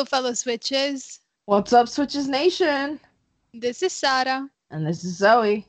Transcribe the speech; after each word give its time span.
Hello, 0.00 0.06
fellow 0.06 0.32
Switches. 0.32 1.20
What's 1.44 1.74
up, 1.74 1.86
Switches 1.86 2.26
Nation? 2.26 2.98
This 3.52 3.82
is 3.82 3.92
Sarah. 3.92 4.48
And 4.70 4.86
this 4.86 5.04
is 5.04 5.18
Zoe. 5.18 5.66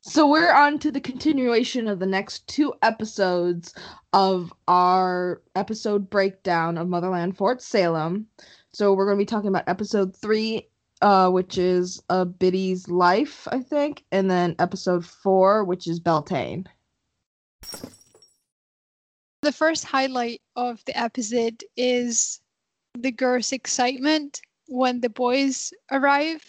So 0.00 0.26
we're 0.26 0.50
on 0.50 0.78
to 0.78 0.90
the 0.90 1.02
continuation 1.02 1.86
of 1.86 1.98
the 1.98 2.06
next 2.06 2.48
two 2.48 2.72
episodes 2.80 3.74
of 4.14 4.54
our 4.68 5.42
episode 5.54 6.08
breakdown 6.08 6.78
of 6.78 6.88
Motherland 6.88 7.36
Fort 7.36 7.60
Salem. 7.60 8.26
So 8.72 8.94
we're 8.94 9.04
going 9.04 9.18
to 9.18 9.22
be 9.22 9.26
talking 9.26 9.48
about 9.48 9.68
episode 9.68 10.16
three, 10.16 10.70
uh, 11.02 11.28
which 11.28 11.58
is 11.58 12.02
uh, 12.08 12.24
Biddy's 12.24 12.88
life, 12.88 13.46
I 13.52 13.60
think, 13.60 14.02
and 14.12 14.30
then 14.30 14.56
episode 14.58 15.04
four, 15.04 15.64
which 15.64 15.86
is 15.86 16.00
Beltane. 16.00 16.66
The 19.42 19.52
first 19.52 19.84
highlight 19.84 20.40
of 20.56 20.82
the 20.86 20.98
episode 20.98 21.62
is 21.76 22.40
the 22.98 23.12
girl's 23.12 23.52
excitement 23.52 24.40
when 24.68 25.00
the 25.00 25.10
boys 25.10 25.72
arrive, 25.90 26.42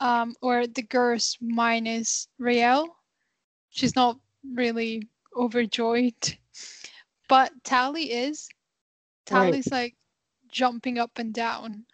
um, 0.00 0.34
or 0.40 0.66
the 0.66 0.82
girls 0.82 1.36
minus 1.40 2.28
Raelle. 2.38 2.88
She's 3.70 3.94
not 3.94 4.18
really 4.54 5.08
overjoyed, 5.36 6.36
but 7.28 7.52
Tally 7.64 8.12
is. 8.12 8.48
Tally's 9.26 9.70
like 9.70 9.94
jumping 10.48 10.98
up 10.98 11.18
and 11.18 11.34
down. 11.34 11.84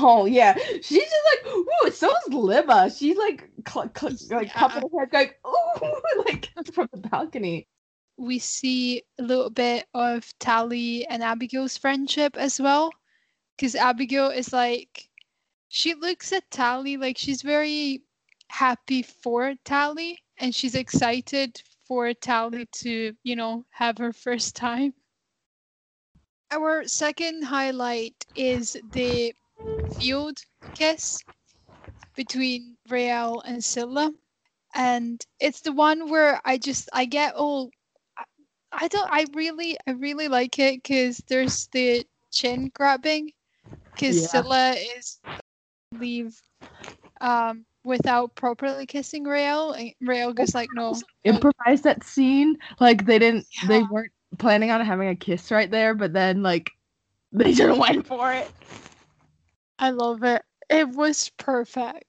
Oh 0.00 0.26
yeah, 0.26 0.56
she's 0.82 1.04
just 1.04 1.44
like, 1.44 1.54
ooh. 1.54 1.90
So 1.92 2.08
is 2.08 2.34
Libba. 2.34 2.96
She's 2.98 3.16
like, 3.16 3.48
cl- 3.68 3.92
cl- 3.96 4.12
like 4.30 4.48
Yeah. 4.48 4.52
cupping 4.52 4.90
her 4.92 5.00
head, 5.00 5.10
going, 5.12 5.30
ooh, 5.46 6.24
like 6.26 6.50
from 6.72 6.88
the 6.92 7.08
balcony. 7.08 7.68
We 8.16 8.38
see 8.38 9.02
a 9.18 9.22
little 9.22 9.50
bit 9.50 9.86
of 9.94 10.32
Tally 10.38 11.06
and 11.06 11.22
Abigail's 11.22 11.76
friendship 11.76 12.36
as 12.36 12.60
well. 12.60 12.90
Because 13.56 13.74
Abigail 13.74 14.30
is 14.30 14.52
like, 14.52 15.08
she 15.68 15.94
looks 15.94 16.32
at 16.32 16.50
Tally 16.50 16.96
like 16.96 17.18
she's 17.18 17.42
very 17.42 18.02
happy 18.48 19.02
for 19.02 19.54
Tally 19.64 20.18
and 20.38 20.54
she's 20.54 20.74
excited 20.74 21.60
for 21.86 22.12
Tally 22.14 22.66
to, 22.76 23.14
you 23.22 23.36
know, 23.36 23.64
have 23.70 23.98
her 23.98 24.12
first 24.12 24.56
time. 24.56 24.94
Our 26.50 26.86
second 26.86 27.44
highlight 27.44 28.24
is 28.34 28.76
the 28.92 29.34
field 29.98 30.38
kiss 30.74 31.24
between 32.14 32.76
Raelle 32.88 33.42
and 33.44 33.62
Scylla. 33.62 34.12
And 34.74 35.24
it's 35.40 35.60
the 35.60 35.72
one 35.72 36.10
where 36.10 36.40
I 36.44 36.58
just 36.58 36.88
I 36.92 37.04
get 37.06 37.34
all 37.34 37.70
I 38.72 38.88
don't. 38.88 39.10
I 39.10 39.26
really, 39.34 39.76
I 39.86 39.92
really 39.92 40.28
like 40.28 40.58
it 40.58 40.82
because 40.82 41.22
there's 41.28 41.68
the 41.68 42.06
chin 42.30 42.70
grabbing. 42.74 43.32
Because 43.94 44.20
Yeah. 44.20 44.42
Scylla 44.42 44.76
is 44.96 45.20
leave 45.92 46.40
um 47.20 47.64
without 47.84 48.34
properly 48.34 48.84
kissing 48.86 49.24
Raelle, 49.24 49.72
and 49.72 49.92
Raelle 50.02 50.34
goes 50.34 50.54
like, 50.54 50.68
"No." 50.74 51.00
Improvised 51.24 51.84
that 51.84 52.04
scene, 52.04 52.56
like 52.80 53.06
they 53.06 53.18
didn't, 53.18 53.46
they 53.66 53.82
weren't 53.84 54.12
planning 54.38 54.70
on 54.70 54.84
having 54.84 55.08
a 55.08 55.16
kiss 55.16 55.50
right 55.50 55.70
there, 55.70 55.94
but 55.94 56.12
then 56.12 56.42
like 56.42 56.70
they 57.32 57.52
just 57.52 57.78
went 57.80 58.06
for 58.06 58.32
it. 58.32 58.50
I 59.78 59.90
love 59.90 60.22
it. 60.24 60.42
It 60.68 60.88
was 60.88 61.30
perfect. 61.36 62.04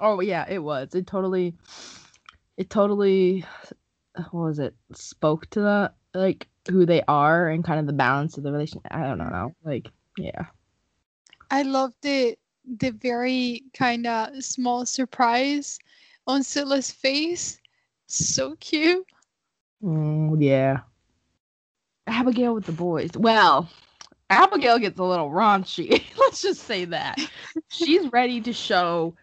Oh 0.00 0.20
yeah, 0.20 0.46
it 0.48 0.60
was. 0.60 0.94
It 0.94 1.06
totally, 1.06 1.54
it 2.56 2.70
totally, 2.70 3.44
what 4.16 4.32
was 4.32 4.58
it? 4.58 4.74
Spoke 4.92 5.48
to 5.50 5.60
the 5.60 5.92
like 6.14 6.48
who 6.68 6.84
they 6.84 7.02
are 7.08 7.48
and 7.48 7.64
kind 7.64 7.80
of 7.80 7.86
the 7.86 7.92
balance 7.92 8.36
of 8.36 8.42
the 8.42 8.52
relation. 8.52 8.80
I 8.90 9.02
don't 9.02 9.18
know, 9.18 9.54
like 9.64 9.90
yeah. 10.18 10.46
I 11.50 11.62
love 11.62 11.92
the 12.02 12.36
the 12.78 12.90
very 12.90 13.64
kind 13.74 14.06
of 14.06 14.42
small 14.44 14.86
surprise 14.86 15.78
on 16.26 16.42
Scylla's 16.42 16.90
face. 16.90 17.58
So 18.06 18.56
cute. 18.56 19.06
Mm, 19.82 20.36
yeah. 20.40 20.80
Abigail 22.06 22.54
with 22.54 22.66
the 22.66 22.72
boys. 22.72 23.10
Well, 23.16 23.68
Abigail 24.30 24.78
gets 24.78 24.98
a 24.98 25.04
little 25.04 25.30
raunchy. 25.30 26.02
Let's 26.18 26.42
just 26.42 26.64
say 26.64 26.84
that. 26.86 27.18
She's 27.68 28.10
ready 28.12 28.40
to 28.40 28.52
show 28.52 29.14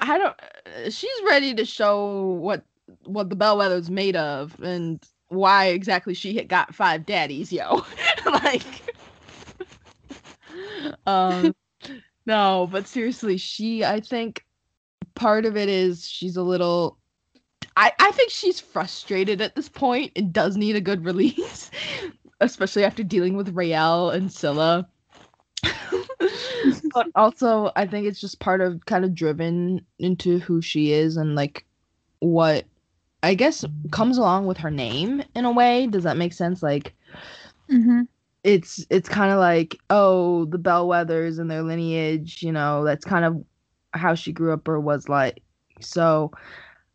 I 0.00 0.18
don't 0.18 0.92
she's 0.92 1.22
ready 1.26 1.54
to 1.54 1.64
show 1.64 2.32
what 2.40 2.64
what 3.04 3.30
the 3.30 3.36
Bellweather's 3.36 3.90
made 3.90 4.16
of 4.16 4.58
and 4.60 5.02
why 5.28 5.66
exactly 5.66 6.14
she 6.14 6.36
had 6.36 6.48
got 6.48 6.74
five 6.74 7.06
daddies, 7.06 7.52
yo. 7.52 7.84
like 8.26 8.94
um 11.06 11.54
no, 12.26 12.68
but 12.70 12.86
seriously, 12.88 13.36
she 13.36 13.84
I 13.84 14.00
think 14.00 14.44
part 15.14 15.46
of 15.46 15.56
it 15.56 15.68
is 15.68 16.08
she's 16.08 16.36
a 16.36 16.42
little 16.42 16.98
I, 17.76 17.92
I 17.98 18.10
think 18.12 18.30
she's 18.30 18.58
frustrated 18.58 19.40
at 19.40 19.54
this 19.54 19.68
point 19.68 20.12
and 20.16 20.32
does 20.32 20.56
need 20.56 20.76
a 20.76 20.80
good 20.80 21.04
release, 21.04 21.70
especially 22.40 22.84
after 22.84 23.02
dealing 23.02 23.36
with 23.36 23.54
Raelle 23.54 24.10
and 24.10 24.32
Scylla. 24.32 24.88
but 26.94 27.08
also, 27.14 27.70
I 27.76 27.86
think 27.86 28.06
it's 28.06 28.20
just 28.20 28.40
part 28.40 28.60
of 28.60 28.86
kind 28.86 29.04
of 29.04 29.14
driven 29.14 29.84
into 29.98 30.38
who 30.38 30.62
she 30.62 30.92
is 30.92 31.16
and 31.16 31.34
like 31.34 31.66
what 32.20 32.64
I 33.26 33.34
guess 33.34 33.64
comes 33.90 34.18
along 34.18 34.46
with 34.46 34.58
her 34.58 34.70
name 34.70 35.22
in 35.34 35.44
a 35.44 35.52
way. 35.52 35.86
Does 35.86 36.04
that 36.04 36.16
make 36.16 36.32
sense? 36.32 36.62
Like, 36.62 36.94
Mm-hmm. 37.70 38.02
it's 38.44 38.86
it's 38.90 39.08
kind 39.08 39.32
of 39.32 39.38
like 39.38 39.76
oh 39.90 40.44
the 40.46 40.58
Bellweathers 40.58 41.38
and 41.38 41.50
their 41.50 41.62
lineage 41.62 42.42
you 42.42 42.52
know 42.52 42.84
that's 42.84 43.04
kind 43.04 43.24
of 43.24 43.44
how 43.92 44.14
she 44.14 44.32
grew 44.32 44.52
up 44.52 44.68
or 44.68 44.78
was 44.80 45.08
like 45.08 45.42
so 45.80 46.30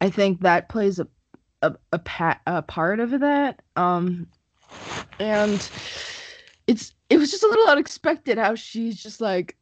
i 0.01 0.09
think 0.09 0.41
that 0.41 0.69
plays 0.69 0.99
a 0.99 1.07
a, 1.63 1.75
a, 1.91 1.99
pa- 1.99 2.39
a 2.47 2.61
part 2.61 2.99
of 2.99 3.19
that 3.19 3.61
um 3.75 4.27
and 5.19 5.69
it's 6.67 6.93
it 7.09 7.17
was 7.17 7.31
just 7.31 7.43
a 7.43 7.47
little 7.47 7.67
unexpected 7.67 8.37
how 8.37 8.55
she's 8.55 9.01
just 9.01 9.21
like 9.21 9.57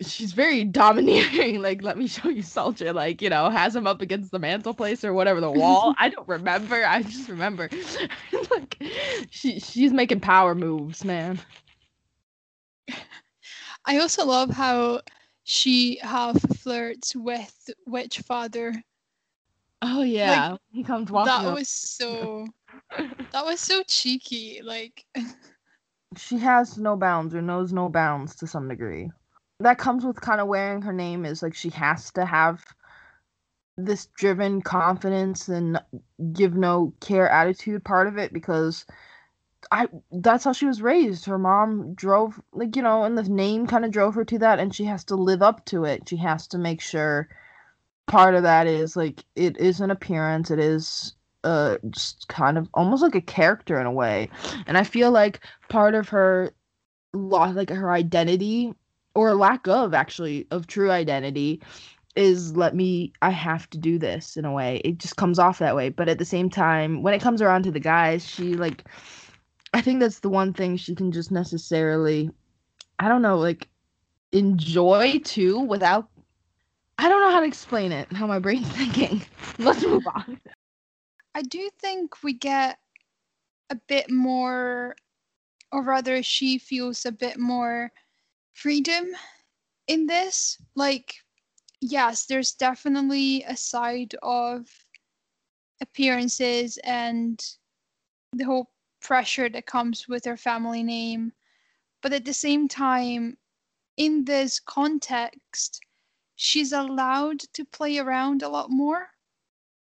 she's 0.00 0.32
very 0.32 0.64
domineering 0.64 1.60
like 1.62 1.82
let 1.82 1.96
me 1.98 2.06
show 2.06 2.28
you 2.28 2.42
soldier 2.42 2.92
like 2.92 3.20
you 3.22 3.28
know 3.30 3.48
has 3.50 3.74
him 3.74 3.86
up 3.86 4.00
against 4.00 4.30
the 4.30 4.38
mantelpiece 4.38 5.04
or 5.04 5.12
whatever 5.12 5.40
the 5.40 5.50
wall 5.50 5.94
i 5.98 6.08
don't 6.08 6.28
remember 6.28 6.84
i 6.86 7.02
just 7.02 7.28
remember 7.28 7.68
like 8.50 8.82
she 9.30 9.58
she's 9.60 9.92
making 9.92 10.20
power 10.20 10.54
moves 10.54 11.04
man 11.04 11.38
I 13.84 13.98
also 13.98 14.24
love 14.24 14.50
how 14.50 15.02
she 15.44 15.98
half 16.02 16.40
flirts 16.58 17.14
with 17.16 17.70
Witch 17.86 18.20
Father. 18.20 18.84
oh 19.82 20.02
yeah 20.02 20.56
he 20.72 20.82
comes 20.82 21.10
walking 21.10 21.44
That 21.44 21.44
up. 21.46 21.58
was 21.58 21.68
so 21.68 22.46
that 23.32 23.44
was 23.44 23.60
so 23.60 23.82
cheeky. 23.84 24.60
Like 24.62 25.04
she 26.16 26.38
has 26.38 26.78
no 26.78 26.96
bounds 26.96 27.34
or 27.34 27.42
knows 27.42 27.72
no 27.72 27.88
bounds 27.88 28.34
to 28.36 28.46
some 28.46 28.68
degree. 28.68 29.10
That 29.60 29.78
comes 29.78 30.04
with 30.04 30.20
kind 30.20 30.40
of 30.40 30.48
wearing 30.48 30.82
her 30.82 30.92
name 30.92 31.24
is 31.24 31.42
like 31.42 31.54
she 31.54 31.70
has 31.70 32.10
to 32.12 32.26
have 32.26 32.64
this 33.76 34.06
driven 34.16 34.62
confidence 34.62 35.48
and 35.48 35.80
give 36.32 36.54
no 36.54 36.94
care 37.00 37.28
attitude 37.28 37.84
part 37.84 38.06
of 38.06 38.16
it 38.16 38.32
because 38.32 38.86
I 39.70 39.88
that's 40.12 40.44
how 40.44 40.52
she 40.52 40.66
was 40.66 40.82
raised. 40.82 41.24
Her 41.26 41.38
mom 41.38 41.94
drove 41.94 42.40
like 42.52 42.76
you 42.76 42.82
know, 42.82 43.04
and 43.04 43.16
the 43.16 43.22
name 43.24 43.66
kind 43.66 43.84
of 43.84 43.90
drove 43.90 44.14
her 44.14 44.24
to 44.26 44.38
that 44.38 44.58
and 44.58 44.74
she 44.74 44.84
has 44.84 45.04
to 45.04 45.16
live 45.16 45.42
up 45.42 45.64
to 45.66 45.84
it. 45.84 46.08
She 46.08 46.16
has 46.18 46.46
to 46.48 46.58
make 46.58 46.80
sure 46.80 47.28
part 48.06 48.34
of 48.34 48.42
that 48.44 48.66
is 48.66 48.96
like 48.96 49.24
it 49.34 49.56
is 49.58 49.80
an 49.80 49.90
appearance, 49.90 50.50
it 50.50 50.58
is 50.58 51.14
uh 51.44 51.78
just 51.90 52.28
kind 52.28 52.58
of 52.58 52.68
almost 52.74 53.02
like 53.02 53.14
a 53.14 53.20
character 53.20 53.80
in 53.80 53.86
a 53.86 53.92
way. 53.92 54.30
And 54.66 54.78
I 54.78 54.84
feel 54.84 55.10
like 55.10 55.40
part 55.68 55.94
of 55.94 56.08
her 56.10 56.52
lost 57.12 57.56
like 57.56 57.70
her 57.70 57.90
identity 57.90 58.74
or 59.16 59.34
lack 59.34 59.66
of 59.66 59.94
actually 59.94 60.46
of 60.50 60.66
true 60.66 60.90
identity 60.90 61.62
is 62.14 62.56
let 62.56 62.74
me 62.74 63.12
I 63.22 63.30
have 63.30 63.68
to 63.70 63.78
do 63.78 63.98
this 63.98 64.36
in 64.36 64.44
a 64.44 64.52
way. 64.52 64.80
It 64.84 64.98
just 64.98 65.16
comes 65.16 65.38
off 65.38 65.58
that 65.58 65.74
way. 65.74 65.88
But 65.88 66.08
at 66.08 66.18
the 66.18 66.24
same 66.24 66.50
time, 66.50 67.02
when 67.02 67.14
it 67.14 67.22
comes 67.22 67.42
around 67.42 67.62
to 67.64 67.70
the 67.70 67.80
guys, 67.80 68.26
she 68.28 68.54
like 68.54 68.84
I 69.72 69.80
think 69.80 70.00
that's 70.00 70.20
the 70.20 70.28
one 70.28 70.52
thing 70.52 70.76
she 70.76 70.94
can 70.94 71.10
just 71.12 71.32
necessarily 71.32 72.30
I 72.98 73.08
don't 73.08 73.22
know, 73.22 73.38
like 73.38 73.68
enjoy 74.32 75.20
too 75.24 75.60
without 75.60 76.08
I 76.98 77.08
don't 77.08 77.22
know 77.22 77.30
how 77.30 77.40
to 77.40 77.46
explain 77.46 77.92
it, 77.92 78.12
how 78.12 78.26
my 78.26 78.38
brain's 78.38 78.68
thinking. 78.76 79.22
Let's 79.58 79.82
move 79.82 80.06
on. 80.14 80.40
I 81.34 81.42
do 81.42 81.70
think 81.80 82.22
we 82.22 82.34
get 82.34 82.78
a 83.70 83.76
bit 83.88 84.10
more 84.10 84.94
or 85.72 85.82
rather 85.82 86.22
she 86.22 86.58
feels 86.58 87.04
a 87.06 87.12
bit 87.12 87.38
more 87.38 87.90
freedom 88.56 89.06
in 89.88 90.06
this. 90.06 90.58
Like 90.76 91.14
yes, 91.80 92.26
there's 92.26 92.52
definitely 92.54 93.44
a 93.44 93.56
side 93.56 94.14
of 94.22 94.68
appearances 95.80 96.78
and 96.84 97.42
the 98.32 98.44
whole 98.44 98.70
pressure 99.00 99.48
that 99.50 99.66
comes 99.66 100.08
with 100.08 100.24
her 100.24 100.36
family 100.36 100.82
name. 100.82 101.32
but 102.02 102.12
at 102.12 102.24
the 102.24 102.34
same 102.34 102.68
time, 102.68 103.38
in 103.96 104.24
this 104.24 104.60
context, 104.60 105.80
she's 106.36 106.72
allowed 106.72 107.40
to 107.54 107.64
play 107.64 107.98
around 107.98 108.42
a 108.42 108.48
lot 108.48 108.70
more, 108.70 109.10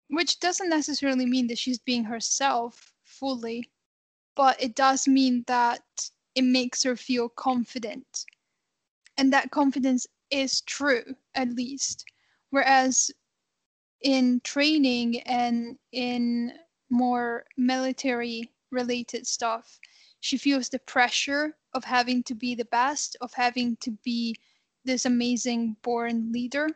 which 0.10 0.40
doesn't 0.40 0.70
necessarily 0.70 1.26
mean 1.26 1.48
that 1.48 1.58
she's 1.60 1.80
being 1.80 2.06
herself 2.06 2.94
fully, 3.04 3.72
but 4.36 4.62
it 4.62 4.76
does 4.76 5.08
mean 5.08 5.44
that 5.48 5.84
it 6.36 6.44
makes 6.44 6.84
her 6.84 6.96
feel 6.98 7.30
confident. 7.30 8.26
And 9.18 9.32
that 9.34 9.52
confidence 9.52 10.08
is 10.30 10.62
true, 10.62 11.16
at 11.36 11.50
least. 11.54 12.06
Whereas 12.50 13.12
in 14.02 14.42
training 14.44 15.22
and 15.22 15.78
in 15.92 16.54
more 16.90 17.46
military 17.58 18.52
related 18.72 19.26
stuff, 19.26 19.80
she 20.20 20.38
feels 20.38 20.70
the 20.70 20.80
pressure 20.80 21.56
of 21.74 21.84
having 21.84 22.24
to 22.24 22.36
be 22.36 22.56
the 22.56 22.66
best, 22.66 23.16
of 23.22 23.34
having 23.34 23.78
to 23.78 23.92
be 24.04 24.36
this 24.84 25.06
amazing 25.06 25.76
born 25.82 26.32
leader. 26.32 26.70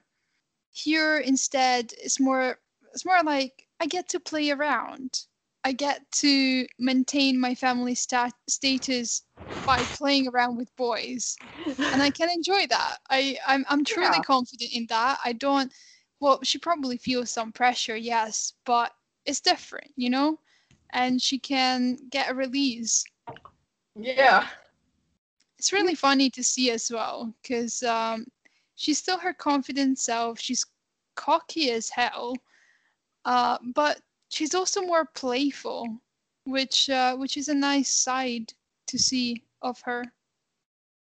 Here 0.71 1.17
instead 1.19 1.93
it's 1.97 2.19
more 2.19 2.59
it's 2.93 3.05
more 3.05 3.21
like 3.23 3.67
I 3.79 3.85
get 3.85 4.09
to 4.09 4.19
play 4.19 4.51
around. 4.51 5.25
I 5.63 5.73
get 5.73 6.09
to 6.13 6.65
maintain 6.79 7.39
my 7.39 7.53
family 7.55 7.95
stat- 7.95 8.33
status 8.47 9.23
by 9.65 9.83
playing 9.85 10.27
around 10.27 10.57
with 10.57 10.75
boys, 10.75 11.37
and 11.91 12.01
I 12.01 12.09
can 12.09 12.29
enjoy 12.29 12.65
that. 12.67 12.97
I 13.09 13.37
I'm 13.47 13.65
I'm 13.69 13.83
truly 13.83 14.17
yeah. 14.17 14.21
confident 14.21 14.71
in 14.73 14.85
that. 14.87 15.19
I 15.23 15.33
don't. 15.33 15.71
Well, 16.19 16.39
she 16.43 16.57
probably 16.57 16.97
feels 16.97 17.31
some 17.31 17.51
pressure, 17.51 17.95
yes, 17.95 18.53
but 18.65 18.91
it's 19.25 19.39
different, 19.41 19.91
you 19.95 20.09
know, 20.09 20.39
and 20.91 21.21
she 21.21 21.39
can 21.39 21.97
get 22.09 22.29
a 22.29 22.33
release. 22.33 23.03
Yeah. 23.95 24.47
It's 25.57 25.71
really 25.73 25.95
funny 25.95 26.29
to 26.31 26.43
see 26.43 26.71
as 26.71 26.89
well 26.91 27.33
because 27.41 27.83
um, 27.83 28.25
she's 28.75 28.97
still 28.97 29.17
her 29.17 29.33
confident 29.33 29.99
self. 29.99 30.39
She's 30.39 30.65
cocky 31.15 31.71
as 31.71 31.89
hell, 31.89 32.33
uh, 33.25 33.57
but 33.75 34.01
she's 34.29 34.55
also 34.55 34.81
more 34.81 35.05
playful, 35.05 35.97
which 36.45 36.89
uh, 36.89 37.15
which 37.17 37.35
is 37.35 37.49
a 37.49 37.53
nice 37.53 37.91
side 37.91 38.53
to 38.87 38.97
see 38.97 39.43
of 39.61 39.81
her. 39.81 40.05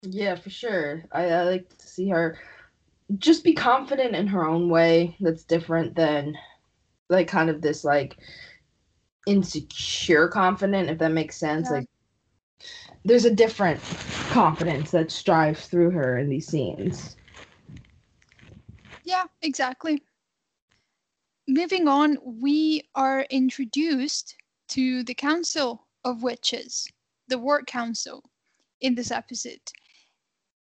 Yeah, 0.03 0.35
for 0.35 0.49
sure. 0.49 1.03
I, 1.11 1.25
I 1.29 1.43
like 1.43 1.77
to 1.77 1.87
see 1.87 2.09
her 2.09 2.39
just 3.17 3.43
be 3.43 3.53
confident 3.53 4.15
in 4.15 4.27
her 4.27 4.45
own 4.45 4.69
way. 4.69 5.17
That's 5.19 5.43
different 5.43 5.95
than 5.95 6.37
like 7.09 7.27
kind 7.27 7.49
of 7.49 7.61
this 7.61 7.83
like 7.83 8.17
insecure 9.25 10.27
confident, 10.27 10.89
if 10.89 10.99
that 10.99 11.11
makes 11.11 11.37
sense. 11.37 11.67
Yeah. 11.69 11.77
Like 11.77 11.89
there's 13.03 13.25
a 13.25 13.33
different 13.33 13.81
confidence 14.29 14.91
that 14.91 15.11
strives 15.11 15.67
through 15.67 15.91
her 15.91 16.17
in 16.17 16.29
these 16.29 16.47
scenes. 16.47 17.15
Yeah, 19.03 19.23
exactly 19.41 20.01
moving 21.47 21.87
on, 21.87 22.17
we 22.23 22.83
are 22.95 23.21
introduced 23.29 24.35
to 24.69 25.03
the 25.03 25.13
Council 25.13 25.87
of 26.03 26.23
Witches, 26.23 26.87
the 27.27 27.37
Ward 27.37 27.67
Council, 27.67 28.23
in 28.81 28.95
this 28.95 29.11
episode. 29.11 29.61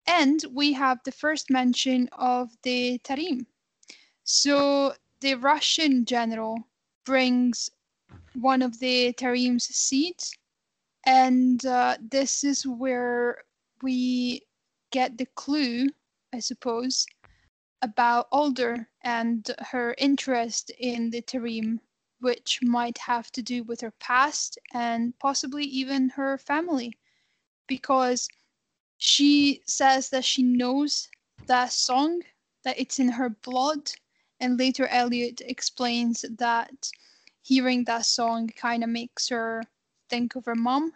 And 0.06 0.44
we 0.52 0.72
have 0.74 0.98
the 1.04 1.12
first 1.12 1.50
mention 1.50 2.08
of 2.12 2.50
the 2.62 2.98
Tarim. 2.98 3.46
So 4.24 4.94
the 5.20 5.34
Russian 5.34 6.04
general 6.04 6.58
brings 7.06 7.70
one 8.34 8.62
of 8.62 8.78
the 8.78 9.14
Tarim's 9.14 9.64
seeds, 9.64 10.36
and 11.06 11.64
uh, 11.64 11.96
this 12.10 12.44
is 12.44 12.66
where 12.66 13.38
we 13.82 14.42
get 14.90 15.16
the 15.16 15.26
clue, 15.34 15.86
I 16.32 16.40
suppose, 16.40 17.06
about 17.82 18.28
Alder 18.32 18.88
and 19.04 19.54
her 19.60 19.94
interest 19.98 20.70
in 20.78 21.10
the 21.10 21.22
Tarim, 21.22 21.78
which 22.20 22.58
might 22.62 22.98
have 22.98 23.30
to 23.32 23.42
do 23.42 23.62
with 23.62 23.80
her 23.82 23.92
past 24.00 24.58
and 24.72 25.16
possibly 25.18 25.64
even 25.64 26.08
her 26.08 26.38
family, 26.38 26.96
because 27.68 28.28
she 28.96 29.60
says 29.66 30.08
that 30.10 30.24
she 30.24 30.42
knows 30.42 31.08
that 31.46 31.70
song, 31.70 32.22
that 32.64 32.78
it's 32.78 32.98
in 32.98 33.10
her 33.10 33.28
blood, 33.28 33.92
and 34.40 34.58
later 34.58 34.86
Elliot 34.86 35.42
explains 35.44 36.24
that 36.38 36.90
hearing 37.42 37.84
that 37.84 38.06
song 38.06 38.48
kind 38.48 38.82
of 38.82 38.88
makes 38.88 39.28
her 39.28 39.62
think 40.08 40.34
of 40.34 40.46
her 40.46 40.54
mom 40.54 40.92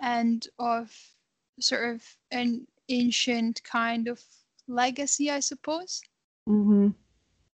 and 0.00 0.48
of 0.58 0.92
sort 1.60 1.94
of 1.94 2.02
an 2.32 2.66
ancient 2.88 3.62
kind 3.62 4.08
of 4.08 4.20
legacy, 4.66 5.30
I 5.30 5.38
suppose. 5.40 6.02
Mm-hmm. 6.48 6.88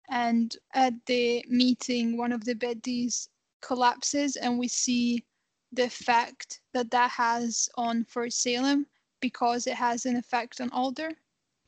And 0.09 0.57
at 0.75 0.95
the 1.07 1.45
meeting, 1.49 2.17
one 2.17 2.33
of 2.33 2.45
the 2.45 2.55
biddies 2.55 3.29
collapses, 3.61 4.37
and 4.37 4.59
we 4.59 4.69
see 4.69 5.25
the 5.73 5.85
effect 5.85 6.61
that 6.73 6.91
that 6.91 7.11
has 7.11 7.69
on 7.77 8.05
Fort 8.05 8.33
Salem 8.33 8.87
because 9.21 9.67
it 9.67 9.75
has 9.75 10.07
an 10.07 10.17
effect 10.17 10.61
on 10.61 10.71
Alder. 10.71 11.11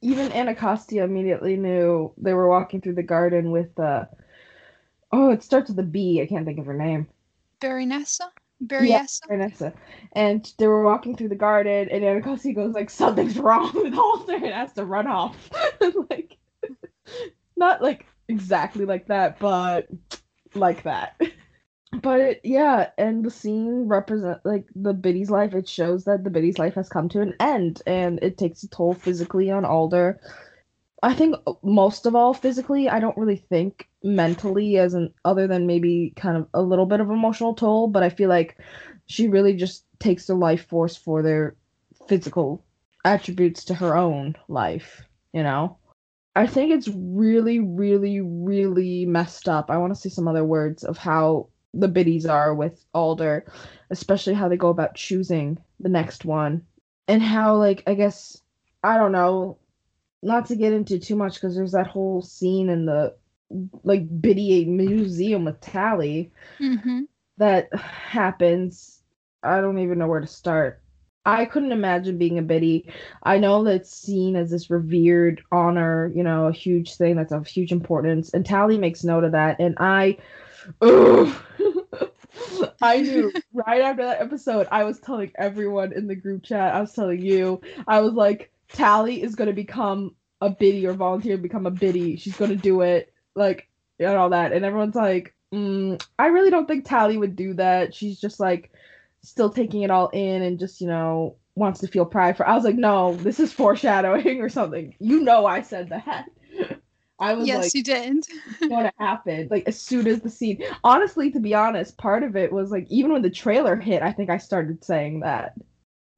Even 0.01 0.31
Anacostia 0.33 1.03
immediately 1.03 1.57
knew 1.57 2.13
they 2.17 2.33
were 2.33 2.49
walking 2.49 2.81
through 2.81 2.95
the 2.95 3.03
garden 3.03 3.51
with 3.51 3.79
uh 3.79 4.05
oh, 5.13 5.31
it 5.31 5.43
starts 5.43 5.71
with 5.71 5.79
a 5.79 5.83
B. 5.83 6.21
I 6.23 6.27
can't 6.27 6.47
think 6.47 6.59
of 6.59 6.67
her 6.67 6.75
name. 6.75 7.09
Berenice? 7.61 8.21
Berenice? 8.61 9.21
Yeah. 9.61 9.71
And 10.13 10.53
they 10.59 10.67
were 10.67 10.85
walking 10.85 11.17
through 11.17 11.29
the 11.29 11.35
garden, 11.37 11.89
and 11.91 12.05
Anacostia 12.05 12.53
goes 12.53 12.75
like, 12.75 12.91
"Something's 12.91 13.39
wrong 13.39 13.73
with 13.75 13.95
Alder," 13.95 14.35
and 14.45 14.47
has 14.47 14.73
to 14.75 14.85
run 14.85 15.07
off. 15.07 15.51
like, 16.11 16.37
not 17.57 17.83
like 17.83 18.07
exactly 18.29 18.85
like 18.85 19.07
that, 19.09 19.39
but 19.39 19.89
like 20.55 20.83
that. 20.85 21.21
But 22.03 22.21
it, 22.21 22.41
yeah, 22.45 22.91
and 22.99 23.25
the 23.25 23.31
scene 23.31 23.89
represent 23.89 24.41
like 24.45 24.67
the 24.75 24.93
Biddy's 24.93 25.31
life. 25.31 25.55
It 25.55 25.67
shows 25.67 26.05
that 26.05 26.23
the 26.23 26.29
Biddy's 26.29 26.59
life 26.59 26.75
has 26.75 26.89
come 26.91 27.09
to 27.09 27.23
an 27.23 27.33
end, 27.41 27.81
and 27.87 28.19
it 28.21 28.37
takes 28.37 28.63
a 28.63 28.69
toll 28.69 28.93
physically 28.93 29.51
on 29.51 29.65
Alder. 29.65 30.21
I 31.03 31.15
think 31.15 31.37
most 31.63 32.05
of 32.05 32.15
all 32.15 32.35
physically. 32.35 32.91
I 32.91 33.01
don't 33.01 33.17
really 33.17 33.37
think 33.37 33.89
mentally, 34.03 34.77
as 34.77 34.93
an 34.93 35.15
other 35.25 35.47
than 35.47 35.67
maybe 35.67 36.13
kind 36.15 36.37
of 36.37 36.47
a 36.53 36.61
little 36.61 36.85
bit 36.85 37.01
of 37.01 37.09
emotional 37.09 37.55
toll. 37.55 37.87
But 37.89 38.03
I 38.03 38.11
feel 38.11 38.29
like 38.29 38.59
she 39.07 39.29
really 39.29 39.55
just 39.55 39.87
takes 39.99 40.27
the 40.27 40.35
life 40.35 40.67
force 40.69 40.95
for 40.95 41.23
their 41.23 41.57
physical 42.07 42.63
attributes 43.07 43.65
to 43.65 43.75
her 43.75 43.97
own 43.97 44.37
life. 44.47 45.03
You 45.33 45.43
know. 45.43 45.78
I 46.39 46.47
think 46.47 46.71
it's 46.71 46.89
really, 46.95 47.59
really, 47.59 48.21
really 48.21 49.05
messed 49.05 49.49
up. 49.49 49.73
I 49.73 49.79
want 49.79 49.93
to 49.93 50.01
see 50.01 50.09
some 50.09 50.29
other 50.29 50.45
words 50.45 50.85
of 50.85 50.97
how 50.97 51.49
the 51.75 51.89
biddies 51.89 52.27
are 52.27 52.55
with 52.55 52.85
Alder, 52.95 53.53
especially 53.91 54.35
how 54.35 54.49
they 54.49 54.57
go 54.57 54.69
about 54.69 54.95
choosing 54.95 55.59
the 55.81 55.89
next 55.89 56.25
one, 56.25 56.63
and 57.09 57.21
how 57.21 57.57
like 57.57 57.83
I 57.89 57.95
guess 57.95 58.41
I 58.85 58.99
don't 58.99 59.11
know, 59.11 59.59
not 60.23 60.47
to 60.47 60.55
get 60.55 60.73
into 60.73 61.01
too 61.01 61.17
much 61.17 61.35
because 61.35 61.57
there's 61.57 61.73
that 61.73 61.89
whole 61.89 62.23
scene 62.23 62.69
in 62.69 62.87
the 62.87 63.17
like 63.83 64.07
biddy 64.21 64.65
museum 64.65 65.45
with 65.45 65.61
Tally 65.61 66.31
mm-hmm. 66.61 67.01
that 67.39 67.75
happens. 67.75 69.03
I 69.43 69.61
don't 69.61 69.81
even 69.81 69.99
know 69.99 70.07
where 70.07 70.21
to 70.21 70.27
start. 70.29 70.81
I 71.29 71.45
couldn't 71.45 71.73
imagine 71.73 72.17
being 72.17 72.39
a 72.39 72.43
biddy. 72.43 72.91
I 73.23 73.37
know 73.37 73.63
that 73.65 73.75
it's 73.75 73.95
seen 73.95 74.35
as 74.35 74.51
this 74.51 74.71
revered 74.71 75.43
honor, 75.53 76.11
you 76.15 76.23
know, 76.23 76.47
a 76.47 76.53
huge 76.53 76.95
thing 76.95 77.17
that's 77.17 77.33
of 77.33 77.47
huge 77.47 77.71
importance. 77.71 78.33
And 78.33 78.47
Tally 78.47 78.79
makes 78.79 79.05
note 79.05 79.25
of 79.25 79.33
that. 79.33 79.61
And 79.61 79.75
I, 79.79 80.17
I 82.81 83.03
knew 83.03 83.31
right 83.53 83.83
after 83.83 84.07
that 84.07 84.23
episode, 84.23 84.69
I 84.71 84.85
was 84.85 85.01
telling 85.01 85.31
everyone 85.37 85.93
in 85.93 86.07
the 86.07 86.17
group 86.17 86.45
chat, 86.45 86.75
I 86.75 86.81
was 86.81 86.95
telling 86.95 87.21
you, 87.21 87.61
I 87.87 88.01
was 88.01 88.15
like, 88.15 88.51
Tally 88.73 89.23
is 89.23 89.35
going 89.35 89.49
to 89.49 89.55
become 89.55 90.15
a 90.41 90.49
biddy 90.49 90.87
or 90.87 90.95
volunteer 90.95 91.37
to 91.37 91.43
become 91.43 91.67
a 91.67 91.71
biddy. 91.71 92.17
She's 92.17 92.39
going 92.39 92.53
to 92.53 92.57
do 92.57 92.81
it. 92.81 93.13
Like, 93.35 93.69
and 94.01 94.17
all 94.17 94.31
that. 94.31 94.55
And 94.55 94.65
everyone's 94.65 94.95
like, 94.95 95.35
mm, 95.53 96.03
I 96.19 96.29
really 96.29 96.49
don't 96.49 96.67
think 96.67 96.87
Tally 96.87 97.19
would 97.19 97.37
do 97.37 97.53
that. 97.55 97.95
She's 97.95 98.19
just 98.19 98.41
like, 98.41 98.73
still 99.29 99.51
taking 99.51 99.83
it 99.83 99.91
all 99.91 100.09
in 100.09 100.43
and 100.43 100.59
just, 100.59 100.81
you 100.81 100.87
know, 100.87 101.37
wants 101.55 101.81
to 101.81 101.89
feel 101.89 102.07
pride 102.07 102.37
for. 102.37 102.49
I 102.49 102.55
was 102.55 102.65
like, 102.65 102.77
no, 102.77 103.15
this 103.17 103.41
is 103.41 103.53
foreshadowing 103.53 104.41
or 104.41 104.49
something. 104.49 104.95
You 104.99 105.21
know, 105.21 105.47
I 105.47 105.63
said 105.63 105.91
that. 105.91 106.27
I 107.21 107.35
was 107.35 107.49
yes, 107.49 107.65
like, 107.65 107.75
you 107.75 107.83
did. 107.83 108.25
going 108.61 108.85
to 108.85 108.93
happen 108.99 109.49
like 109.51 109.65
as 109.67 109.81
soon 109.81 110.07
as 110.07 110.21
the 110.21 110.31
scene. 110.31 110.63
Honestly, 110.85 111.33
to 111.33 111.41
be 111.41 111.53
honest, 111.53 111.99
part 111.99 112.23
of 112.23 112.37
it 112.37 112.53
was 112.53 112.71
like 112.71 112.87
even 112.91 113.13
when 113.13 113.23
the 113.23 113.31
trailer 113.31 113.75
hit, 113.75 114.03
I 114.03 114.13
think 114.13 114.31
I 114.31 114.39
started 114.39 114.85
saying 114.85 115.21
that, 115.21 115.55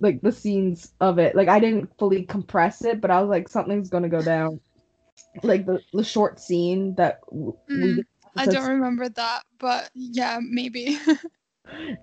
like 0.01 0.21
the 0.21 0.31
scenes 0.31 0.93
of 1.01 1.19
it. 1.19 1.35
Like 1.35 1.49
I 1.49 1.59
didn't 1.59 1.91
fully 1.99 2.25
compress 2.25 2.85
it, 2.85 3.01
but 3.01 3.11
I 3.11 3.21
was 3.23 3.31
like, 3.31 3.49
something's 3.49 3.89
gonna 3.89 4.11
go 4.11 4.21
down. 4.21 4.61
Like 5.43 5.65
the 5.65 5.81
the 5.95 6.05
short 6.05 6.39
scene 6.39 6.95
that 6.97 7.21
mm, 7.33 7.55
we. 7.69 8.05
I 8.37 8.45
don't 8.45 8.69
remember 8.69 9.09
that, 9.09 9.45
but 9.59 9.91
yeah, 9.95 10.39
maybe. 10.43 10.99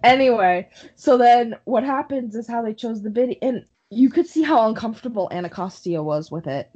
anyway, 0.03 0.69
so 0.95 1.17
then 1.17 1.55
what 1.65 1.83
happens 1.83 2.36
is 2.36 2.47
how 2.47 2.62
they 2.62 2.74
chose 2.74 3.01
the 3.01 3.09
biddy, 3.09 3.41
and 3.41 3.65
you 3.89 4.09
could 4.09 4.27
see 4.27 4.43
how 4.43 4.67
uncomfortable 4.67 5.29
Anacostia 5.31 6.01
was 6.03 6.31
with 6.31 6.47
it. 6.47 6.69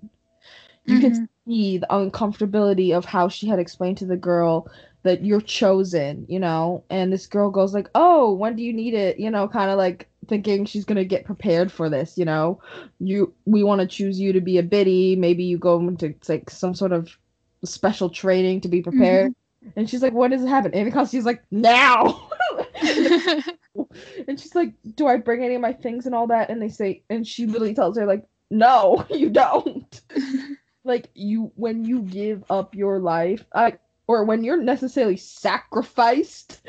You 0.85 0.99
could 0.99 1.13
Mhm. 1.13 1.27
see 1.47 1.77
the 1.79 1.87
uncomfortability 1.89 2.95
of 2.95 3.05
how 3.05 3.27
she 3.29 3.47
had 3.47 3.59
explained 3.59 3.97
to 3.97 4.05
the 4.05 4.17
girl 4.17 4.67
that 5.03 5.25
you're 5.25 5.41
chosen, 5.41 6.25
you 6.29 6.39
know, 6.39 6.83
and 6.89 7.11
this 7.11 7.27
girl 7.27 7.49
goes 7.49 7.73
like, 7.73 7.89
"Oh, 7.95 8.33
when 8.33 8.55
do 8.55 8.63
you 8.63 8.73
need 8.73 8.93
it?" 8.93 9.19
You 9.19 9.31
know, 9.31 9.47
kind 9.47 9.71
of 9.71 9.77
like 9.77 10.09
thinking 10.27 10.65
she's 10.65 10.85
gonna 10.85 11.03
get 11.05 11.25
prepared 11.25 11.71
for 11.71 11.89
this, 11.89 12.17
you 12.17 12.25
know. 12.25 12.59
You, 12.99 13.33
we 13.45 13.63
want 13.63 13.81
to 13.81 13.87
choose 13.87 14.19
you 14.19 14.33
to 14.33 14.41
be 14.41 14.57
a 14.59 14.63
biddy. 14.63 15.15
Maybe 15.15 15.43
you 15.43 15.57
go 15.57 15.79
into 15.79 16.15
like 16.29 16.49
some 16.49 16.73
sort 16.75 16.91
of 16.93 17.17
special 17.65 18.09
training 18.09 18.61
to 18.61 18.67
be 18.69 18.81
prepared. 18.81 19.33
And 19.75 19.89
she's 19.89 20.01
like, 20.01 20.13
"When 20.13 20.31
does 20.31 20.43
it 20.43 20.47
happen?" 20.49 20.73
And 20.73 20.81
Anacostia's 20.87 21.25
like, 21.25 21.43
"Now." 21.51 22.29
and 24.27 24.39
she's 24.39 24.55
like, 24.55 24.73
"Do 24.95 25.07
I 25.07 25.17
bring 25.17 25.43
any 25.43 25.55
of 25.55 25.61
my 25.61 25.73
things 25.73 26.05
and 26.05 26.15
all 26.15 26.27
that?" 26.27 26.49
And 26.49 26.61
they 26.61 26.69
say, 26.69 27.03
and 27.09 27.25
she 27.25 27.45
literally 27.45 27.73
tells 27.73 27.97
her 27.97 28.05
like, 28.05 28.25
"No, 28.49 29.05
you 29.09 29.29
don't." 29.29 30.01
like 30.83 31.09
you 31.13 31.51
when 31.55 31.83
you 31.85 32.01
give 32.01 32.43
up 32.49 32.75
your 32.75 32.99
life, 32.99 33.45
I 33.53 33.77
or 34.07 34.25
when 34.25 34.43
you're 34.43 34.61
necessarily 34.61 35.17
sacrificed 35.17 36.61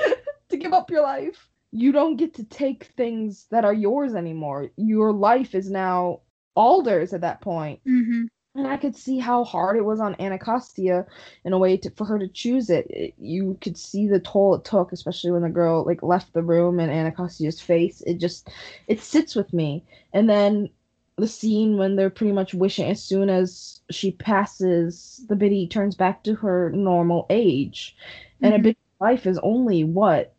to 0.50 0.56
give 0.56 0.72
up 0.72 0.90
your 0.90 1.02
life, 1.02 1.48
you 1.72 1.92
don't 1.92 2.16
get 2.16 2.34
to 2.34 2.44
take 2.44 2.84
things 2.84 3.46
that 3.50 3.64
are 3.64 3.74
yours 3.74 4.14
anymore. 4.14 4.70
Your 4.76 5.12
life 5.12 5.54
is 5.54 5.70
now 5.70 6.20
Alder's 6.54 7.14
at 7.14 7.22
that 7.22 7.40
point. 7.40 7.80
Mhm. 7.88 8.28
And 8.54 8.66
I 8.66 8.76
could 8.76 8.94
see 8.94 9.18
how 9.18 9.44
hard 9.44 9.76
it 9.78 9.85
was 9.85 9.99
on 9.99 10.14
Anacostia 10.21 11.06
in 11.44 11.54
a 11.54 11.59
way 11.59 11.76
to, 11.78 11.90
for 11.90 12.04
her 12.04 12.18
to 12.18 12.28
choose 12.28 12.68
it. 12.68 12.87
it. 12.90 13.14
You 13.18 13.56
could 13.62 13.78
see 13.78 14.06
the 14.06 14.21
toll 14.21 14.54
it 14.56 14.64
took, 14.64 14.92
especially 14.92 15.30
when 15.30 15.42
the 15.42 15.49
girl 15.49 15.85
like 15.87 16.02
left 16.02 16.35
the 16.35 16.42
room 16.42 16.78
and 16.78 16.92
Anacostia's 16.92 17.61
face. 17.62 18.02
It 18.02 18.18
just 18.18 18.50
it 18.88 19.00
sits 19.00 19.35
with 19.35 19.52
me. 19.54 19.85
And 20.12 20.28
then 20.28 20.68
the 21.16 21.26
scene 21.28 21.78
when 21.78 21.97
they're 21.97 22.11
pretty 22.11 22.32
much 22.32 22.52
wishing 22.54 22.90
as 22.90 23.02
soon 23.02 23.30
as 23.30 23.80
she 23.90 24.12
passes, 24.12 25.25
the 25.28 25.37
biddy 25.37 25.66
turns 25.66 25.94
back 25.94 26.23
to 26.25 26.35
her 26.35 26.71
normal 26.73 27.26
age. 27.30 27.97
And 28.42 28.54
a 28.54 28.59
Mhm. 28.59 28.62
biddy's 28.62 28.76
life 29.00 29.26
is 29.26 29.38
only 29.42 29.82
what 29.85 30.35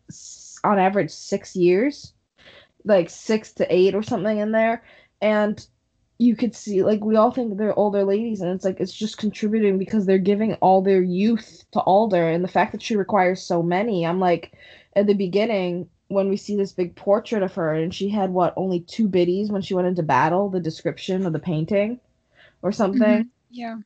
on 0.62 0.78
average 0.78 1.10
six 1.10 1.56
years, 1.56 2.12
like 2.84 3.10
six 3.10 3.52
to 3.54 3.74
eight 3.74 3.94
or 3.94 4.02
something 4.02 4.38
in 4.38 4.52
there. 4.52 4.84
And 5.20 5.66
you 6.18 6.36
could 6.36 6.54
see 6.54 6.82
like 6.82 7.04
we 7.04 7.16
all 7.16 7.30
think 7.30 7.56
they're 7.56 7.78
older 7.78 8.04
ladies 8.04 8.40
and 8.40 8.52
it's 8.52 8.64
like 8.64 8.80
it's 8.80 8.92
just 8.92 9.18
contributing 9.18 9.78
because 9.78 10.06
they're 10.06 10.18
giving 10.18 10.54
all 10.54 10.80
their 10.82 11.02
youth 11.02 11.64
to 11.72 11.80
Alder 11.80 12.28
and 12.30 12.44
the 12.44 12.48
fact 12.48 12.72
that 12.72 12.82
she 12.82 12.96
requires 12.96 13.42
so 13.42 13.62
many 13.62 14.06
I'm 14.06 14.20
like 14.20 14.52
at 14.94 15.06
the 15.06 15.14
beginning 15.14 15.88
when 16.08 16.28
we 16.28 16.36
see 16.36 16.56
this 16.56 16.72
big 16.72 16.94
portrait 16.94 17.42
of 17.42 17.54
her 17.54 17.74
and 17.74 17.92
she 17.92 18.08
had 18.08 18.30
what 18.30 18.54
only 18.56 18.80
two 18.80 19.08
biddies 19.08 19.50
when 19.50 19.62
she 19.62 19.74
went 19.74 19.88
into 19.88 20.02
battle 20.04 20.48
the 20.50 20.60
description 20.60 21.26
of 21.26 21.32
the 21.32 21.40
painting 21.40 22.00
or 22.62 22.72
something 22.72 23.22
Mhm. 23.22 23.28
Yeah. 23.50 23.78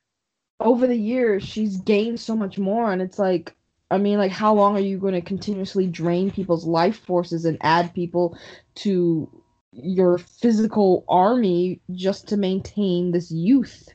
over 0.61 0.87
the 0.87 0.97
years 0.97 1.43
she's 1.43 1.79
gained 1.79 2.21
so 2.21 2.37
much 2.37 2.59
more 2.59 2.93
and 2.93 3.01
it's 3.03 3.19
like 3.19 3.55
I 3.91 3.99
mean 3.99 4.19
like 4.19 4.33
how 4.33 4.55
long 4.55 4.77
are 4.77 4.81
you 4.81 4.99
going 4.99 5.15
to 5.15 5.23
continuously 5.23 5.87
drain 5.87 6.31
people's 6.31 6.67
life 6.67 6.99
forces 6.99 7.45
and 7.47 7.59
add 7.63 7.95
people 7.95 8.37
to 8.77 9.31
your 9.73 10.19
physical 10.19 11.05
army 11.09 11.81
just 11.93 12.29
to 12.29 12.37
maintain 12.37 13.11
this 13.13 13.31
youth 13.31 13.89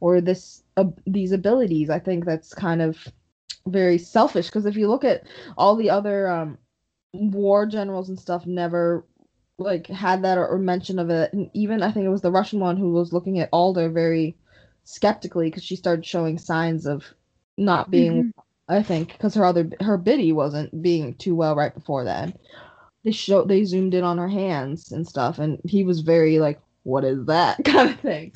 or 0.00 0.20
this 0.20 0.62
uh, 0.76 0.84
these 1.06 1.32
abilities 1.32 1.90
I 1.90 1.98
think 1.98 2.24
that's 2.24 2.54
kind 2.54 2.82
of 2.82 3.08
very 3.66 3.98
selfish 3.98 4.46
because 4.46 4.66
if 4.66 4.76
you 4.76 4.88
look 4.88 5.04
at 5.04 5.24
all 5.56 5.76
the 5.76 5.90
other 5.90 6.28
um 6.28 6.58
war 7.12 7.66
generals 7.66 8.08
and 8.08 8.18
stuff 8.18 8.46
never 8.46 9.04
like 9.58 9.86
had 9.86 10.22
that 10.24 10.38
or, 10.38 10.46
or 10.48 10.58
mention 10.58 10.98
of 10.98 11.10
it 11.10 11.32
and 11.32 11.50
even 11.54 11.82
I 11.82 11.92
think 11.92 12.04
it 12.06 12.10
was 12.10 12.22
the 12.22 12.32
Russian 12.32 12.60
one 12.60 12.76
who 12.76 12.92
was 12.92 13.12
looking 13.12 13.38
at 13.38 13.48
Alder 13.52 13.90
very 13.90 14.36
skeptically 14.84 15.48
because 15.48 15.62
she 15.64 15.76
started 15.76 16.04
showing 16.04 16.38
signs 16.38 16.86
of 16.86 17.04
not 17.56 17.90
being 17.90 18.24
Mhm. 18.24 18.32
I 18.68 18.82
think 18.82 19.12
because 19.12 19.34
her 19.34 19.44
other 19.44 19.70
her 19.80 19.96
biddy 19.98 20.32
wasn't 20.32 20.82
being 20.82 21.14
too 21.14 21.34
well 21.34 21.54
right 21.54 21.74
before 21.74 22.04
that. 22.04 22.36
They 23.04 23.12
show 23.12 23.44
they 23.44 23.64
zoomed 23.64 23.94
in 23.94 24.04
on 24.04 24.18
her 24.18 24.28
hands 24.28 24.92
and 24.92 25.06
stuff, 25.06 25.38
and 25.38 25.60
he 25.64 25.84
was 25.84 26.00
very 26.00 26.38
like, 26.38 26.60
"What 26.84 27.04
is 27.04 27.26
that?" 27.26 27.64
kind 27.64 27.90
of 27.90 28.00
thing. 28.00 28.32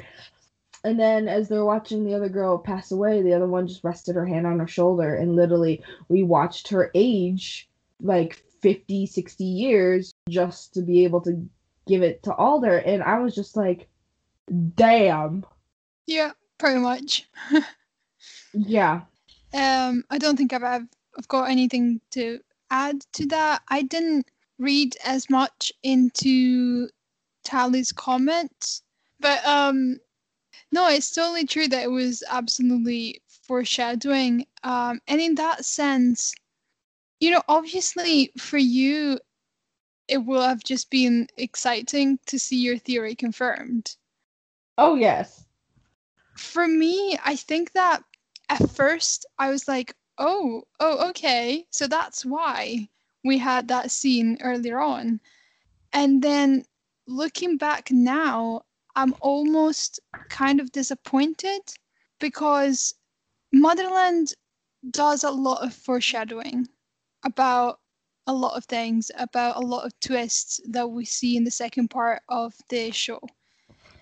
And 0.85 0.99
then 1.01 1.29
as 1.29 1.49
they're 1.49 1.65
watching 1.65 2.05
the 2.05 2.15
other 2.15 2.29
girl 2.29 2.59
pass 2.59 2.93
away, 2.93 3.23
the 3.23 3.35
other 3.35 3.49
one 3.49 3.67
just 3.67 3.83
rested 3.83 4.15
her 4.15 4.27
hand 4.27 4.47
on 4.47 4.59
her 4.59 4.67
shoulder, 4.67 5.15
and 5.15 5.37
literally 5.37 5.83
we 6.09 6.23
watched 6.23 6.69
her 6.69 6.91
age 6.95 7.69
like 8.01 8.43
50, 8.61 9.07
60 9.07 9.45
years 9.45 10.13
just 10.29 10.75
to 10.75 10.83
be 10.83 11.05
able 11.05 11.21
to 11.23 11.49
give 11.87 12.03
it 12.03 12.23
to 12.25 12.35
Alder, 12.35 12.79
and 12.79 13.03
I 13.03 13.19
was 13.21 13.35
just 13.35 13.57
like, 13.57 13.89
"Damn." 14.75 15.45
Yeah, 16.07 16.33
pretty 16.59 16.81
much. 16.81 17.29
Yeah. 18.53 19.03
Um, 19.55 20.05
I 20.11 20.19
don't 20.19 20.37
think 20.37 20.53
I've, 20.53 20.65
I've 20.65 20.89
I've 21.19 21.29
got 21.29 21.51
anything 21.51 22.01
to 22.13 22.41
add 22.71 23.01
to 23.15 23.27
that. 23.27 23.63
I 23.69 23.83
didn't 23.83 24.31
read 24.59 24.97
as 25.05 25.31
much 25.31 25.73
into 25.83 26.89
Tally's 27.45 27.93
comments, 27.93 28.83
but 29.21 29.45
um, 29.47 29.99
no, 30.73 30.89
it's 30.89 31.11
totally 31.13 31.47
true 31.47 31.69
that 31.69 31.85
it 31.85 31.91
was 31.91 32.23
absolutely 32.29 33.23
foreshadowing. 33.29 34.47
Um, 34.65 35.01
and 35.09 35.21
in 35.21 35.35
that 35.37 35.65
sense, 35.65 36.35
you 37.21 37.31
know, 37.31 37.43
obviously 37.49 38.33
for 38.39 38.59
you, 38.59 39.19
it 40.09 40.19
will 40.19 40.43
have 40.43 40.63
just 40.65 40.91
been 40.91 41.29
exciting 41.37 42.19
to 42.27 42.39
see 42.39 42.57
your 42.57 42.79
theory 42.79 43.15
confirmed. 43.15 43.97
Oh 44.79 44.95
yes. 44.97 45.45
for 46.37 46.67
me, 46.69 47.19
I 47.25 47.37
think 47.37 47.73
that 47.73 48.03
at 48.49 48.71
first 48.71 49.27
I 49.39 49.51
was 49.51 49.69
like, 49.69 49.95
oh, 50.19 50.65
oh, 50.81 51.09
okay, 51.11 51.67
so 51.71 51.87
that's 51.87 52.25
why 52.25 52.89
we 53.27 53.39
had 53.39 53.69
that 53.69 53.91
scene 53.91 54.39
earlier 54.41 54.81
on. 54.81 55.21
And 55.93 56.23
then 56.23 56.65
looking 57.07 57.57
back 57.57 57.91
now, 57.91 58.63
I'm 58.95 59.15
almost 59.21 60.01
kind 60.29 60.61
of 60.61 60.73
disappointed 60.73 61.61
because 62.19 62.95
Motherland 63.53 64.33
does 64.91 65.25
a 65.25 65.31
lot 65.31 65.63
of 65.63 65.75
foreshadowing 65.75 66.69
about 67.25 67.81
a 68.27 68.33
lot 68.33 68.57
of 68.57 68.65
things, 68.65 69.11
about 69.17 69.57
a 69.57 69.61
lot 69.61 69.85
of 69.85 69.99
twists 70.01 70.61
that 70.69 70.89
we 70.89 71.05
see 71.05 71.37
in 71.37 71.45
the 71.45 71.51
second 71.51 71.89
part 71.89 72.23
of 72.29 72.55
the 72.69 72.91
show. 72.91 73.21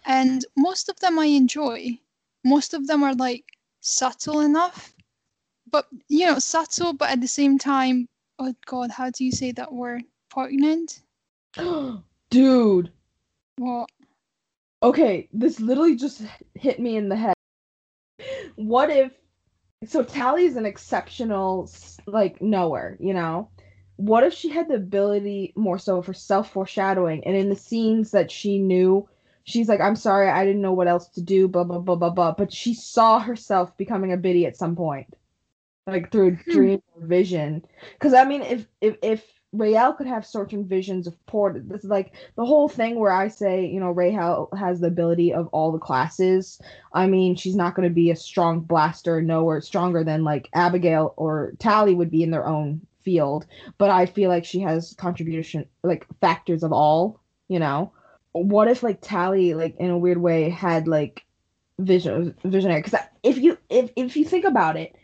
And 0.07 0.45
most 0.57 0.89
of 0.89 0.99
them 1.01 1.19
I 1.19 1.27
enjoy. 1.27 1.99
Most 2.45 2.75
of 2.75 2.87
them 2.87 3.03
are 3.03 3.15
like 3.15 3.45
subtle 3.81 4.41
enough, 4.41 4.95
but 5.71 5.87
you 6.09 6.27
know, 6.27 6.39
subtle, 6.39 6.93
but 6.93 7.11
at 7.11 7.21
the 7.21 7.29
same 7.29 7.59
time, 7.59 8.09
oh 8.39 8.55
god, 8.67 8.91
how 8.91 9.11
do 9.11 9.25
you 9.25 9.33
say 9.33 9.53
that 9.53 9.73
word? 9.73 10.03
Poignant? 10.31 11.03
Dude. 12.31 12.91
What? 13.57 13.89
Okay, 14.83 15.29
this 15.33 15.61
literally 15.61 15.97
just 15.97 16.23
hit 16.55 16.79
me 16.79 16.97
in 16.97 17.09
the 17.09 17.17
head. 17.17 17.35
What 18.57 18.91
if 18.91 19.13
so 19.87 20.03
Tally's 20.03 20.57
an 20.57 20.67
exceptional 20.67 21.71
like 22.07 22.41
knower, 22.43 22.97
you 23.01 23.15
know? 23.15 23.51
What 23.97 24.25
if 24.25 24.35
she 24.35 24.49
had 24.49 24.69
the 24.69 24.75
ability 24.75 25.53
more 25.57 25.79
so 25.79 26.03
for 26.03 26.13
self 26.13 26.51
foreshadowing 26.53 27.25
and 27.25 27.37
in 27.37 27.49
the 27.49 27.57
scenes 27.57 28.11
that 28.11 28.31
she 28.31 28.59
knew 28.59 29.09
she's 29.45 29.69
like, 29.69 29.81
I'm 29.81 29.97
sorry, 29.97 30.29
I 30.29 30.45
didn't 30.45 30.63
know 30.63 30.73
what 30.73 30.89
else 30.89 31.09
to 31.11 31.23
do, 31.23 31.49
blah 31.49 31.65
blah 31.65 31.79
blah 31.79 31.97
blah 31.97 32.11
blah. 32.11 32.33
But 32.33 32.53
she 32.53 32.75
saw 32.75 33.21
herself 33.21 33.77
becoming 33.77 34.13
a 34.13 34.17
biddy 34.17 34.47
at 34.47 34.57
some 34.57 34.75
point. 34.75 35.15
Like 35.87 36.11
through 36.11 36.29
a 36.29 36.37
Hmm. 36.47 36.51
dream 36.53 36.83
or 36.95 37.07
vision. 37.07 37.65
Because 37.93 38.15
I 38.15 38.25
mean 38.25 38.43
if 38.43 38.67
if 38.81 38.97
if 39.03 39.25
Raelle 39.55 39.97
could 39.97 40.07
have 40.07 40.27
certain 40.27 40.67
visions 40.67 41.07
of 41.07 41.27
port 41.27 41.69
this 41.69 41.85
is 41.85 41.91
like 41.91 42.13
the 42.37 42.45
whole 42.45 42.69
thing 42.69 42.99
where 42.99 43.13
I 43.13 43.29
say, 43.29 43.67
you 43.67 43.79
know, 43.81 43.93
Raelle 43.95 44.49
has 44.59 44.81
the 44.81 44.89
ability 44.89 45.33
of 45.33 45.47
all 45.49 45.71
the 45.73 45.79
classes. 45.79 46.61
I 46.93 47.07
mean, 47.07 47.37
she's 47.37 47.55
not 47.55 47.75
going 47.75 47.89
to 47.89 47.95
be 47.95 48.11
a 48.11 48.17
strong 48.17 48.61
blaster, 48.61 49.21
nowhere 49.23 49.61
stronger 49.61 50.03
than 50.03 50.25
like 50.25 50.49
Abigail 50.55 51.15
or 51.17 51.53
Tally 51.59 51.95
would 51.95 52.11
be 52.11 52.23
in 52.23 52.31
their 52.31 52.47
own 52.47 52.81
field. 53.05 53.47
But 53.79 53.91
I 53.91 54.07
feel 54.07 54.31
like 54.31 54.45
she 54.45 54.61
has 54.61 54.95
contribution, 54.99 55.67
like 55.83 56.07
factors 56.21 56.63
of 56.63 56.73
all, 56.73 57.21
you 57.49 57.59
know. 57.59 57.93
What 58.33 58.69
if 58.69 58.83
like 58.83 58.99
Tally, 59.03 59.55
like 59.55 59.77
in 59.79 59.91
a 59.91 59.99
weird 59.99 60.19
way, 60.19 60.49
had 60.49 60.89
like 60.89 61.25
vision, 61.79 62.35
visionary? 62.45 62.83
Because 62.83 63.01
if 63.23 63.39
you 63.39 63.59
if 63.69 63.91
if 63.97 64.17
you 64.17 64.25
think 64.25 64.45
about 64.45 64.77
it, 64.77 64.95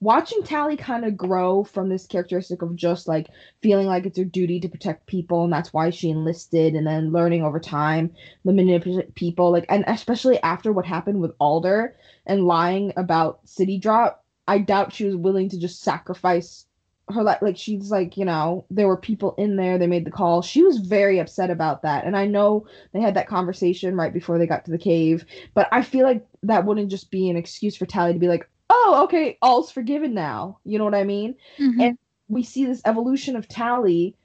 watching 0.00 0.42
Tally 0.42 0.76
kind 0.76 1.04
of 1.04 1.16
grow 1.16 1.64
from 1.64 1.88
this 1.88 2.06
characteristic 2.06 2.62
of 2.62 2.76
just 2.76 3.08
like 3.08 3.28
feeling 3.62 3.86
like 3.86 4.04
it's 4.04 4.18
her 4.18 4.24
duty 4.24 4.60
to 4.60 4.68
protect 4.68 5.06
people 5.06 5.44
and 5.44 5.52
that's 5.52 5.72
why 5.72 5.90
she 5.90 6.10
enlisted 6.10 6.74
and 6.74 6.86
then 6.86 7.12
learning 7.12 7.42
over 7.42 7.58
time 7.58 8.12
the 8.44 8.52
manipulate 8.52 9.14
people 9.14 9.50
like 9.50 9.64
and 9.68 9.84
especially 9.86 10.40
after 10.42 10.72
what 10.72 10.84
happened 10.84 11.20
with 11.20 11.32
Alder 11.40 11.96
and 12.26 12.46
lying 12.46 12.92
about 12.96 13.40
City 13.48 13.78
Drop 13.78 14.22
I 14.46 14.58
doubt 14.58 14.92
she 14.92 15.04
was 15.04 15.16
willing 15.16 15.48
to 15.48 15.58
just 15.58 15.82
sacrifice 15.82 16.66
her 17.08 17.22
life 17.22 17.38
like 17.40 17.56
she's 17.56 17.90
like 17.90 18.16
you 18.16 18.24
know 18.24 18.66
there 18.68 18.88
were 18.88 18.96
people 18.96 19.34
in 19.38 19.56
there 19.56 19.78
they 19.78 19.86
made 19.86 20.04
the 20.04 20.10
call. 20.10 20.42
She 20.42 20.62
was 20.62 20.78
very 20.78 21.20
upset 21.20 21.50
about 21.50 21.82
that 21.82 22.04
and 22.04 22.16
i 22.16 22.26
know 22.26 22.66
they 22.92 23.00
had 23.00 23.14
that 23.14 23.28
conversation 23.28 23.96
right 23.96 24.12
before 24.12 24.38
they 24.38 24.46
got 24.46 24.64
to 24.66 24.72
the 24.72 24.78
cave 24.78 25.24
but 25.54 25.68
i 25.72 25.82
feel 25.82 26.04
like 26.04 26.26
that 26.42 26.66
wouldn't 26.66 26.90
just 26.90 27.10
be 27.10 27.30
an 27.30 27.36
excuse 27.36 27.76
for 27.76 27.86
tally 27.86 28.12
to 28.12 28.18
be 28.18 28.28
like 28.28 28.48
oh 28.70 29.02
okay 29.04 29.38
all's 29.42 29.70
forgiven 29.70 30.14
now. 30.14 30.58
You 30.64 30.78
know 30.78 30.84
what 30.84 30.94
i 30.94 31.04
mean? 31.04 31.36
Mhm. 31.58 31.80
and 31.82 31.98
we 32.28 32.42
see 32.42 32.64
this 32.64 32.82
evolution 32.84 33.36
of 33.36 33.48
tally 33.48 34.16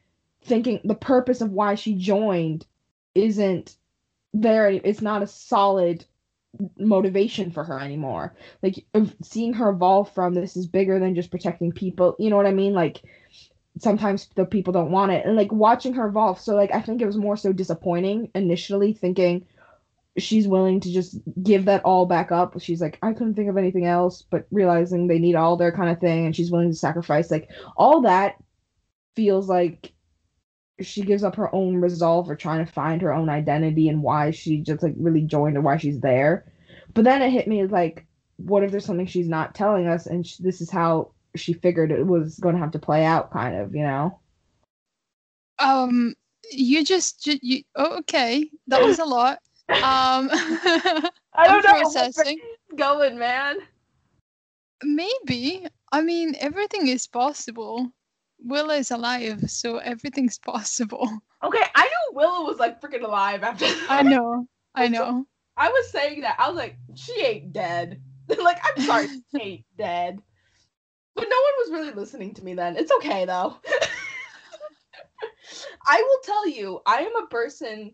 thinking 0.44 0.80
the 0.84 0.96
purpose 0.96 1.42
of 1.42 1.52
why 1.52 1.76
she 1.76 1.96
joined 1.96 2.66
isn't 3.14 3.76
there 4.34 4.70
it's 4.70 5.02
not 5.02 5.22
a 5.22 5.28
solid 5.28 6.06
motivation 6.78 7.52
for 7.52 7.64
her 7.64 7.80
anymore. 7.80 8.36
Like 8.62 8.86
seeing 9.22 9.54
her 9.54 9.70
evolve 9.70 10.12
from 10.12 10.34
this 10.34 10.58
is 10.58 10.68
bigger 10.68 11.00
than 11.00 11.16
just 11.16 11.32
protecting 11.32 11.72
people 11.72 12.16
you 12.20 12.30
know 12.30 12.38
what 12.38 12.46
i 12.48 12.52
mean? 12.54 12.74
Like 12.74 13.02
sometimes 13.80 14.30
the 14.36 14.46
people 14.46 14.74
don't 14.74 14.92
want 14.92 15.12
it. 15.12 15.26
And 15.26 15.36
like 15.36 15.52
watching 15.52 15.94
her 15.94 16.08
evolve 16.08 16.40
so 16.40 16.56
like 16.56 16.74
i 16.74 16.82
think 16.82 17.02
it 17.02 17.06
was 17.08 17.18
more 17.18 17.38
so 17.38 17.54
disappointing 17.54 18.30
initially 18.36 18.94
thinking 18.94 19.46
she's 20.18 20.48
willing 20.48 20.80
to 20.80 20.92
just 20.92 21.18
give 21.42 21.66
that 21.66 21.84
all 21.86 22.06
back 22.06 22.32
up 22.32 22.60
she's 22.62 22.82
like 22.82 23.00
i 23.02 23.14
couldn't 23.14 23.34
think 23.36 23.50
of 23.50 23.58
anything 23.58 23.86
else 23.86 24.24
but 24.24 24.46
realizing 24.52 25.08
they 25.08 25.20
need 25.20 25.36
all 25.36 25.56
their 25.56 25.72
kind 25.72 25.90
of 25.90 26.00
thing 26.00 26.26
and 26.26 26.36
she's 26.36 26.52
willing 26.52 26.70
to 26.70 26.76
sacrifice 26.76 27.32
like 27.32 27.50
all 27.78 28.02
that 28.02 28.36
feels 29.16 29.48
like 29.48 29.94
she 30.82 31.04
gives 31.04 31.24
up 31.24 31.36
her 31.36 31.54
own 31.56 31.78
resolve 31.78 32.28
for 32.28 32.36
trying 32.36 32.66
to 32.66 32.72
find 32.72 33.02
her 33.02 33.14
own 33.14 33.30
identity 33.30 33.88
and 33.88 34.02
why 34.02 34.32
she 34.32 34.58
just 34.60 34.84
like 34.84 34.94
really 34.98 35.22
joined 35.22 35.56
and 35.56 35.64
why 35.64 35.78
she's 35.78 36.00
there 36.02 36.52
but 36.94 37.04
then 37.06 37.22
it 37.22 37.30
hit 37.32 37.48
me 37.48 37.66
like 37.66 38.06
what 38.38 38.64
if 38.64 38.72
there's 38.72 38.86
something 38.86 39.06
she's 39.06 39.30
not 39.30 39.56
telling 39.56 39.88
us 39.88 40.08
and 40.08 40.26
this 40.40 40.60
is 40.62 40.70
how 40.70 41.12
she 41.36 41.54
figured 41.54 41.92
it 41.92 42.06
was 42.06 42.38
going 42.40 42.56
to 42.56 42.62
have 42.62 42.72
to 42.72 42.80
play 42.80 43.06
out 43.06 43.32
kind 43.32 43.56
of 43.56 43.74
you 43.76 43.84
know 43.84 44.20
Um, 45.60 46.16
you 46.52 46.84
just 46.84 47.28
you 47.28 47.64
oh, 47.76 47.98
okay. 48.00 48.50
That 48.68 48.82
was 48.82 49.00
a 49.00 49.06
lot. 49.06 49.40
Um, 49.72 50.30
i 50.32 51.10
I'm 51.36 51.62
processing. 51.62 52.40
going 52.76 53.18
man 53.18 53.58
Maybe. 54.84 55.68
I 55.92 56.02
mean, 56.02 56.36
everything 56.40 56.88
is 56.88 57.08
possible. 57.08 57.90
Willa 58.44 58.76
is 58.76 58.92
alive, 58.92 59.50
so 59.50 59.78
everything's 59.78 60.40
possible. 60.40 61.10
okay 61.44 61.64
i 61.74 61.84
knew 61.84 62.16
willa 62.16 62.44
was 62.44 62.60
like 62.60 62.80
freaking 62.80 63.04
alive 63.04 63.42
after 63.44 63.66
That. 63.66 63.88
I 63.90 64.02
know. 64.04 64.48
I 64.76 64.88
know. 64.88 65.26
I 65.58 65.70
was 65.70 65.92
saying 65.92 66.22
that. 66.22 66.36
I 66.40 66.48
was 66.48 66.58
like, 66.58 66.78
she 66.96 67.14
ain't 67.22 67.52
dead. 67.52 68.02
like, 68.42 68.60
I'm 68.64 68.84
sorry, 68.84 69.08
she 69.36 69.42
ain't 69.42 69.66
dead. 69.78 70.22
But 71.16 71.28
no 71.30 71.36
one 71.36 71.54
was 71.58 71.72
really 71.72 71.92
listening 71.92 72.34
to 72.36 72.44
me 72.44 72.54
then. 72.54 72.78
It's 72.78 72.92
okay 72.92 73.26
though. 73.26 73.58
I 75.88 76.02
will 76.02 76.20
tell 76.24 76.48
you, 76.48 76.80
I 76.86 77.02
am 77.02 77.16
a 77.16 77.28
person 77.28 77.94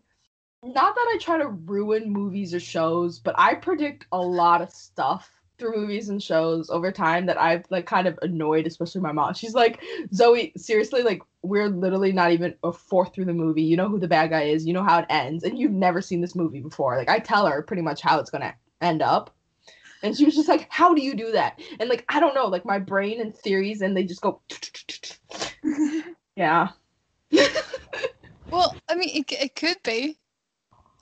not 0.62 0.94
that 0.94 1.06
I 1.14 1.18
try 1.20 1.38
to 1.38 1.48
ruin 1.48 2.10
movies 2.10 2.52
or 2.52 2.60
shows, 2.60 3.18
but 3.18 3.34
I 3.38 3.54
predict 3.54 4.06
a 4.12 4.18
lot 4.18 4.60
of 4.60 4.70
stuff 4.70 5.30
through 5.58 5.76
movies 5.76 6.08
and 6.08 6.22
shows 6.22 6.70
over 6.70 6.92
time 6.92 7.26
that 7.26 7.40
I've 7.40 7.64
like 7.70 7.86
kind 7.86 8.06
of 8.06 8.18
annoyed, 8.22 8.66
especially 8.66 9.00
my 9.00 9.12
mom. 9.12 9.34
She's 9.34 9.54
like, 9.54 9.82
Zoe, 10.14 10.52
seriously, 10.56 11.02
like 11.02 11.22
we're 11.42 11.68
literally 11.68 12.12
not 12.12 12.32
even 12.32 12.54
a 12.62 12.72
fourth 12.72 13.14
through 13.14 13.24
the 13.26 13.32
movie. 13.32 13.62
You 13.62 13.76
know 13.76 13.88
who 13.88 13.98
the 13.98 14.08
bad 14.08 14.30
guy 14.30 14.42
is, 14.42 14.66
you 14.66 14.72
know 14.72 14.84
how 14.84 15.00
it 15.00 15.06
ends, 15.08 15.44
and 15.44 15.58
you've 15.58 15.72
never 15.72 16.00
seen 16.00 16.20
this 16.20 16.34
movie 16.34 16.60
before. 16.60 16.96
Like 16.96 17.10
I 17.10 17.18
tell 17.18 17.46
her 17.46 17.62
pretty 17.62 17.82
much 17.82 18.00
how 18.00 18.18
it's 18.20 18.30
gonna 18.30 18.54
end 18.80 19.02
up. 19.02 19.34
And 20.02 20.16
she 20.16 20.24
was 20.24 20.36
just 20.36 20.48
like, 20.48 20.68
How 20.70 20.94
do 20.94 21.02
you 21.02 21.14
do 21.14 21.32
that? 21.32 21.60
And 21.80 21.88
like, 21.88 22.04
I 22.08 22.20
don't 22.20 22.34
know, 22.34 22.46
like 22.46 22.64
my 22.64 22.78
brain 22.78 23.20
and 23.20 23.34
theories, 23.34 23.82
and 23.82 23.96
they 23.96 24.04
just 24.04 24.20
go 24.20 24.40
Yeah. 26.36 26.68
Well, 28.50 28.74
I 28.88 28.94
mean, 28.94 29.10
it, 29.12 29.30
it 29.30 29.54
could 29.54 29.76
be. 29.82 30.16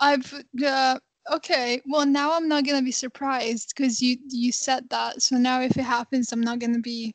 I've 0.01 0.33
uh, 0.65 0.99
okay. 1.33 1.81
Well, 1.87 2.07
now 2.07 2.33
I'm 2.35 2.49
not 2.49 2.65
gonna 2.65 2.83
be 2.83 2.93
surprised 2.93 3.73
because 3.77 4.01
you 4.03 4.19
you 4.29 4.53
said 4.53 4.89
that. 4.91 5.23
So 5.23 5.37
now, 5.37 5.61
if 5.61 5.77
it 5.77 5.85
happens, 5.85 6.33
I'm 6.33 6.41
not 6.41 6.59
gonna 6.59 6.81
be 6.81 7.15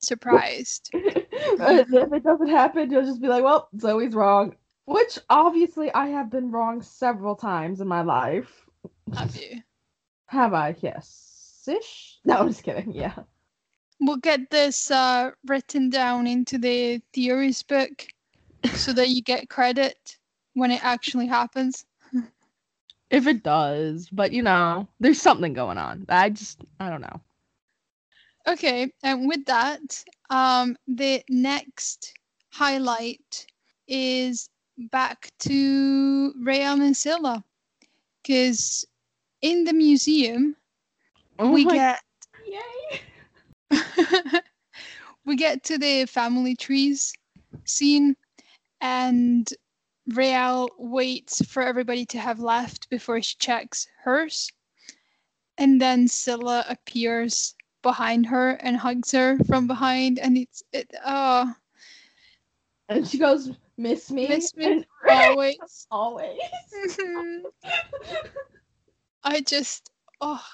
surprised. 0.00 0.90
If 1.34 2.12
it 2.12 2.22
doesn't 2.24 2.48
happen, 2.48 2.90
you'll 2.90 3.04
just 3.04 3.20
be 3.20 3.28
like, 3.28 3.42
Well, 3.42 3.68
Zoe's 3.78 4.14
wrong. 4.14 4.54
Which 4.84 5.18
obviously 5.30 5.92
I 5.92 6.08
have 6.08 6.30
been 6.30 6.50
wrong 6.50 6.82
several 6.82 7.36
times 7.36 7.80
in 7.80 7.88
my 7.88 8.02
life. 8.02 8.66
Have 9.14 9.36
you? 9.36 9.62
Have 10.26 10.54
I? 10.54 10.74
Yes. 10.80 11.64
Ish? 11.68 12.18
No, 12.24 12.38
I'm 12.38 12.48
just 12.48 12.64
kidding. 12.64 12.92
Yeah. 12.92 13.14
We'll 14.00 14.16
get 14.16 14.50
this 14.50 14.90
uh, 14.90 15.30
written 15.46 15.90
down 15.90 16.26
into 16.26 16.58
the 16.58 17.00
theories 17.12 17.62
book 17.62 18.06
so 18.72 18.92
that 18.94 19.10
you 19.10 19.22
get 19.22 19.48
credit 19.48 20.18
when 20.54 20.72
it 20.72 20.84
actually 20.84 21.26
happens. 21.26 21.84
If 23.12 23.26
it 23.28 23.42
does, 23.44 24.08
but 24.10 24.32
you 24.32 24.42
know, 24.42 24.88
there's 24.98 25.20
something 25.20 25.52
going 25.52 25.78
on. 25.78 26.06
I 26.08 26.30
just, 26.30 26.60
I 26.80 26.90
don't 26.90 27.02
know. 27.02 27.20
Okay, 28.48 28.90
and 29.04 29.28
with 29.28 29.44
that, 29.46 30.02
um, 30.30 30.76
the 30.88 31.22
next 31.28 32.12
highlight 32.52 33.46
is 33.86 34.48
back 34.90 35.28
to 35.40 36.32
Raelle 36.42 36.80
and 36.82 36.96
Scylla. 36.96 37.44
Because 38.22 38.84
in 39.42 39.64
the 39.64 39.72
museum, 39.72 40.56
Oh 41.38 41.52
we 41.52 41.64
my- 41.64 41.74
get 41.74 42.00
Yay! 42.46 43.00
we 45.24 45.36
get 45.36 45.62
to 45.64 45.78
the 45.78 46.06
family 46.06 46.56
trees 46.56 47.12
scene 47.64 48.16
and 48.80 49.48
Raelle 50.10 50.68
waits 50.78 51.44
for 51.46 51.62
everybody 51.62 52.04
to 52.06 52.18
have 52.18 52.40
left 52.40 52.90
before 52.90 53.22
she 53.22 53.36
checks 53.38 53.86
hers. 54.02 54.50
And 55.58 55.80
then 55.80 56.08
Scylla 56.08 56.64
appears 56.68 57.54
behind 57.82 58.26
her 58.26 58.50
and 58.50 58.76
hugs 58.76 59.12
her 59.12 59.38
from 59.46 59.66
behind 59.66 60.18
and 60.18 60.38
it's 60.38 60.62
it 60.72 60.90
oh 61.04 61.52
And 62.88 63.06
she 63.06 63.18
goes, 63.18 63.50
"Miss 63.76 64.10
me, 64.10 64.28
Miss 64.28 64.56
me? 64.56 64.84
Always 65.08 65.86
always." 65.90 66.38
I 69.24 69.40
just 69.40 69.90
oh 70.20 70.44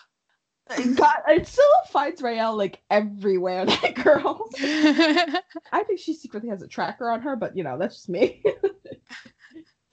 God, 0.68 1.14
it 1.28 1.46
still 1.46 1.64
finds 1.88 2.20
Raelle 2.20 2.56
like 2.56 2.80
everywhere. 2.90 3.64
That 3.66 3.94
girl. 3.94 4.48
I 5.72 5.84
think 5.86 6.00
she 6.00 6.14
secretly 6.14 6.50
has 6.50 6.62
a 6.62 6.68
tracker 6.68 7.10
on 7.10 7.22
her, 7.22 7.36
but 7.36 7.56
you 7.56 7.64
know, 7.64 7.78
that's 7.78 7.96
just 7.96 8.08
me. 8.08 8.42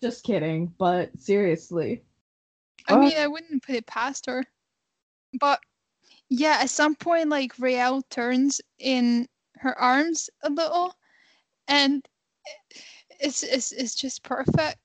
Just 0.02 0.24
kidding, 0.24 0.74
but 0.78 1.10
seriously. 1.20 2.04
I 2.88 2.98
mean, 2.98 3.18
uh, 3.18 3.22
I 3.22 3.28
wouldn't 3.28 3.64
put 3.64 3.76
it 3.76 3.88
past 3.88 4.26
her. 4.28 4.44
But 5.40 5.60
yeah, 6.30 6.60
at 6.62 6.70
some 6.70 6.96
point, 6.96 7.30
like 7.30 7.54
Raelle 7.58 8.04
turns 8.10 8.62
in 8.80 9.28
her 9.58 9.78
arms 9.80 10.30
a 10.44 10.50
little, 10.50 10.94
and 11.68 12.06
it's 13.20 13.44
it's 13.44 13.72
it's 13.72 13.96
just 13.96 14.24
perfect. 14.24 14.78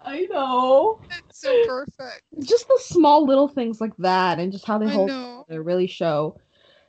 I 0.00 0.26
know. 0.30 1.00
It's 1.28 1.40
so 1.40 1.66
perfect. 1.66 2.22
Just 2.40 2.68
the 2.68 2.80
small 2.82 3.26
little 3.26 3.48
things 3.48 3.80
like 3.80 3.96
that, 3.98 4.38
and 4.38 4.52
just 4.52 4.66
how 4.66 4.78
they 4.78 4.86
I 4.86 4.90
hold, 4.90 5.46
they 5.48 5.58
really 5.58 5.86
show 5.86 6.38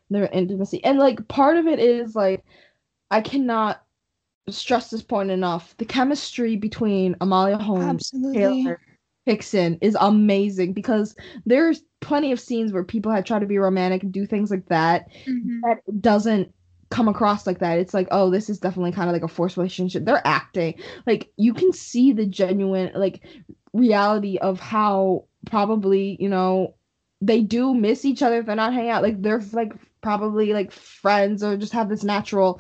their 0.10 0.28
intimacy. 0.28 0.84
And 0.84 1.00
like 1.00 1.28
part 1.28 1.58
of 1.58 1.68
it 1.68 1.80
is 1.80 2.16
like 2.16 2.44
I 3.10 3.22
cannot 3.22 3.84
stress 4.52 4.90
this 4.90 5.02
point 5.02 5.32
enough. 5.32 5.76
The 5.78 5.86
chemistry 5.86 6.56
between 6.56 7.16
Amalia 7.22 7.58
Holmes, 7.58 8.12
Absolutely. 8.14 8.40
Taylor 8.40 8.80
Hickson 9.26 9.78
is 9.82 9.96
amazing 10.00 10.74
because 10.74 11.16
there's 11.46 11.84
plenty 12.00 12.32
of 12.32 12.40
scenes 12.40 12.74
where 12.74 12.84
people 12.84 13.12
have 13.12 13.24
tried 13.26 13.40
to 13.40 13.46
be 13.46 13.58
romantic 13.58 14.04
and 14.04 14.12
do 14.12 14.26
things 14.26 14.50
like 14.50 14.66
that 14.68 15.08
Mhm. 15.28 15.62
that 15.62 16.02
doesn't 16.02 16.52
come 16.90 17.08
across 17.08 17.48
like 17.48 17.60
that. 17.60 17.80
It's 17.80 17.94
like, 17.94 18.08
oh, 18.12 18.30
this 18.30 18.50
is 18.50 18.60
definitely 18.60 18.92
kind 18.92 19.10
of 19.10 19.14
like 19.14 19.24
a 19.24 19.28
forced 19.28 19.58
relationship. 19.58 20.04
They're 20.04 20.26
acting. 20.26 20.80
Like 21.08 21.32
you 21.38 21.54
can 21.54 21.72
see 21.72 22.12
the 22.12 22.26
genuine 22.26 22.92
like 22.96 23.22
reality 23.74 24.38
of 24.38 24.60
how 24.60 25.26
probably, 25.46 26.18
you 26.20 26.30
know, 26.30 26.76
they 27.22 27.42
do 27.42 27.74
miss 27.74 28.04
each 28.04 28.22
other 28.22 28.40
if 28.40 28.46
they're 28.46 28.56
not 28.56 28.74
hanging 28.74 28.90
out. 28.90 29.04
Like 29.04 29.22
they're 29.22 29.42
like 29.54 29.74
probably 30.02 30.52
like 30.54 30.72
friends 30.72 31.44
or 31.44 31.56
just 31.56 31.74
have 31.74 31.88
this 31.88 32.04
natural 32.04 32.60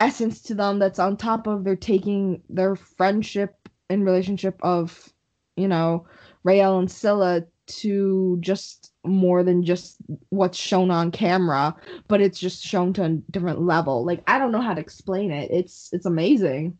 essence 0.00 0.42
to 0.42 0.54
them 0.54 0.78
that's 0.78 0.98
on 0.98 1.16
top 1.16 1.46
of 1.46 1.64
they're 1.64 1.76
taking 1.76 2.42
their 2.48 2.74
friendship 2.74 3.68
and 3.88 4.04
relationship 4.04 4.58
of, 4.62 5.12
you 5.56 5.68
know, 5.68 6.06
Raelle 6.44 6.78
and 6.78 6.90
Scylla 6.90 7.44
to 7.66 8.38
just 8.40 8.92
more 9.04 9.44
than 9.44 9.64
just 9.64 9.96
what's 10.30 10.58
shown 10.58 10.90
on 10.90 11.10
camera 11.10 11.74
but 12.08 12.20
it's 12.20 12.38
just 12.38 12.62
shown 12.62 12.92
to 12.92 13.04
a 13.04 13.08
different 13.30 13.62
level. 13.62 14.04
Like 14.04 14.22
I 14.26 14.38
don't 14.38 14.52
know 14.52 14.60
how 14.60 14.74
to 14.74 14.80
explain 14.80 15.30
it. 15.30 15.50
It's 15.50 15.90
it's 15.92 16.06
amazing. 16.06 16.76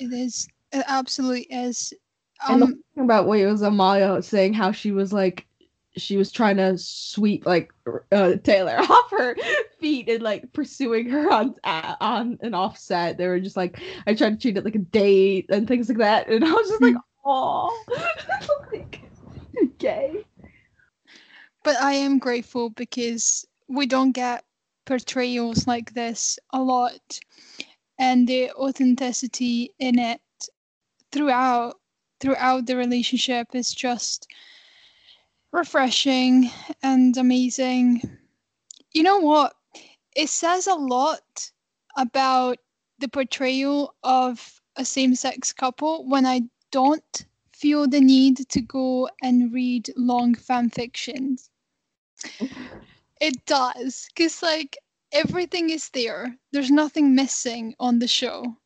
It 0.00 0.12
is. 0.12 0.48
It 0.72 0.84
absolutely 0.88 1.42
is. 1.50 1.92
And 2.48 2.62
Um, 2.62 2.82
thing 2.94 3.04
about 3.04 3.26
what 3.26 3.38
it 3.38 3.46
was 3.46 3.62
Amalia 3.62 4.22
saying 4.22 4.54
how 4.54 4.72
she 4.72 4.90
was 4.90 5.12
like 5.12 5.46
she 5.96 6.16
was 6.16 6.32
trying 6.32 6.56
to 6.56 6.76
sweep 6.76 7.46
like 7.46 7.72
uh, 8.12 8.34
Taylor 8.42 8.76
off 8.78 9.10
her 9.10 9.36
feet 9.78 10.08
and 10.08 10.22
like 10.22 10.52
pursuing 10.52 11.08
her 11.08 11.30
on 11.30 11.54
uh, 11.64 11.96
on 12.00 12.38
an 12.42 12.54
offset. 12.54 13.18
They 13.18 13.26
were 13.26 13.40
just 13.40 13.56
like 13.56 13.80
I 14.06 14.14
tried 14.14 14.30
to 14.30 14.36
treat 14.36 14.56
it 14.56 14.64
like 14.64 14.74
a 14.74 14.78
date 14.78 15.46
and 15.50 15.66
things 15.68 15.88
like 15.88 15.98
that, 15.98 16.28
and 16.28 16.44
I 16.44 16.50
was 16.50 16.68
just 16.68 16.82
like, 16.82 16.96
oh, 17.24 17.84
like, 18.72 19.00
gay. 19.78 20.24
But 21.62 21.80
I 21.80 21.92
am 21.92 22.18
grateful 22.18 22.70
because 22.70 23.46
we 23.68 23.86
don't 23.86 24.12
get 24.12 24.44
portrayals 24.86 25.66
like 25.66 25.94
this 25.94 26.38
a 26.52 26.60
lot, 26.60 27.20
and 27.98 28.28
the 28.28 28.50
authenticity 28.52 29.74
in 29.78 29.98
it 29.98 30.20
throughout 31.12 31.76
throughout 32.20 32.66
the 32.66 32.76
relationship 32.76 33.48
is 33.54 33.72
just 33.72 34.26
refreshing 35.54 36.50
and 36.82 37.16
amazing. 37.16 38.02
You 38.92 39.04
know 39.04 39.18
what? 39.18 39.54
It 40.16 40.28
says 40.28 40.66
a 40.66 40.74
lot 40.74 41.50
about 41.96 42.58
the 42.98 43.08
portrayal 43.08 43.94
of 44.02 44.60
a 44.76 44.84
same 44.84 45.14
sex 45.14 45.52
couple 45.52 46.08
when 46.08 46.26
I 46.26 46.42
don't 46.72 47.26
feel 47.52 47.86
the 47.86 48.00
need 48.00 48.48
to 48.48 48.60
go 48.60 49.08
and 49.22 49.54
read 49.54 49.90
long 49.96 50.34
fan 50.34 50.70
fictions. 50.70 51.50
it 53.20 53.46
does, 53.46 54.08
because, 54.08 54.42
like, 54.42 54.76
everything 55.12 55.70
is 55.70 55.88
there, 55.90 56.36
there's 56.52 56.72
nothing 56.72 57.14
missing 57.14 57.76
on 57.78 58.00
the 58.00 58.08
show. 58.08 58.56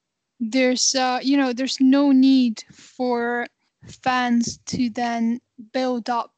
There's, 0.40 0.94
uh, 0.94 1.20
you 1.22 1.36
know, 1.36 1.52
there's 1.52 1.80
no 1.80 2.12
need 2.12 2.64
for 2.72 3.46
fans 3.84 4.58
to 4.66 4.88
then 4.88 5.40
build 5.72 6.08
up 6.08 6.32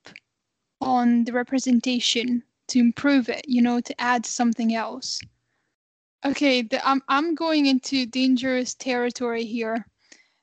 on 0.80 1.24
the 1.24 1.32
representation 1.32 2.42
to 2.68 2.78
improve 2.78 3.28
it, 3.28 3.44
you 3.46 3.60
know, 3.60 3.80
to 3.80 4.00
add 4.00 4.24
something 4.24 4.74
else. 4.74 5.20
Okay, 6.24 6.62
the, 6.62 6.86
I'm 6.86 7.02
I'm 7.08 7.34
going 7.34 7.66
into 7.66 8.06
dangerous 8.06 8.74
territory 8.74 9.44
here, 9.44 9.86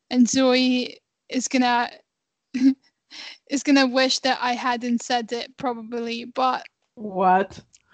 and 0.09 0.27
Zoe 0.27 0.99
is 1.29 1.47
gonna 1.47 1.89
is 3.49 3.63
gonna 3.63 3.87
wish 3.87 4.19
that 4.19 4.39
I 4.41 4.53
hadn't 4.53 5.03
said 5.03 5.31
it 5.31 5.55
probably, 5.57 6.25
but 6.25 6.65
what? 6.95 7.59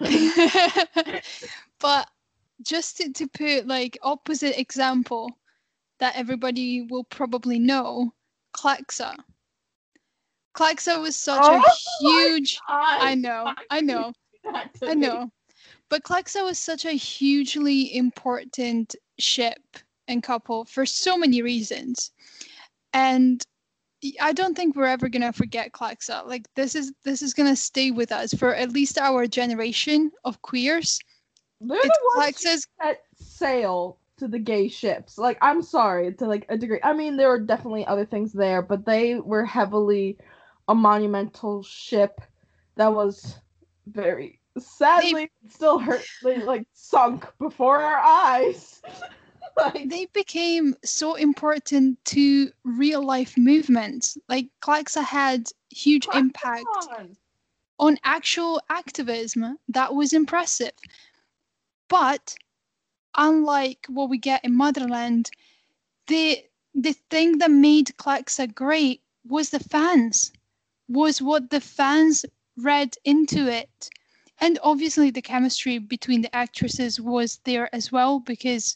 but 1.78 2.08
just 2.62 2.96
to, 2.96 3.12
to 3.12 3.26
put 3.28 3.66
like 3.66 3.98
opposite 4.02 4.58
example 4.58 5.30
that 6.00 6.16
everybody 6.16 6.82
will 6.82 7.04
probably 7.04 7.58
know, 7.58 8.12
Clexa. 8.56 9.14
Clexa 10.54 11.00
was 11.00 11.16
such 11.16 11.42
Oh 11.42 11.56
a 11.56 12.06
huge 12.06 12.58
I 12.68 13.14
know, 13.14 13.52
I 13.70 13.80
know, 13.80 14.12
do 14.42 14.52
that 14.52 14.74
to 14.74 14.90
I 14.90 14.94
me? 14.94 15.00
know. 15.00 15.30
But 15.90 16.04
Clexa 16.04 16.44
was 16.44 16.58
such 16.58 16.84
a 16.84 16.92
hugely 16.92 17.94
important 17.96 18.94
ship 19.18 19.60
and 20.08 20.22
couple 20.22 20.64
for 20.64 20.86
so 20.86 21.18
many 21.18 21.42
reasons. 21.42 22.12
And 22.92 23.42
I 24.20 24.32
don't 24.32 24.56
think 24.56 24.76
we're 24.76 24.86
ever 24.86 25.08
gonna 25.08 25.32
forget 25.32 25.72
Clexa. 25.72 26.26
Like 26.26 26.46
this 26.54 26.74
is 26.74 26.92
this 27.04 27.22
is 27.22 27.34
gonna 27.34 27.56
stay 27.56 27.90
with 27.90 28.12
us 28.12 28.32
for 28.34 28.54
at 28.54 28.72
least 28.72 28.98
our 28.98 29.26
generation 29.26 30.10
of 30.24 30.40
queers. 30.42 31.00
They're 31.60 31.78
It's 31.78 31.86
the 31.86 32.18
ones 32.18 32.42
who 32.42 32.48
Clexa's 32.48 32.66
set 32.80 33.02
sail 33.16 33.98
to 34.18 34.28
the 34.28 34.38
gay 34.38 34.68
ships. 34.68 35.18
Like, 35.18 35.38
I'm 35.40 35.62
sorry 35.62 36.14
to 36.14 36.26
like 36.26 36.46
a 36.48 36.56
degree. 36.56 36.80
I 36.82 36.92
mean, 36.92 37.16
there 37.16 37.28
were 37.28 37.40
definitely 37.40 37.86
other 37.86 38.04
things 38.04 38.32
there, 38.32 38.62
but 38.62 38.84
they 38.84 39.16
were 39.16 39.44
heavily 39.44 40.18
a 40.68 40.74
monumental 40.74 41.62
ship 41.62 42.20
that 42.76 42.92
was 42.92 43.36
very 43.86 44.40
sadly 44.58 45.30
still 45.48 45.78
hurt. 45.78 46.04
They 46.22 46.38
like 46.42 46.66
sunk 46.72 47.26
before 47.38 47.80
our 47.80 47.98
eyes. 47.98 48.82
like, 49.56 49.88
they 49.88 50.06
became 50.06 50.74
so 50.84 51.14
important 51.14 52.02
to 52.06 52.50
real 52.64 53.04
life 53.04 53.36
movements. 53.36 54.16
Like 54.28 54.48
Clexa 54.62 55.02
had 55.04 55.48
huge 55.70 56.06
impact 56.14 56.66
on. 56.88 57.16
on 57.78 57.98
actual 58.04 58.60
activism 58.70 59.58
that 59.68 59.94
was 59.94 60.12
impressive. 60.12 60.72
But 61.88 62.34
unlike 63.16 63.86
what 63.88 64.08
we 64.08 64.18
get 64.18 64.44
in 64.44 64.54
Motherland, 64.56 65.30
the 66.06 66.44
the 66.74 66.94
thing 67.08 67.38
that 67.38 67.50
made 67.50 67.92
Clexa 67.98 68.52
great 68.52 69.00
was 69.26 69.50
the 69.50 69.60
fans, 69.60 70.32
was 70.88 71.22
what 71.22 71.50
the 71.50 71.60
fans 71.60 72.24
read 72.56 72.96
into 73.04 73.46
it. 73.50 73.90
And 74.40 74.58
obviously 74.62 75.10
the 75.10 75.22
chemistry 75.22 75.78
between 75.78 76.22
the 76.22 76.34
actresses 76.34 77.00
was 77.00 77.40
there 77.44 77.74
as 77.74 77.92
well 77.92 78.20
because 78.20 78.74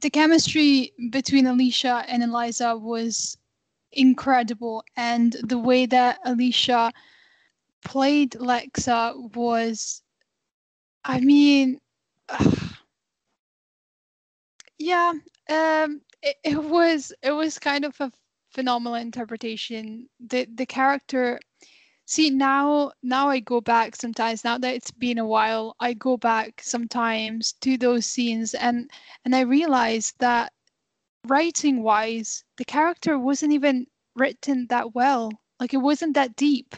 the 0.00 0.10
chemistry 0.10 0.92
between 1.10 1.46
Alicia 1.46 2.04
and 2.08 2.22
Eliza 2.22 2.76
was 2.76 3.36
incredible 3.92 4.84
and 4.96 5.36
the 5.42 5.58
way 5.58 5.86
that 5.86 6.20
Alicia 6.24 6.92
played 7.84 8.32
Lexa 8.32 9.34
was, 9.34 10.02
I 11.04 11.20
mean, 11.20 11.80
yeah, 14.78 15.12
um, 15.48 16.00
it, 16.22 16.36
it 16.44 16.62
was 16.62 17.12
it 17.22 17.32
was 17.32 17.58
kind 17.58 17.84
of 17.84 17.98
a 18.00 18.12
phenomenal 18.50 18.94
interpretation. 18.96 20.08
The 20.20 20.46
the 20.54 20.66
character, 20.66 21.40
see 22.06 22.30
now 22.30 22.92
now 23.02 23.28
I 23.28 23.40
go 23.40 23.60
back 23.60 23.96
sometimes. 23.96 24.44
Now 24.44 24.58
that 24.58 24.74
it's 24.74 24.90
been 24.90 25.18
a 25.18 25.26
while, 25.26 25.76
I 25.80 25.94
go 25.94 26.16
back 26.16 26.60
sometimes 26.62 27.52
to 27.62 27.76
those 27.76 28.06
scenes 28.06 28.54
and 28.54 28.90
and 29.24 29.34
I 29.34 29.40
realize 29.40 30.14
that 30.18 30.52
writing 31.26 31.82
wise, 31.82 32.44
the 32.56 32.64
character 32.64 33.18
wasn't 33.18 33.52
even 33.52 33.86
written 34.16 34.66
that 34.68 34.94
well. 34.94 35.30
Like 35.60 35.74
it 35.74 35.78
wasn't 35.78 36.14
that 36.14 36.36
deep 36.36 36.74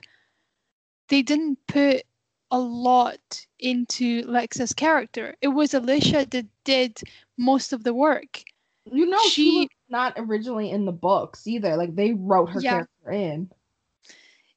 they 1.09 1.23
didn't 1.23 1.59
put 1.67 2.03
a 2.51 2.59
lot 2.59 3.47
into 3.59 4.23
Lexa's 4.25 4.73
character. 4.73 5.37
It 5.41 5.49
was 5.49 5.75
Alicia 5.75 6.27
that 6.31 6.47
did 6.65 7.01
most 7.39 7.73
of 7.73 7.85
the 7.85 7.95
work. 7.95 8.43
You 8.91 9.07
know, 9.07 9.29
she, 9.29 9.29
She- 9.29 9.57
was 9.61 9.69
not 9.93 10.15
originally 10.17 10.71
in 10.71 10.85
the 10.87 10.93
books 10.93 11.47
either. 11.47 11.77
Like 11.77 11.95
they 11.95 12.15
wrote 12.15 12.51
her 12.51 12.61
Yeah. 12.61 12.71
character 13.05 13.13
in. 13.13 13.51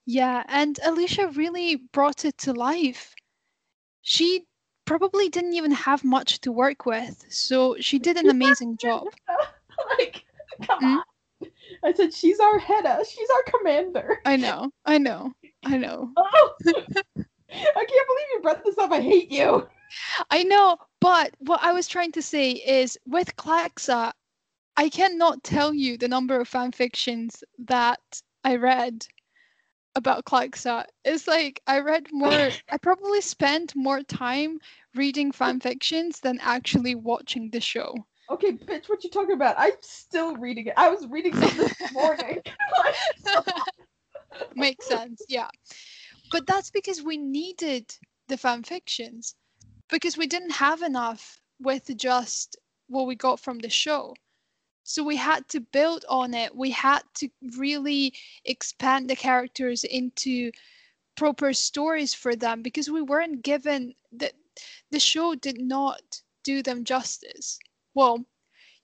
Yeah, 0.08 0.44
and 0.48 0.80
Alicia 0.84 1.28
really 1.30 1.76
brought 1.76 2.26
it 2.26 2.38
to 2.40 2.54
life. 2.54 3.14
She 4.02 4.46
probably 4.86 5.30
didn't 5.30 5.54
even 5.54 5.72
have 5.72 6.04
much 6.04 6.42
to 6.42 6.52
work 6.52 6.86
with, 6.86 7.26
so 7.30 7.76
she 7.80 8.00
did 8.00 8.18
an 8.18 8.30
amazing 8.30 8.78
job. 8.78 9.08
like, 10.00 10.24
come 10.64 10.80
Hmm? 10.80 10.98
on. 10.98 11.04
I 11.84 11.92
said 11.94 12.14
she's 12.14 12.40
our 12.40 12.60
Heda. 12.60 13.04
She's 13.08 13.30
our 13.30 13.44
commander. 13.60 14.20
I 14.26 14.38
know, 14.38 14.72
I 14.86 14.98
know, 14.98 15.34
I 15.64 15.78
know. 15.78 16.12
Oh, 16.18 16.54
I 16.68 17.86
can't 17.86 18.08
believe 18.08 18.28
you 18.34 18.40
brought 18.42 18.64
this 18.64 18.78
up. 18.78 18.92
I 18.92 19.00
hate 19.02 19.32
you. 19.32 19.68
I 20.30 20.44
know, 20.44 20.78
but 21.00 21.34
what 21.40 21.62
I 21.64 21.72
was 21.74 21.88
trying 21.88 22.12
to 22.14 22.22
say 22.22 22.52
is 22.52 22.98
with 23.08 23.36
Clexa, 23.38 24.12
I 24.78 24.90
cannot 24.90 25.44
tell 25.44 25.74
you 25.74 25.98
the 25.98 26.08
number 26.08 26.40
of 26.40 26.48
fan 26.48 26.72
fictions 26.72 27.44
that 27.60 28.22
I 28.44 28.58
read 28.58 29.08
about 29.96 30.26
Clexa. 30.26 30.86
It's 31.06 31.28
like 31.28 31.62
I 31.66 31.80
read 31.80 32.08
more, 32.12 32.50
I 32.70 32.78
probably 32.78 33.22
spent 33.22 33.76
more 33.76 34.02
time 34.04 34.60
reading 34.94 35.32
fan 35.32 35.60
fictions 35.60 36.20
than 36.20 36.40
actually 36.42 36.96
watching 36.96 37.50
the 37.52 37.62
show. 37.62 37.96
Okay, 38.30 38.54
bitch, 38.54 38.90
what 38.90 39.04
you 39.04 39.10
talking 39.10 39.36
about? 39.36 39.56
I'm 39.58 39.74
still 39.82 40.36
reading 40.36 40.68
it. 40.68 40.74
I 40.78 40.90
was 40.90 41.08
reading 41.08 41.34
some 41.36 41.58
this 41.58 41.74
morning. 41.94 42.42
Makes 44.56 44.88
sense, 44.88 45.22
yeah. 45.30 45.48
But 46.32 46.48
that's 46.48 46.72
because 46.72 47.04
we 47.04 47.18
needed 47.18 47.96
the 48.28 48.38
fan 48.38 48.64
fictions 48.64 49.36
because 49.90 50.18
we 50.18 50.28
didn't 50.28 50.52
have 50.52 50.82
enough 50.82 51.40
with 51.60 51.96
just 51.96 52.58
what 52.88 53.06
we 53.06 53.16
got 53.16 53.40
from 53.40 53.60
the 53.60 53.70
show. 53.70 54.14
So 54.88 55.04
we 55.04 55.16
had 55.16 55.50
to 55.50 55.60
build 55.60 56.06
on 56.08 56.36
it. 56.36 56.56
We 56.56 56.70
had 56.70 57.02
to 57.16 57.28
really 57.58 58.14
expand 58.46 59.10
the 59.10 59.16
characters 59.16 59.84
into 59.84 60.52
proper 61.18 61.54
stories 61.54 62.14
for 62.14 62.36
them 62.36 62.62
because 62.62 62.88
we 62.88 63.02
weren't 63.02 63.42
given 63.42 63.96
that 64.12 64.34
the 64.92 65.00
show 65.00 65.34
did 65.34 65.60
not 65.60 66.22
do 66.44 66.62
them 66.62 66.84
justice. 66.84 67.58
Well, 67.96 68.26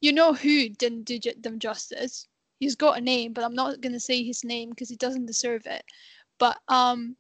you 0.02 0.12
know 0.12 0.34
who 0.34 0.70
didn't 0.70 1.04
do 1.04 1.20
them 1.20 1.60
justice. 1.60 2.28
He's 2.60 2.76
got 2.76 2.98
a 2.98 3.02
name, 3.02 3.34
but 3.34 3.44
I'm 3.44 3.54
not 3.54 3.80
going 3.80 3.94
to 3.94 4.00
say 4.00 4.24
his 4.24 4.44
name 4.44 4.72
because 4.72 4.90
he 4.90 4.96
doesn't 4.96 5.28
deserve 5.28 5.68
it. 5.68 5.86
But 6.40 6.58
um 6.68 7.16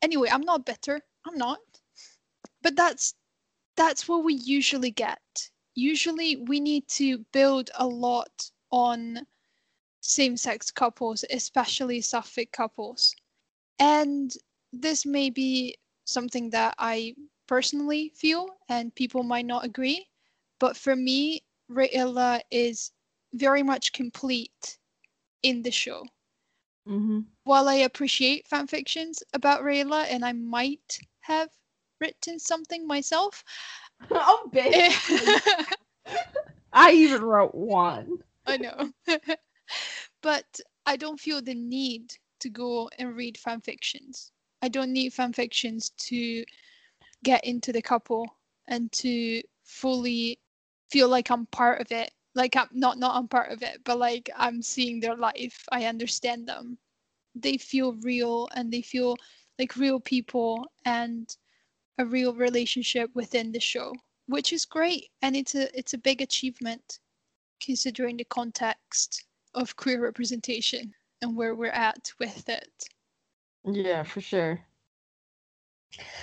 anyway, 0.00 0.30
I'm 0.32 0.40
not 0.40 0.64
bitter. 0.64 1.02
I'm 1.26 1.36
not. 1.36 1.58
But 2.62 2.76
that's 2.76 3.14
that's 3.76 4.08
what 4.08 4.24
we 4.24 4.34
usually 4.34 4.90
get. 4.90 5.50
Usually 5.74 6.36
we 6.36 6.60
need 6.60 6.86
to 6.88 7.18
build 7.32 7.70
a 7.78 7.86
lot 7.86 8.50
on 8.70 9.26
same-sex 10.00 10.70
couples, 10.70 11.24
especially 11.30 12.00
sapphic 12.00 12.52
couples. 12.52 13.14
And 13.78 14.32
this 14.72 15.06
may 15.06 15.30
be 15.30 15.76
something 16.04 16.50
that 16.50 16.74
I 16.78 17.14
personally 17.46 18.12
feel, 18.14 18.48
and 18.68 18.94
people 18.94 19.22
might 19.22 19.46
not 19.46 19.64
agree. 19.64 20.06
But 20.58 20.76
for 20.76 20.96
me, 20.96 21.42
Rayla 21.70 22.40
is 22.50 22.92
very 23.32 23.62
much 23.62 23.92
complete 23.92 24.78
in 25.42 25.62
the 25.62 25.70
show. 25.70 26.04
Mm-hmm. 26.88 27.20
While 27.44 27.68
I 27.68 27.74
appreciate 27.74 28.48
fan 28.48 28.66
fictions 28.66 29.22
about 29.32 29.62
Rayla, 29.62 30.06
and 30.10 30.24
I 30.24 30.32
might 30.32 30.98
have 31.20 31.50
written 32.00 32.38
something 32.38 32.86
myself, 32.86 33.44
oh, 34.10 34.48
bitch. 34.52 35.74
I 36.72 36.92
even 36.92 37.22
wrote 37.22 37.54
one. 37.54 38.18
I 38.46 38.56
know. 38.56 38.90
but 40.22 40.60
I 40.86 40.96
don't 40.96 41.20
feel 41.20 41.42
the 41.42 41.54
need 41.54 42.12
to 42.40 42.48
go 42.48 42.90
and 42.98 43.16
read 43.16 43.38
fan 43.38 43.60
fictions. 43.60 44.32
I 44.62 44.68
don't 44.68 44.92
need 44.92 45.12
fan 45.12 45.32
fictions 45.32 45.90
to 46.08 46.44
get 47.22 47.44
into 47.44 47.72
the 47.72 47.82
couple 47.82 48.26
and 48.68 48.90
to 48.92 49.42
fully 49.64 50.38
feel 50.90 51.08
like 51.08 51.30
I'm 51.30 51.46
part 51.46 51.80
of 51.80 51.92
it. 51.92 52.12
Like 52.34 52.56
I'm 52.56 52.68
not 52.72 52.98
not 52.98 53.16
I'm 53.16 53.28
part 53.28 53.50
of 53.50 53.62
it, 53.62 53.80
but 53.84 53.98
like 53.98 54.30
I'm 54.36 54.62
seeing 54.62 55.00
their 55.00 55.16
life. 55.16 55.64
I 55.72 55.86
understand 55.86 56.46
them. 56.46 56.78
They 57.34 57.56
feel 57.56 57.94
real 58.02 58.48
and 58.54 58.72
they 58.72 58.82
feel 58.82 59.16
like 59.58 59.76
real 59.76 60.00
people 60.00 60.66
and 60.84 61.28
a 62.00 62.04
real 62.04 62.34
relationship 62.34 63.10
within 63.14 63.52
the 63.52 63.60
show, 63.60 63.92
which 64.26 64.52
is 64.54 64.64
great 64.64 65.08
and 65.20 65.36
it's 65.36 65.54
a 65.54 65.78
it's 65.78 65.92
a 65.92 65.98
big 65.98 66.22
achievement 66.22 66.98
considering 67.62 68.16
the 68.16 68.24
context 68.24 69.26
of 69.54 69.76
queer 69.76 70.02
representation 70.02 70.94
and 71.20 71.36
where 71.36 71.54
we're 71.54 71.78
at 71.90 72.10
with 72.18 72.48
it. 72.48 72.72
Yeah, 73.64 74.02
for 74.02 74.22
sure. 74.22 74.60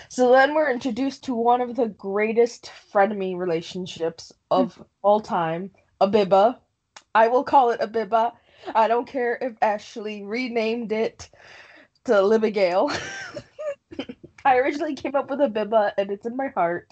So 0.10 0.32
then 0.32 0.56
we're 0.56 0.72
introduced 0.72 1.26
to 1.26 1.36
one 1.36 1.62
of 1.62 1.76
the 1.76 1.90
greatest 1.90 2.72
frenemy 2.92 3.38
relationships 3.38 4.32
of 4.50 4.76
hmm. 4.76 4.84
all 5.04 5.20
time, 5.20 5.70
Abibba. 6.02 6.58
I 7.14 7.28
will 7.28 7.44
call 7.44 7.70
it 7.70 7.82
Abibba. 7.82 8.32
I 8.74 8.88
don't 8.88 9.08
care 9.08 9.38
if 9.40 9.54
Ashley 9.62 10.24
renamed 10.24 10.92
it 10.92 11.30
to 12.06 12.14
Libigale. 12.14 12.90
I 14.48 14.60
originally 14.60 14.96
came 14.96 15.14
up 15.14 15.30
with 15.30 15.40
Abibba 15.40 15.92
and 15.98 16.10
it's 16.10 16.26
in 16.26 16.38
my 16.38 16.48
heart. 16.48 16.88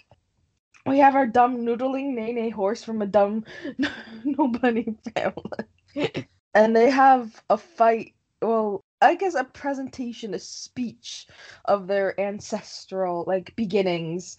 We 0.86 0.98
have 1.00 1.15
our 1.15 1.26
dumb 1.26 1.60
noodling 1.60 2.13
Nene 2.13 2.52
horse 2.52 2.84
from 2.84 3.02
a 3.02 3.08
dumb 3.08 3.46
no 4.26 4.50
bunny 4.50 4.94
family. 5.15 6.28
and 6.54 6.76
they 6.76 6.89
have 6.89 7.41
a 7.50 7.58
fight. 7.58 8.13
Well, 8.41 8.84
I 9.02 9.15
guess 9.15 9.36
a 9.36 9.46
presentation, 9.46 10.34
a 10.34 10.39
speech 10.39 11.28
of 11.63 11.88
their 11.88 12.20
ancestral 12.20 13.24
like 13.26 13.56
beginnings 13.56 14.36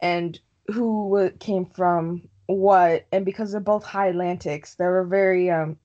and 0.00 0.38
who 0.68 1.28
came 1.40 1.66
from 1.66 2.28
what. 2.46 3.04
And 3.10 3.24
because 3.24 3.50
they're 3.50 3.60
both 3.60 3.84
high 3.84 4.10
Atlantics, 4.10 4.76
they 4.76 4.84
were 4.84 5.04
very 5.04 5.50
um 5.50 5.76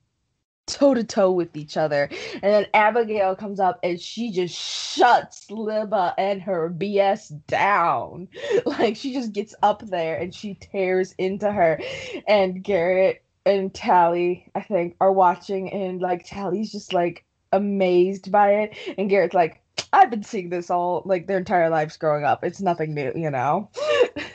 toe 0.67 0.93
to 0.93 1.03
toe 1.03 1.31
with 1.31 1.55
each 1.55 1.77
other. 1.77 2.09
And 2.33 2.43
then 2.43 2.67
Abigail 2.73 3.35
comes 3.35 3.59
up 3.59 3.79
and 3.83 3.99
she 3.99 4.31
just 4.31 4.55
shuts 4.55 5.47
Libba 5.49 6.13
and 6.17 6.41
her 6.41 6.69
BS 6.69 7.45
down. 7.47 8.27
Like 8.65 8.95
she 8.95 9.13
just 9.13 9.31
gets 9.31 9.55
up 9.63 9.85
there 9.87 10.17
and 10.17 10.33
she 10.33 10.55
tears 10.55 11.13
into 11.17 11.51
her. 11.51 11.79
And 12.27 12.63
Garrett 12.63 13.23
and 13.45 13.73
Tally, 13.73 14.49
I 14.55 14.61
think, 14.61 14.95
are 14.99 15.11
watching 15.11 15.71
and 15.71 16.01
like 16.01 16.25
Tally's 16.25 16.71
just 16.71 16.93
like 16.93 17.25
amazed 17.51 18.31
by 18.31 18.55
it. 18.55 18.77
And 18.97 19.09
Garrett's 19.09 19.33
like, 19.33 19.61
I've 19.93 20.09
been 20.09 20.23
seeing 20.23 20.49
this 20.49 20.69
all 20.69 21.03
like 21.05 21.27
their 21.27 21.37
entire 21.37 21.69
lives 21.69 21.97
growing 21.97 22.23
up. 22.23 22.43
It's 22.43 22.61
nothing 22.61 22.93
new, 22.93 23.11
you 23.15 23.29
know? 23.29 23.69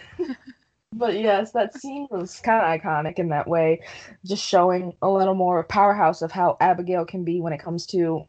but 0.92 1.18
yes, 1.18 1.52
that 1.52 1.74
scene 1.74 2.06
was 2.10 2.40
kind 2.40 2.60
of 2.60 2.80
iconic 2.80 3.18
in 3.18 3.28
that 3.28 3.46
way, 3.46 3.80
just 4.24 4.44
showing 4.44 4.92
a 5.02 5.08
little 5.08 5.34
more 5.34 5.62
powerhouse 5.64 6.22
of 6.22 6.32
how 6.32 6.56
Abigail 6.60 7.04
can 7.04 7.24
be 7.24 7.40
when 7.40 7.52
it 7.52 7.62
comes 7.62 7.86
to 7.86 8.26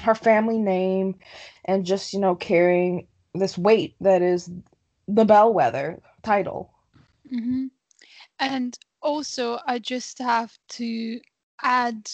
her 0.00 0.14
family 0.14 0.58
name 0.58 1.16
and 1.64 1.86
just, 1.86 2.12
you 2.12 2.20
know, 2.20 2.34
carrying 2.34 3.06
this 3.34 3.56
weight 3.56 3.94
that 4.00 4.22
is 4.22 4.50
the 5.06 5.24
Bellweather 5.24 6.00
title. 6.22 6.70
Mm-hmm. 7.32 7.66
And 8.38 8.78
also, 9.02 9.58
I 9.66 9.78
just 9.78 10.18
have 10.18 10.56
to 10.70 11.20
add 11.62 12.10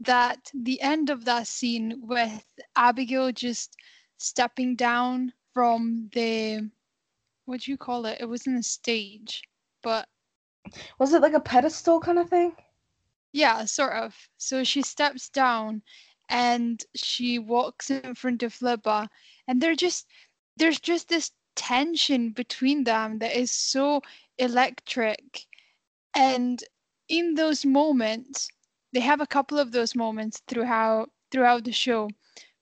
that 0.00 0.50
the 0.54 0.80
end 0.80 1.10
of 1.10 1.24
that 1.24 1.46
scene 1.46 2.00
with 2.02 2.44
Abigail 2.76 3.32
just 3.32 3.76
stepping 4.16 4.76
down 4.76 5.32
from 5.52 6.08
the 6.12 6.70
what 7.48 7.62
do 7.62 7.70
you 7.70 7.78
call 7.78 8.04
it? 8.04 8.18
It 8.20 8.28
wasn't 8.28 8.58
a 8.58 8.62
stage, 8.62 9.42
but 9.82 10.06
was 10.98 11.14
it 11.14 11.22
like 11.22 11.32
a 11.32 11.40
pedestal 11.40 11.98
kind 11.98 12.18
of 12.18 12.28
thing? 12.28 12.54
Yeah, 13.32 13.64
sort 13.64 13.94
of. 13.94 14.14
So 14.36 14.64
she 14.64 14.82
steps 14.82 15.30
down 15.30 15.80
and 16.28 16.84
she 16.94 17.38
walks 17.38 17.90
in 17.90 18.14
front 18.14 18.42
of 18.42 18.54
Libba 18.58 19.08
and 19.46 19.62
they're 19.62 19.74
just 19.74 20.06
there's 20.58 20.78
just 20.78 21.08
this 21.08 21.30
tension 21.56 22.32
between 22.32 22.84
them 22.84 23.18
that 23.20 23.34
is 23.34 23.50
so 23.50 24.02
electric. 24.36 25.46
And 26.14 26.62
in 27.08 27.34
those 27.34 27.64
moments, 27.64 28.48
they 28.92 29.00
have 29.00 29.22
a 29.22 29.26
couple 29.26 29.58
of 29.58 29.72
those 29.72 29.94
moments 29.94 30.42
throughout 30.48 31.10
throughout 31.32 31.64
the 31.64 31.72
show 31.72 32.10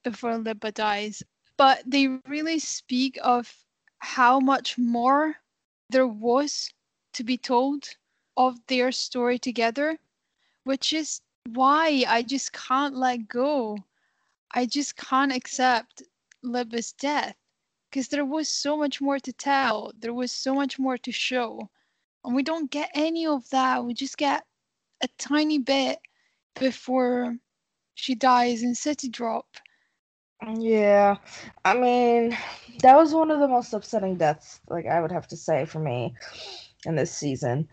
before 0.05 0.39
Libba 0.39 0.73
dies, 0.73 1.25
but 1.57 1.83
they 1.85 2.07
really 2.29 2.61
speak 2.61 3.19
of 3.25 3.66
how 4.07 4.39
much 4.39 4.79
more 4.79 5.37
there 5.91 6.07
was 6.07 6.73
to 7.13 7.25
be 7.25 7.37
told 7.37 7.85
of 8.37 8.55
their 8.69 8.93
story 8.93 9.39
together, 9.39 9.99
which 10.63 10.93
is 10.93 11.21
why 11.53 12.05
I 12.07 12.23
just 12.23 12.53
can't 12.53 12.95
let 12.95 13.27
go. 13.29 13.79
I 14.55 14.67
just 14.67 14.97
can't 14.97 15.33
accept 15.33 16.05
Libba's 16.45 16.93
death 16.93 17.35
because 17.91 18.09
there 18.09 18.25
was 18.25 18.49
so 18.49 18.77
much 18.77 19.01
more 19.01 19.19
to 19.19 19.33
tell, 19.33 19.93
there 19.99 20.15
was 20.15 20.31
so 20.31 20.55
much 20.55 20.79
more 20.79 20.99
to 20.99 21.11
show, 21.11 21.69
and 22.25 22.35
we 22.35 22.43
don't 22.45 22.71
get 22.71 22.91
any 22.95 23.27
of 23.27 23.51
that. 23.51 23.85
We 23.85 23.93
just 23.93 24.17
get 24.17 24.45
a 25.03 25.09
tiny 25.19 25.59
bit 25.59 25.99
before 26.55 27.37
she 27.95 28.15
dies 28.15 28.63
in 28.63 28.75
City 28.75 29.09
Drop. 29.09 29.47
Yeah, 30.59 31.17
I 31.65 31.75
mean, 31.75 32.37
that 32.83 32.97
was 32.97 33.15
one 33.15 33.31
of 33.31 33.41
the 33.41 33.49
most 33.49 33.73
upsetting 33.73 34.17
deaths, 34.17 34.61
like 34.69 34.87
I 34.87 35.01
would 35.01 35.11
have 35.13 35.27
to 35.29 35.37
say 35.37 35.65
for 35.65 35.79
me 35.79 36.15
in 36.85 36.97
this 36.97 37.13
season. 37.13 37.69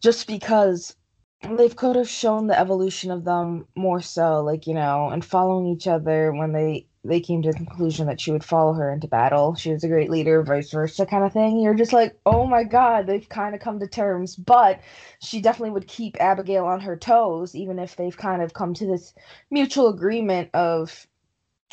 Just 0.00 0.26
because 0.26 0.96
they 1.42 1.68
could 1.68 1.96
have 1.96 2.08
shown 2.08 2.46
the 2.46 2.58
evolution 2.58 3.10
of 3.10 3.24
them 3.24 3.66
more 3.76 4.00
so, 4.02 4.42
like, 4.42 4.66
you 4.66 4.74
know, 4.74 5.08
and 5.10 5.24
following 5.24 5.66
each 5.66 5.86
other 5.86 6.32
when 6.32 6.52
they 6.52 6.86
they 7.04 7.20
came 7.20 7.42
to 7.42 7.50
the 7.50 7.56
conclusion 7.56 8.06
that 8.06 8.20
she 8.20 8.30
would 8.32 8.44
follow 8.44 8.74
her 8.74 8.92
into 8.92 9.08
battle. 9.08 9.54
She 9.54 9.72
was 9.72 9.84
a 9.84 9.88
great 9.88 10.10
leader, 10.10 10.42
vice 10.42 10.70
versa, 10.70 11.06
kind 11.06 11.24
of 11.24 11.32
thing. 11.32 11.60
You're 11.60 11.74
just 11.74 11.94
like, 11.94 12.18
oh 12.26 12.46
my 12.46 12.64
god, 12.64 13.06
they've 13.06 13.28
kind 13.28 13.54
of 13.54 13.60
come 13.60 13.80
to 13.80 13.86
terms. 13.88 14.36
But 14.36 14.80
she 15.22 15.40
definitely 15.40 15.70
would 15.70 15.88
keep 15.88 16.20
Abigail 16.20 16.66
on 16.66 16.80
her 16.80 16.96
toes, 16.96 17.54
even 17.54 17.78
if 17.78 17.96
they've 17.96 18.16
kind 18.16 18.42
of 18.42 18.54
come 18.54 18.74
to 18.74 18.86
this 18.86 19.14
mutual 19.50 19.88
agreement 19.88 20.50
of 20.54 21.06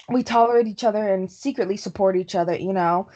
we 0.10 0.23
tolerate 0.23 0.67
each 0.67 0.83
other 0.83 1.13
and 1.13 1.29
secretly 1.31 1.75
support 1.75 2.15
each 2.15 2.33
other, 2.33 2.55
you 2.55 2.71
know. 2.71 3.10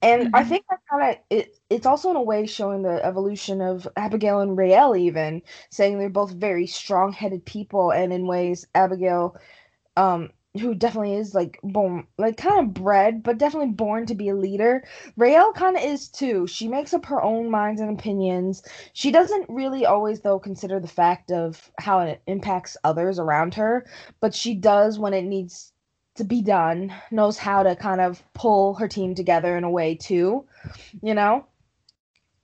And 0.00 0.26
mm-hmm. 0.26 0.36
I 0.36 0.44
think 0.44 0.64
that 0.70 0.80
kind 0.90 1.10
of 1.10 1.18
it. 1.30 1.58
It's 1.68 1.86
also 1.86 2.10
in 2.10 2.16
a 2.16 2.22
way 2.22 2.46
showing 2.46 2.82
the 2.82 3.04
evolution 3.04 3.60
of 3.60 3.88
Abigail 3.96 4.40
and 4.40 4.56
Raelle, 4.56 4.96
even 4.96 5.42
saying 5.70 5.98
they're 5.98 6.08
both 6.08 6.30
very 6.30 6.66
strong-headed 6.66 7.44
people, 7.44 7.90
and 7.90 8.12
in 8.12 8.28
ways 8.28 8.64
Abigail, 8.76 9.36
um, 9.96 10.30
who 10.60 10.74
definitely 10.76 11.14
is 11.14 11.34
like 11.34 11.58
born, 11.64 12.06
like 12.18 12.36
kind 12.36 12.60
of 12.60 12.74
bred, 12.74 13.24
but 13.24 13.38
definitely 13.38 13.72
born 13.72 14.06
to 14.06 14.14
be 14.14 14.28
a 14.28 14.36
leader. 14.36 14.84
Raelle 15.18 15.52
kind 15.54 15.76
of 15.76 15.82
is 15.82 16.08
too. 16.08 16.46
She 16.46 16.68
makes 16.68 16.94
up 16.94 17.06
her 17.06 17.20
own 17.20 17.50
minds 17.50 17.80
and 17.80 17.98
opinions. 17.98 18.62
She 18.92 19.10
doesn't 19.10 19.46
really 19.48 19.84
always, 19.84 20.20
though, 20.20 20.38
consider 20.38 20.78
the 20.78 20.86
fact 20.86 21.32
of 21.32 21.70
how 21.80 21.98
it 22.00 22.22
impacts 22.28 22.76
others 22.84 23.18
around 23.18 23.54
her, 23.54 23.84
but 24.20 24.32
she 24.32 24.54
does 24.54 25.00
when 25.00 25.12
it 25.12 25.24
needs 25.24 25.72
to 26.16 26.24
be 26.24 26.42
done, 26.42 26.92
knows 27.10 27.38
how 27.38 27.62
to 27.62 27.76
kind 27.76 28.00
of 28.00 28.22
pull 28.34 28.74
her 28.74 28.88
team 28.88 29.14
together 29.14 29.56
in 29.56 29.64
a 29.64 29.70
way 29.70 29.94
too, 29.94 30.46
you 31.02 31.14
know? 31.14 31.46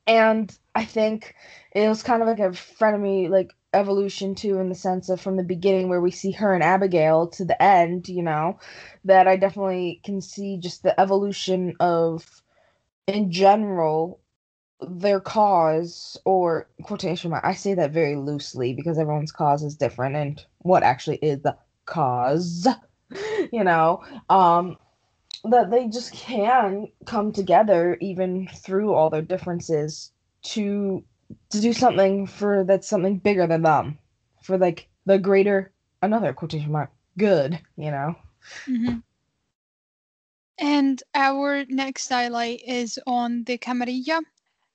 And 0.07 0.57
I 0.75 0.85
think 0.85 1.35
it 1.73 1.89
was 1.89 2.03
kind 2.03 2.23
of 2.23 2.29
like 2.29 2.41
a 2.41 2.51
frenemy 2.51 3.29
like 3.29 3.53
evolution 3.75 4.35
too 4.35 4.59
in 4.59 4.69
the 4.69 4.75
sense 4.75 5.09
of 5.09 5.21
from 5.21 5.37
the 5.37 5.45
beginning 5.45 5.89
where 5.89 6.01
we 6.01 6.11
see 6.11 6.33
her 6.33 6.55
and 6.55 6.63
Abigail 6.63 7.29
to 7.29 7.45
the 7.45 7.61
end, 7.63 8.09
you 8.09 8.23
know, 8.23 8.59
that 9.05 9.27
I 9.27 9.37
definitely 9.37 10.01
can 10.05 10.21
see 10.21 10.59
just 10.59 10.83
the 10.83 10.99
evolution 11.01 11.75
of 11.81 12.43
in 13.07 13.31
general 13.31 14.21
their 14.81 15.21
cause 15.21 16.19
or 16.25 16.69
quotation 16.83 17.31
mark 17.31 17.45
I 17.45 17.55
say 17.55 17.75
that 17.75 17.93
very 17.93 18.17
loosely 18.17 18.75
because 18.75 18.99
everyone's 18.99 19.33
cause 19.33 19.63
is 19.63 19.77
different 19.77 20.17
and 20.17 20.45
what 20.59 20.83
actually 20.83 21.19
is 21.19 21.41
the 21.43 21.57
cause 21.87 22.67
you 23.53 23.65
know 23.65 24.03
um 24.29 24.77
that 25.45 25.71
they 25.71 25.89
just 25.89 26.13
can 26.13 26.89
come 27.07 27.33
together 27.33 27.97
even 28.01 28.49
through 28.49 28.95
all 28.95 29.11
their 29.11 29.23
differences 29.23 30.13
to 30.43 31.03
to 31.51 31.61
do 31.61 31.73
something 31.73 32.27
for 32.27 32.65
that's 32.65 32.89
something 32.89 33.19
bigger 33.19 33.47
than 33.47 33.63
them 33.63 33.99
for 34.43 34.59
like 34.59 34.89
the 35.07 35.19
greater 35.19 35.73
another 36.03 36.33
quotation 36.33 36.73
mark 36.73 36.91
good 37.19 37.61
you 37.77 37.91
know 37.91 38.15
hmm 38.67 39.01
And 40.59 41.03
our 41.15 41.65
next 41.67 42.09
highlight 42.09 42.63
is 42.67 42.99
on 43.07 43.45
the 43.45 43.59
camarilla. 43.59 44.23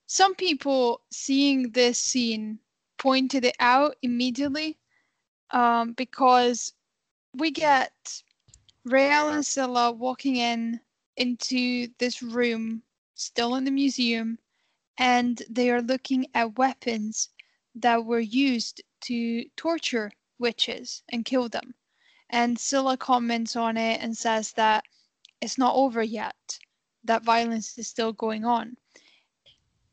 Some 0.06 0.36
people 0.36 1.02
seeing 1.12 1.71
this 1.71 2.00
scene 2.00 2.60
pointed 2.97 3.45
it 3.45 3.56
out 3.60 3.95
immediately 4.02 4.78
um, 5.52 5.93
because 5.93 6.73
we 7.34 7.52
get 7.52 8.23
Raelle 8.89 9.34
and 9.34 9.45
Scylla 9.45 9.91
walking 9.91 10.38
in 10.38 10.80
into 11.17 11.89
this 11.97 12.21
room, 12.21 12.84
still 13.15 13.56
in 13.56 13.65
the 13.65 13.71
museum, 13.71 14.39
and 14.97 15.41
they 15.50 15.69
are 15.71 15.82
looking 15.82 16.26
at 16.34 16.58
weapons 16.58 17.30
that 17.76 18.06
were 18.06 18.21
used 18.21 18.82
to 19.02 19.43
torture 19.58 20.12
witches 20.39 21.04
and 21.10 21.26
kill 21.26 21.50
them. 21.50 21.76
And 22.30 22.58
Scylla 22.58 22.95
comments 22.95 23.58
on 23.58 23.76
it 23.76 24.02
and 24.02 24.17
says 24.17 24.54
that 24.54 24.86
it's 25.41 25.58
not 25.58 25.76
over 25.76 26.02
yet, 26.02 26.58
that 27.04 27.23
violence 27.23 27.78
is 27.78 27.89
still 27.89 28.13
going 28.13 28.45
on. 28.45 28.78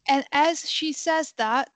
And 0.07 0.25
as 0.33 0.71
she 0.71 0.93
says 0.93 1.33
that, 1.33 1.73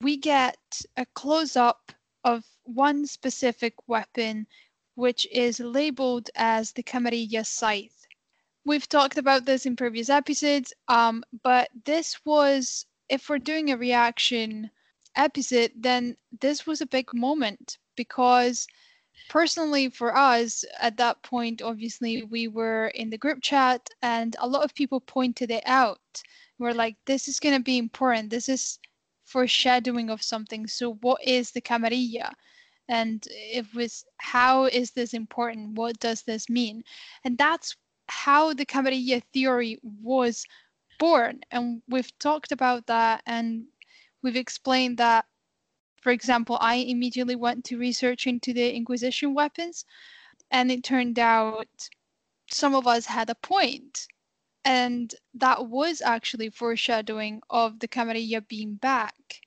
we 0.00 0.16
get 0.16 0.58
a 0.96 1.06
close 1.14 1.54
up 1.54 1.92
of 2.24 2.44
one 2.64 3.06
specific 3.06 3.74
weapon, 3.86 4.46
which 4.94 5.26
is 5.32 5.60
labeled 5.60 6.30
as 6.34 6.72
the 6.72 6.82
Camarilla 6.82 7.44
Scythe. 7.44 8.06
We've 8.64 8.88
talked 8.88 9.18
about 9.18 9.44
this 9.44 9.66
in 9.66 9.76
previous 9.76 10.08
episodes, 10.08 10.72
um, 10.88 11.24
but 11.42 11.68
this 11.84 12.24
was, 12.24 12.86
if 13.08 13.28
we're 13.28 13.38
doing 13.38 13.70
a 13.70 13.76
reaction 13.76 14.70
episode, 15.16 15.72
then 15.76 16.16
this 16.40 16.66
was 16.66 16.80
a 16.80 16.86
big 16.86 17.12
moment 17.12 17.78
because 17.96 18.66
personally 19.28 19.88
for 19.88 20.16
us 20.16 20.64
at 20.80 20.96
that 20.96 21.22
point 21.22 21.62
obviously 21.62 22.22
we 22.24 22.48
were 22.48 22.88
in 22.88 23.10
the 23.10 23.18
group 23.18 23.40
chat 23.42 23.88
and 24.02 24.36
a 24.40 24.48
lot 24.48 24.64
of 24.64 24.74
people 24.74 25.00
pointed 25.00 25.50
it 25.50 25.62
out. 25.66 26.00
We're 26.58 26.74
like 26.74 26.96
this 27.06 27.28
is 27.28 27.40
going 27.40 27.56
to 27.56 27.62
be 27.62 27.78
important. 27.78 28.30
This 28.30 28.48
is 28.48 28.78
foreshadowing 29.24 30.10
of 30.10 30.22
something. 30.22 30.66
So 30.66 30.94
what 30.94 31.22
is 31.24 31.50
the 31.50 31.60
camarilla 31.60 32.32
and 32.92 33.26
it 33.30 33.66
was 33.74 34.04
how 34.18 34.66
is 34.66 34.90
this 34.90 35.14
important? 35.14 35.78
What 35.78 35.98
does 35.98 36.22
this 36.22 36.50
mean? 36.50 36.84
And 37.24 37.38
that's 37.38 37.74
how 38.08 38.52
the 38.52 38.66
camarilla 38.66 39.22
theory 39.32 39.78
was 39.82 40.44
born. 40.98 41.40
And 41.50 41.82
we've 41.88 42.12
talked 42.18 42.52
about 42.52 42.86
that 42.88 43.22
and 43.26 43.64
we've 44.22 44.36
explained 44.36 44.98
that 44.98 45.24
for 46.02 46.10
example, 46.12 46.58
I 46.60 46.74
immediately 46.74 47.36
went 47.36 47.64
to 47.66 47.78
research 47.78 48.26
into 48.26 48.52
the 48.52 48.74
Inquisition 48.74 49.34
weapons, 49.34 49.84
and 50.50 50.70
it 50.70 50.82
turned 50.82 51.18
out 51.18 51.88
some 52.50 52.74
of 52.74 52.88
us 52.88 53.06
had 53.06 53.30
a 53.30 53.36
point, 53.36 54.08
and 54.64 55.14
that 55.34 55.68
was 55.68 56.02
actually 56.02 56.50
foreshadowing 56.50 57.40
of 57.48 57.78
the 57.78 57.86
Camarilla 57.88 58.40
being 58.40 58.74
back. 58.74 59.40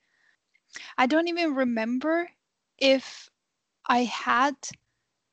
I 0.97 1.07
don't 1.07 1.27
even 1.27 1.53
remember 1.55 2.29
if 2.77 3.29
I 3.87 4.03
had 4.05 4.55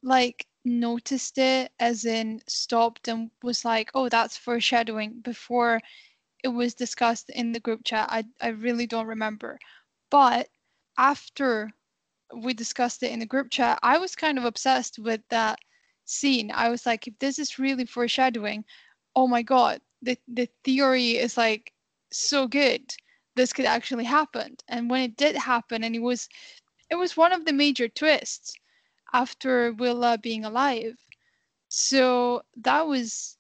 like 0.03 0.47
noticed 0.65 1.39
it 1.39 1.73
as 1.81 2.05
in 2.05 2.41
stopped 2.47 3.09
and 3.09 3.31
was 3.43 3.65
like, 3.65 3.91
oh, 3.95 4.09
that's 4.09 4.37
foreshadowing 4.37 5.21
before 5.21 5.81
it 6.45 6.49
was 6.49 6.75
discussed 6.75 7.31
in 7.31 7.53
the 7.53 7.61
group 7.61 7.83
chat. 7.85 8.09
I, 8.11 8.25
I 8.41 8.49
really 8.49 8.87
don't 8.87 9.07
remember. 9.07 9.59
But 10.11 10.49
after 10.99 11.73
we 12.35 12.55
discussed 12.55 13.03
it 13.03 13.13
in 13.13 13.21
the 13.21 13.27
group 13.27 13.51
chat, 13.51 13.79
I 13.83 13.99
was 13.99 14.17
kind 14.17 14.39
of 14.39 14.45
obsessed 14.45 14.99
with 14.99 15.21
that 15.31 15.59
scene. 16.05 16.51
I 16.53 16.69
was 16.69 16.87
like, 16.87 17.07
if 17.07 17.19
this 17.19 17.39
is 17.39 17.59
really 17.59 17.87
foreshadowing, 17.87 18.65
oh 19.17 19.27
my 19.27 19.43
god, 19.43 19.81
the 20.03 20.19
the 20.29 20.49
theory 20.65 21.17
is 21.19 21.37
like 21.37 21.73
so 22.13 22.47
good. 22.47 22.83
This 23.37 23.53
could 23.53 23.65
actually 23.65 24.05
happen. 24.05 24.57
And 24.69 24.91
when 24.91 25.03
it 25.03 25.17
did 25.17 25.37
happen, 25.37 25.85
and 25.85 25.95
it 25.97 26.03
was 26.03 26.29
it 26.93 26.99
was 26.99 27.17
one 27.17 27.33
of 27.33 27.47
the 27.47 27.55
major 27.55 27.89
twists 27.89 28.53
after 29.15 29.73
Willa 29.73 30.19
being 30.19 30.45
alive. 30.45 30.99
So 31.69 32.43
that 32.57 32.87
was 32.87 33.39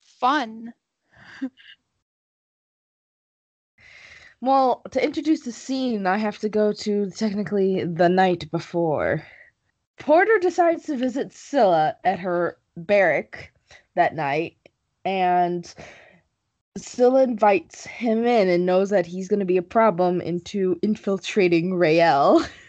fun. 0.00 0.72
Well, 4.44 4.82
to 4.90 5.00
introduce 5.00 5.42
the 5.42 5.52
scene, 5.52 6.04
I 6.04 6.16
have 6.16 6.40
to 6.40 6.48
go 6.48 6.72
to 6.72 7.08
technically 7.10 7.84
the 7.84 8.08
night 8.08 8.50
before. 8.50 9.24
Porter 10.00 10.36
decides 10.40 10.82
to 10.86 10.96
visit 10.96 11.32
Scylla 11.32 11.94
at 12.02 12.18
her 12.18 12.58
barrack 12.76 13.52
that 13.94 14.16
night, 14.16 14.56
and 15.04 15.72
Scylla 16.76 17.22
invites 17.22 17.86
him 17.86 18.26
in 18.26 18.48
and 18.48 18.66
knows 18.66 18.90
that 18.90 19.06
he's 19.06 19.28
going 19.28 19.38
to 19.38 19.46
be 19.46 19.58
a 19.58 19.62
problem 19.62 20.20
into 20.20 20.76
infiltrating 20.82 21.74
Raelle. 21.74 22.44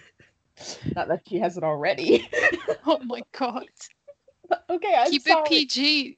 Not 0.96 1.08
that 1.08 1.22
she 1.28 1.39
hasn't 1.39 1.66
already. 1.66 2.30
oh 2.86 3.00
my 3.04 3.22
god. 3.38 3.66
okay, 4.70 4.96
I'm 4.98 5.12
Keep 5.12 5.24
sorry. 5.24 5.42
it 5.42 5.50
PG. 5.50 6.18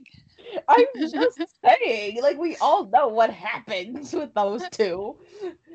I'm 0.68 0.86
just 0.96 1.56
saying, 1.64 2.22
like 2.22 2.38
we 2.38 2.56
all 2.58 2.88
know 2.88 3.08
what 3.08 3.30
happens 3.30 4.14
with 4.14 4.34
those 4.34 4.64
two. 4.70 5.18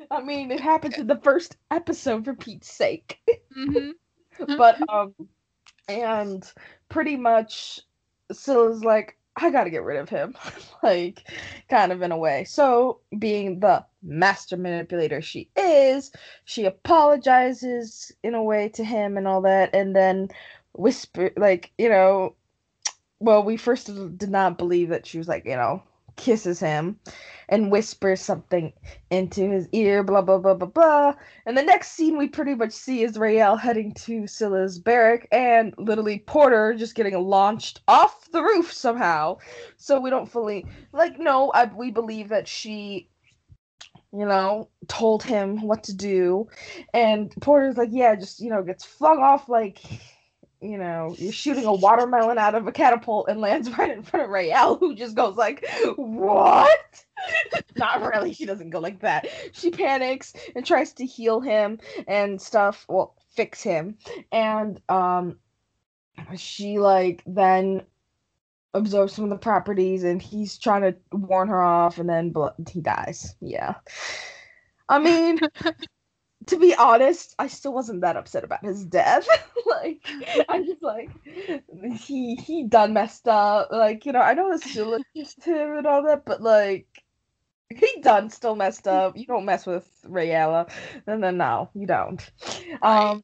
I 0.09 0.21
mean, 0.21 0.51
it 0.51 0.59
happens 0.59 0.97
in 0.97 1.07
the 1.07 1.19
first 1.23 1.57
episode 1.71 2.25
for 2.25 2.33
Pete's 2.33 2.71
sake. 2.71 3.19
hmm 3.53 3.91
but 4.57 4.77
um, 4.89 5.13
and 5.87 6.49
pretty 6.89 7.17
much, 7.17 7.81
Scylla's 8.31 8.83
like, 8.83 9.17
I 9.41 9.49
gotta 9.49 9.69
get 9.69 9.83
rid 9.83 9.97
of 9.97 10.09
him, 10.09 10.35
like, 10.83 11.23
kind 11.69 11.91
of 11.91 12.01
in 12.01 12.11
a 12.11 12.17
way. 12.17 12.43
So, 12.45 12.99
being 13.17 13.59
the 13.59 13.85
master 14.03 14.57
manipulator 14.57 15.21
she 15.21 15.49
is, 15.55 16.11
she 16.45 16.65
apologizes 16.65 18.11
in 18.23 18.35
a 18.35 18.43
way 18.43 18.69
to 18.69 18.83
him 18.83 19.17
and 19.17 19.27
all 19.27 19.41
that, 19.41 19.73
and 19.73 19.95
then 19.95 20.29
whisper, 20.73 21.31
like, 21.37 21.71
you 21.77 21.89
know, 21.89 22.35
well, 23.19 23.43
we 23.43 23.57
first 23.57 23.87
did 24.17 24.29
not 24.31 24.57
believe 24.57 24.89
that 24.89 25.05
she 25.05 25.17
was 25.17 25.27
like, 25.27 25.45
you 25.45 25.55
know, 25.55 25.83
kisses 26.15 26.59
him 26.59 26.99
and 27.49 27.71
whispers 27.71 28.21
something 28.21 28.71
into 29.09 29.49
his 29.49 29.67
ear, 29.71 30.03
blah 30.03 30.21
blah 30.21 30.37
blah 30.37 30.53
blah 30.53 30.67
blah. 30.67 31.13
And 31.45 31.57
the 31.57 31.63
next 31.63 31.91
scene 31.91 32.17
we 32.17 32.27
pretty 32.27 32.55
much 32.55 32.71
see 32.71 33.03
is 33.03 33.17
Raelle 33.17 33.59
heading 33.59 33.93
to 34.05 34.27
Scylla's 34.27 34.79
barrack 34.79 35.27
and 35.31 35.73
literally 35.77 36.19
Porter 36.19 36.73
just 36.73 36.95
getting 36.95 37.17
launched 37.19 37.81
off 37.87 38.29
the 38.31 38.41
roof 38.41 38.71
somehow. 38.71 39.37
So 39.77 39.99
we 39.99 40.09
don't 40.09 40.31
fully 40.31 40.65
like 40.93 41.19
no, 41.19 41.51
I 41.51 41.65
we 41.65 41.91
believe 41.91 42.29
that 42.29 42.47
she 42.47 43.09
you 44.13 44.25
know, 44.25 44.67
told 44.87 45.23
him 45.23 45.61
what 45.61 45.83
to 45.85 45.95
do. 45.95 46.47
And 46.93 47.31
Porter's 47.39 47.77
like, 47.77 47.89
yeah, 47.91 48.15
just, 48.15 48.41
you 48.41 48.49
know, 48.49 48.61
gets 48.61 48.83
flung 48.83 49.19
off 49.19 49.47
like 49.47 49.79
you 50.61 50.77
know, 50.77 51.15
you're 51.17 51.33
shooting 51.33 51.65
a 51.65 51.73
watermelon 51.73 52.37
out 52.37 52.55
of 52.55 52.67
a 52.67 52.71
catapult 52.71 53.27
and 53.27 53.41
lands 53.41 53.69
right 53.77 53.91
in 53.91 54.03
front 54.03 54.25
of 54.25 54.31
Raelle, 54.31 54.77
who 54.79 54.95
just 54.95 55.15
goes 55.15 55.35
like, 55.35 55.65
"What?" 55.95 57.05
Not 57.75 58.01
really. 58.01 58.33
She 58.33 58.45
doesn't 58.45 58.69
go 58.69 58.79
like 58.79 58.99
that. 59.01 59.27
She 59.53 59.71
panics 59.71 60.33
and 60.55 60.65
tries 60.65 60.93
to 60.93 61.05
heal 61.05 61.41
him 61.41 61.79
and 62.07 62.41
stuff. 62.41 62.85
Well, 62.87 63.15
fix 63.35 63.63
him, 63.63 63.97
and 64.31 64.79
um, 64.87 65.37
she 66.35 66.79
like 66.79 67.23
then 67.25 67.83
absorbs 68.73 69.13
some 69.13 69.25
of 69.25 69.31
the 69.31 69.37
properties, 69.37 70.03
and 70.03 70.21
he's 70.21 70.57
trying 70.57 70.81
to 70.83 70.95
warn 71.11 71.47
her 71.47 71.61
off, 71.61 71.97
and 71.97 72.09
then 72.09 72.33
he 72.69 72.81
dies. 72.81 73.35
Yeah. 73.41 73.75
I 74.89 74.99
mean, 74.99 75.39
to 76.47 76.57
be 76.57 76.75
honest, 76.75 77.35
I 77.37 77.47
still 77.47 77.73
wasn't 77.73 78.01
that 78.01 78.17
upset 78.17 78.43
about 78.43 78.65
his 78.65 78.83
death. 78.85 79.27
like, 79.65 80.01
I'm 80.49 80.65
just 80.65 80.81
like, 80.81 81.09
he 81.99 82.35
he 82.35 82.63
done 82.63 82.93
messed 82.93 83.27
up. 83.27 83.69
Like, 83.71 84.05
you 84.05 84.11
know, 84.11 84.21
I 84.21 84.33
know 84.33 84.51
it's 84.51 84.69
still 84.69 84.95
against 85.15 85.43
him 85.43 85.77
and 85.77 85.87
all 85.87 86.03
that, 86.03 86.25
but 86.25 86.41
like, 86.41 86.87
he 87.69 88.01
done 88.01 88.29
still 88.29 88.55
messed 88.55 88.87
up. 88.87 89.17
You 89.17 89.25
don't 89.25 89.45
mess 89.45 89.65
with 89.65 89.87
Rayella, 90.05 90.69
and 91.07 91.23
then 91.23 91.37
no, 91.37 91.69
you 91.73 91.87
don't. 91.87 92.29
Um, 92.81 93.23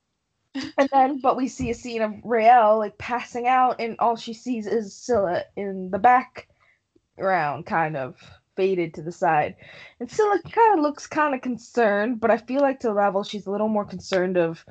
and 0.78 0.90
then, 0.92 1.20
but 1.20 1.38
we 1.38 1.48
see 1.48 1.70
a 1.70 1.74
scene 1.74 2.02
of 2.02 2.12
Raelle 2.24 2.78
like 2.80 2.98
passing 2.98 3.48
out, 3.48 3.80
and 3.80 3.96
all 4.00 4.16
she 4.16 4.34
sees 4.34 4.68
is 4.68 4.96
Scylla 4.96 5.44
in 5.56 5.90
the 5.92 6.00
background, 6.00 7.66
kind 7.66 7.98
of 7.98 8.16
faded 8.58 8.94
to 8.96 9.02
the 9.02 9.12
side. 9.12 9.56
And 10.02 10.12
Scylla 10.12 10.42
kind 10.52 10.78
of 10.78 10.84
looks 10.84 11.08
kind 11.08 11.34
of 11.34 11.42
concerned, 11.42 12.20
but 12.20 12.32
I 12.32 12.38
feel 12.38 12.60
like 12.60 12.82
to 12.82 12.88
the 12.88 12.94
level 12.94 13.24
she's 13.24 13.48
a 13.48 13.52
little 13.52 13.70
more 13.70 13.86
concerned 13.86 14.36
of, 14.36 14.66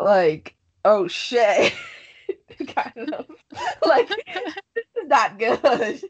like, 0.00 0.54
oh 0.84 1.08
shit. 1.08 1.72
kind 2.66 3.10
of 3.12 3.26
like 3.86 4.08
this 4.08 4.84
is 5.02 5.08
not 5.08 5.38
good. 5.38 5.60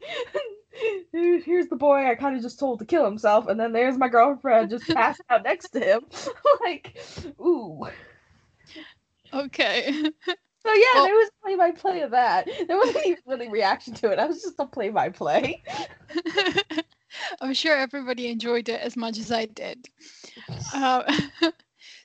Here's 1.13 1.67
the 1.67 1.77
boy 1.77 2.05
I 2.09 2.15
kind 2.15 2.35
of 2.35 2.41
just 2.41 2.59
told 2.59 2.79
to 2.79 2.85
kill 2.85 3.05
himself, 3.05 3.47
and 3.47 3.57
then 3.59 3.71
there's 3.71 3.97
my 3.97 4.09
girlfriend 4.09 4.69
just 4.69 4.87
passed 4.89 5.21
out 5.29 5.43
next 5.43 5.69
to 5.69 5.79
him. 5.79 6.01
like, 6.63 6.97
ooh. 7.39 7.87
Okay. 9.33 10.11
So 10.65 10.73
yeah, 10.73 10.85
Well- 10.95 11.05
there 11.05 11.15
was 11.15 11.29
play 11.43 11.55
by 11.55 11.71
play 11.71 12.01
of 12.01 12.11
that. 12.11 12.49
There 12.67 12.77
wasn't 12.77 13.05
even 13.05 13.23
really 13.27 13.49
reaction 13.49 13.93
to 13.95 14.11
it. 14.11 14.19
I 14.19 14.25
was 14.25 14.41
just 14.41 14.59
a 14.59 14.65
play 14.65 14.89
by 14.89 15.09
play. 15.09 15.63
I'm 17.41 17.53
sure 17.53 17.75
everybody 17.77 18.27
enjoyed 18.27 18.67
it 18.69 18.81
as 18.81 18.97
much 18.97 19.17
as 19.19 19.31
I 19.31 19.45
did. 19.45 19.87
Uh, 20.73 21.03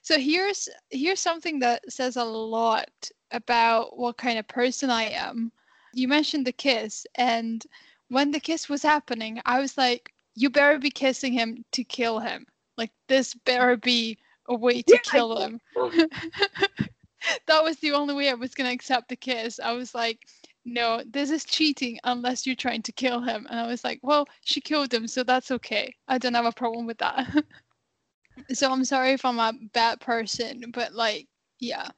so 0.03 0.19
here's 0.19 0.69
here's 0.91 1.21
something 1.21 1.59
that 1.61 1.91
says 1.91 2.17
a 2.17 2.25
lot 2.25 2.91
about 3.31 3.99
what 3.99 4.19
kind 4.19 4.39
of 4.39 4.47
person 4.49 4.91
I 4.91 5.05
am. 5.05 5.51
You 5.95 6.07
mentioned 6.07 6.47
the 6.47 6.53
kiss, 6.53 7.07
and 7.17 7.65
when 8.09 8.31
the 8.31 8.41
kiss 8.41 8.69
was 8.69 8.83
happening, 8.83 9.41
I 9.47 9.59
was 9.59 9.79
like, 9.79 10.13
"You 10.35 10.51
better 10.51 10.79
be 10.79 10.91
kissing 10.91 11.33
him 11.33 11.65
to 11.73 11.83
kill 11.83 12.19
him. 12.19 12.47
Like 12.77 12.93
this 13.09 13.35
better 13.35 13.77
be 13.77 14.19
a 14.49 14.55
way 14.55 14.83
to 14.83 14.93
Yeah, 14.95 15.11
kill 15.11 15.37
him." 15.41 15.61
that 17.47 17.62
was 17.62 17.77
the 17.79 17.93
only 17.93 18.14
way 18.14 18.31
I 18.31 18.35
was 18.35 18.55
gonna 18.55 18.71
accept 18.71 19.09
the 19.09 19.16
kiss. 19.16 19.61
I 19.61 19.73
was 19.73 19.95
like, 19.95 20.21
no, 20.64 21.03
this 21.07 21.31
is 21.31 21.45
cheating 21.45 21.99
unless 22.05 22.47
you're 22.47 22.57
trying 22.57 22.83
to 22.83 22.93
kill 22.93 23.21
him. 23.21 23.47
And 23.51 23.59
I 23.59 23.66
was 23.66 23.85
like, 23.85 24.01
well, 24.03 24.27
she 24.45 24.61
killed 24.61 24.93
him, 24.93 25.07
so 25.07 25.25
that's 25.25 25.51
okay. 25.51 25.95
I 26.09 26.18
don't 26.18 26.35
have 26.35 26.47
a 26.47 26.53
problem 26.53 26.87
with 26.87 26.99
that. 26.99 27.45
so 28.53 28.71
I'm 28.71 28.85
sorry 28.85 29.12
if 29.12 29.25
I'm 29.25 29.39
a 29.39 29.53
bad 29.73 30.01
person, 30.01 30.64
but 30.73 30.95
like, 30.95 31.29
yeah, 31.59 31.89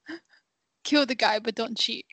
kill 0.85 1.07
the 1.07 1.15
guy, 1.15 1.39
but 1.39 1.55
don't 1.55 1.77
cheat. 1.77 2.07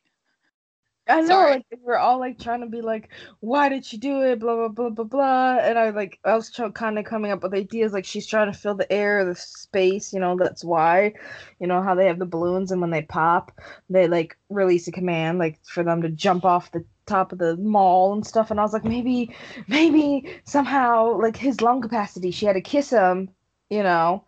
I 1.10 1.22
know, 1.22 1.28
Sorry. 1.28 1.54
like 1.56 1.66
we're 1.82 1.98
all 1.98 2.20
like 2.20 2.40
trying 2.40 2.62
to 2.62 2.68
be 2.68 2.82
like, 2.82 3.10
why 3.42 3.70
did 3.70 3.86
she 3.86 3.98
do 3.98 4.22
it? 4.24 4.40
Blah 4.40 4.56
blah 4.56 4.70
blah 4.70 4.90
blah 4.92 5.06
blah. 5.06 5.58
And 5.60 5.80
I 5.80 5.90
like 5.90 6.20
I 6.26 6.36
was 6.36 6.52
trying 6.52 6.74
kind 6.74 7.00
of 7.00 7.06
coming 7.06 7.32
up 7.32 7.44
with 7.44 7.54
ideas 7.56 7.94
like 7.94 8.06
she's 8.06 8.28
trying 8.28 8.52
to 8.52 8.58
fill 8.58 8.76
the 8.76 8.92
air, 8.92 9.26
the 9.26 9.36
space. 9.36 10.14
You 10.14 10.20
know, 10.22 10.38
that's 10.38 10.64
why. 10.64 11.14
You 11.60 11.68
know 11.68 11.82
how 11.82 11.96
they 11.96 12.06
have 12.08 12.20
the 12.20 12.28
balloons 12.28 12.72
and 12.72 12.82
when 12.82 12.92
they 12.92 13.02
pop, 13.04 13.52
they 13.90 14.08
like 14.08 14.38
release 14.50 14.88
a 14.88 14.92
command 14.92 15.40
like 15.40 15.60
for 15.66 15.84
them 15.84 16.02
to 16.04 16.10
jump 16.10 16.46
off 16.46 16.72
the 16.72 16.86
top 17.08 17.32
of 17.34 17.40
the 17.40 17.58
mall 17.58 18.14
and 18.14 18.26
stuff. 18.26 18.52
And 18.52 18.60
I 18.60 18.64
was 18.64 18.74
like, 18.74 18.86
maybe, 18.86 19.36
maybe 19.68 20.42
somehow 20.46 21.20
like 21.20 21.36
his 21.38 21.62
lung 21.62 21.82
capacity, 21.82 22.32
she 22.32 22.46
had 22.46 22.54
to 22.54 22.62
kiss 22.62 22.92
him. 22.92 23.30
You 23.72 23.84
know, 23.84 24.26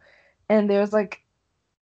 and 0.50 0.70
there's 0.70 0.94
like 0.94 1.21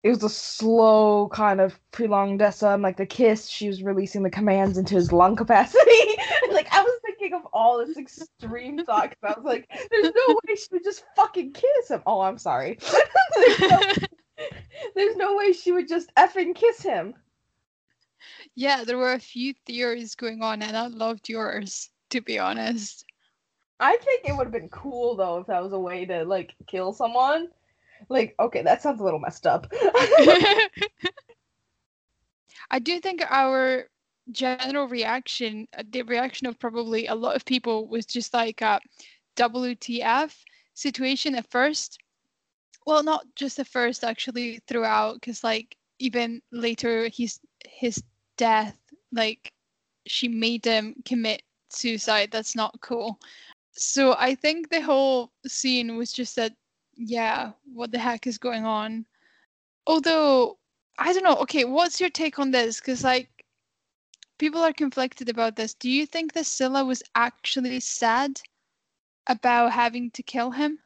it 0.03 0.11
was 0.11 0.23
a 0.23 0.29
slow 0.29 1.29
kind 1.33 1.61
of 1.61 1.79
prolonged 1.91 2.41
SM, 2.41 2.81
like 2.83 2.97
the 2.97 3.07
kiss. 3.07 3.49
She 3.49 3.67
was 3.67 3.83
releasing 3.83 4.23
the 4.23 4.31
commands 4.31 4.79
into 4.79 4.95
his 4.95 5.13
lung 5.13 5.35
capacity. 5.37 5.81
like 6.53 6.73
I 6.73 6.83
was 6.83 7.01
thinking 7.05 7.35
of 7.35 7.45
all 7.53 7.79
this 7.85 7.97
extreme 7.97 8.85
thought 8.85 9.11
'cause 9.11 9.35
I 9.37 9.41
was 9.41 9.45
like, 9.45 9.69
"There's 9.91 10.13
no 10.15 10.39
way 10.47 10.55
she 10.55 10.69
would 10.73 10.85
just 10.85 11.05
fucking 11.17 11.53
kiss 11.53 11.91
him." 11.91 12.03
Oh, 12.07 12.21
I'm 12.21 12.39
sorry. 12.39 12.79
there's, 13.37 13.61
no, 13.61 13.81
there's 14.95 15.17
no 15.17 15.37
way 15.37 15.53
she 15.53 15.73
would 15.73 15.89
just 15.89 16.15
effing 16.17 16.55
kiss 16.55 16.81
him. 16.83 17.15
yeah, 18.55 18.85
there 18.85 18.99
were 18.99 19.13
a 19.15 19.19
few 19.21 19.55
theories 19.67 20.15
going 20.15 20.43
on, 20.43 20.63
and 20.63 20.77
I 20.77 20.87
loved 20.87 21.29
yours, 21.29 21.91
to 22.11 22.21
be 22.21 22.39
honest. 22.39 23.05
I 23.81 23.97
think 23.97 24.25
it 24.27 24.37
would 24.37 24.47
have 24.47 24.53
been 24.53 24.69
cool 24.71 25.17
though 25.17 25.39
if 25.39 25.47
that 25.49 25.63
was 25.63 25.73
a 25.73 25.79
way 25.79 26.05
to 26.07 26.25
like 26.25 26.55
kill 26.67 26.93
someone. 26.93 27.49
Like, 28.09 28.35
okay, 28.39 28.63
that 28.63 28.83
sounds 28.83 29.01
a 29.01 29.05
little 29.05 29.21
messed 29.21 29.47
up. 29.47 29.67
I 32.71 32.79
do 32.81 33.01
think 33.01 33.23
our 33.29 33.89
general 34.31 34.89
reaction, 34.89 35.67
uh, 35.77 35.83
the 35.91 36.03
reaction 36.03 36.47
of 36.47 36.59
probably 36.59 37.07
a 37.07 37.15
lot 37.15 37.37
of 37.37 37.45
people, 37.45 37.89
was 37.89 38.07
just 38.07 38.35
like 38.35 38.61
a 38.61 38.81
WTF 39.37 40.35
situation 40.75 41.35
at 41.35 41.51
first. 41.51 41.99
Well, 42.87 43.03
not 43.03 43.27
just 43.37 43.59
at 43.59 43.69
first, 43.69 44.05
actually, 44.05 44.61
throughout, 44.67 45.15
because 45.15 45.45
like 45.45 45.77
even 45.99 46.43
later, 46.53 47.09
his 47.09 47.41
his 47.67 48.03
death, 48.37 48.79
like 49.13 49.53
she 50.07 50.29
made 50.29 50.65
him 50.65 50.95
commit 51.05 51.43
suicide. 51.71 52.31
That's 52.31 52.57
not 52.57 52.81
cool. 52.81 53.19
So 53.73 54.17
I 54.19 54.35
think 54.35 54.71
the 54.71 54.81
whole 54.81 55.31
scene 55.47 55.97
was 55.97 56.13
just 56.13 56.37
that, 56.37 56.53
yeah, 56.99 57.53
what 57.73 57.93
the 57.93 57.99
heck 57.99 58.27
is 58.27 58.39
going 58.39 58.65
on? 58.65 59.07
Although 59.87 60.59
I 60.99 61.13
don't 61.13 61.23
know. 61.23 61.37
Okay, 61.37 61.65
what's 61.65 62.01
your 62.01 62.11
take 62.11 62.39
on 62.39 62.51
this? 62.51 62.81
Because 62.81 63.05
like 63.05 63.31
people 64.39 64.61
are 64.61 64.73
conflicted 64.73 65.29
about 65.29 65.57
this. 65.57 65.75
Do 65.75 65.89
you 65.89 66.07
think 66.07 66.33
that 66.33 66.47
Scylla 66.47 66.85
was 66.85 67.03
actually 67.15 67.81
sad 67.81 68.41
about 69.29 69.73
having 69.73 70.11
to 70.13 70.23
kill 70.23 70.51
him? 70.51 70.79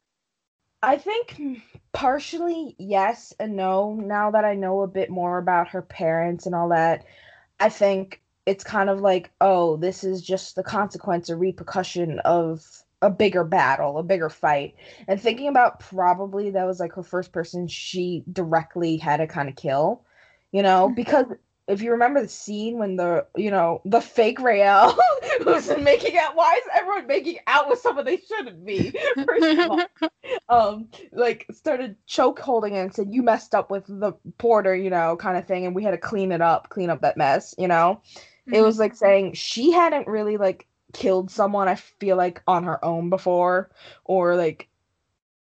I 0.82 0.98
think 0.98 1.62
partially 1.92 2.74
yes 2.78 3.32
and 3.40 3.56
no. 3.56 3.94
Now 3.94 4.30
that 4.32 4.44
I 4.44 4.54
know 4.54 4.82
a 4.82 4.88
bit 4.88 5.10
more 5.10 5.38
about 5.38 5.68
her 5.68 5.82
parents 5.82 6.44
and 6.44 6.54
all 6.54 6.68
that, 6.70 7.06
I 7.58 7.70
think 7.70 8.20
it's 8.44 8.64
kind 8.64 8.90
of 8.90 9.00
like, 9.00 9.30
oh, 9.40 9.76
this 9.76 10.04
is 10.04 10.20
just 10.20 10.56
the 10.56 10.64
consequence 10.64 11.30
or 11.30 11.36
repercussion 11.36 12.18
of 12.20 12.66
a 13.02 13.10
bigger 13.10 13.44
battle, 13.44 13.98
a 13.98 14.02
bigger 14.02 14.30
fight. 14.30 14.74
And 15.08 15.20
thinking 15.20 15.48
about 15.48 15.80
probably 15.80 16.50
that 16.50 16.66
was 16.66 16.80
like 16.80 16.92
her 16.94 17.02
first 17.02 17.32
person 17.32 17.68
she 17.68 18.24
directly 18.32 18.96
had 18.96 19.18
to 19.18 19.26
kind 19.26 19.48
of 19.48 19.56
kill, 19.56 20.04
you 20.52 20.62
know, 20.62 20.88
Mhm. 20.90 20.96
because 20.96 21.26
if 21.68 21.80
you 21.82 21.92
remember 21.92 22.20
the 22.22 22.28
scene 22.28 22.78
when 22.78 22.96
the 22.96 23.26
you 23.36 23.50
know 23.50 23.80
the 23.84 24.00
fake 24.00 24.38
Raelle 24.40 24.96
was 25.46 25.70
making 25.78 26.18
out, 26.18 26.34
why 26.36 26.54
is 26.58 26.68
everyone 26.74 27.06
making 27.06 27.38
out 27.46 27.68
with 27.68 27.78
someone 27.80 28.04
they 28.04 28.18
shouldn't 28.18 28.64
be? 28.64 28.90
First 29.26 29.52
of 29.52 29.70
all, 29.70 29.80
um 30.48 30.88
like 31.12 31.46
started 31.52 31.96
choke 32.06 32.38
holding 32.40 32.76
and 32.76 32.92
said 32.94 33.08
you 33.10 33.22
messed 33.22 33.54
up 33.54 33.70
with 33.70 33.84
the 33.86 34.12
porter 34.38 34.74
you 34.74 34.90
know 34.90 35.16
kind 35.16 35.36
of 35.36 35.46
thing 35.46 35.66
and 35.66 35.74
we 35.74 35.82
had 35.82 35.92
to 35.92 35.98
clean 35.98 36.32
it 36.32 36.40
up 36.40 36.68
clean 36.68 36.90
up 36.90 37.00
that 37.02 37.16
mess 37.16 37.54
you 37.58 37.68
know 37.68 38.00
it 38.52 38.60
was 38.62 38.78
like 38.78 38.94
saying 38.94 39.32
she 39.34 39.70
hadn't 39.72 40.06
really 40.08 40.36
like 40.36 40.66
killed 40.92 41.30
someone 41.30 41.68
i 41.68 41.74
feel 41.74 42.16
like 42.16 42.42
on 42.46 42.64
her 42.64 42.84
own 42.84 43.10
before 43.10 43.70
or 44.04 44.36
like 44.36 44.68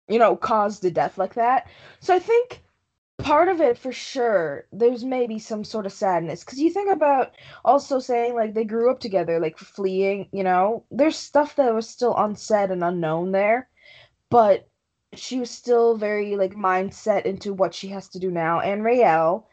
you 0.09 0.19
know 0.19 0.37
caused 0.37 0.85
a 0.85 0.91
death 0.91 1.19
like 1.19 1.35
that. 1.35 1.69
So 2.01 2.15
i 2.15 2.19
think 2.19 2.63
part 3.19 3.49
of 3.49 3.61
it 3.61 3.77
for 3.77 3.93
sure 3.93 4.67
there's 4.73 5.05
maybe 5.05 5.39
some 5.39 5.65
sort 5.65 5.87
of 5.87 5.93
sadness. 5.93 6.45
Because 6.45 6.61
you 6.61 6.71
think 6.71 6.91
about 6.91 7.33
also 7.65 7.99
saying 7.99 8.35
like 8.35 8.55
they 8.55 8.65
grew 8.65 8.91
up 8.91 9.01
together 9.01 9.41
like 9.41 9.59
fleeing 9.59 10.29
you 10.33 10.45
know 10.45 10.85
there's 10.91 11.17
stuff 11.17 11.57
that 11.57 11.75
was 11.75 11.89
still 11.89 12.17
unsaid 12.17 12.71
and 12.71 12.85
unknown 12.85 13.33
there 13.33 13.69
but 14.31 14.69
she 15.15 15.41
was 15.41 15.51
still 15.51 15.97
very 15.97 16.37
like 16.37 16.55
mindset 16.55 17.25
into 17.25 17.53
what 17.55 17.75
she 17.75 17.89
has 17.89 18.09
to 18.11 18.19
do 18.19 18.31
now. 18.31 18.61
And 18.61 18.83
Raelle 18.85 19.48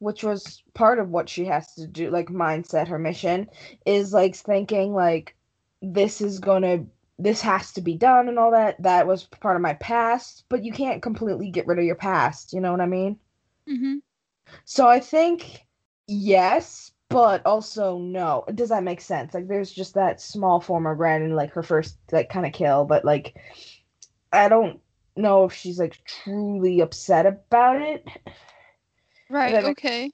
which 0.00 0.24
was 0.24 0.62
part 0.74 0.98
of 0.98 1.10
what 1.10 1.28
she 1.28 1.44
has 1.44 1.74
to 1.74 1.86
do 1.86 2.10
like 2.10 2.28
mindset 2.28 2.88
her 2.88 2.98
mission 2.98 3.48
is 3.86 4.12
like 4.12 4.34
thinking 4.34 4.92
like 4.92 5.36
this 5.80 6.20
is 6.20 6.40
gonna 6.40 6.84
this 7.18 7.40
has 7.40 7.72
to 7.72 7.82
be 7.82 7.94
done 7.94 8.28
and 8.28 8.38
all 8.38 8.50
that. 8.50 8.82
That 8.82 9.06
was 9.06 9.24
part 9.24 9.56
of 9.56 9.62
my 9.62 9.74
past 9.74 10.44
but 10.48 10.64
you 10.64 10.72
can't 10.72 11.02
completely 11.02 11.50
get 11.50 11.66
rid 11.66 11.78
of 11.78 11.84
your 11.84 11.94
past 11.94 12.52
you 12.52 12.60
know 12.60 12.72
what 12.72 12.80
i 12.80 12.86
mean? 12.86 13.18
Hmm 13.68 13.98
so 14.64 14.88
i 14.88 14.98
think 14.98 15.66
yes 16.08 16.90
but 17.08 17.44
also 17.44 17.98
no. 17.98 18.44
Does 18.54 18.68
that 18.68 18.84
make 18.84 19.00
sense? 19.00 19.34
Like 19.34 19.48
there's 19.48 19.72
just 19.72 19.94
that 19.94 20.20
small 20.20 20.60
form 20.60 20.86
of 20.86 20.98
red 20.98 21.22
in 21.22 21.34
like 21.34 21.50
her 21.52 21.62
first 21.62 21.96
like 22.12 22.30
kind 22.30 22.46
of 22.46 22.52
kill 22.52 22.84
but 22.84 23.04
like 23.04 23.36
i 24.32 24.48
don't 24.48 24.80
know 25.16 25.44
if 25.44 25.52
she's 25.52 25.78
like 25.78 25.98
truly 26.04 26.80
upset 26.80 27.26
about 27.26 27.82
it 27.82 28.06
Right. 29.30 29.54
make- 29.54 29.64
Okay. 29.78 30.10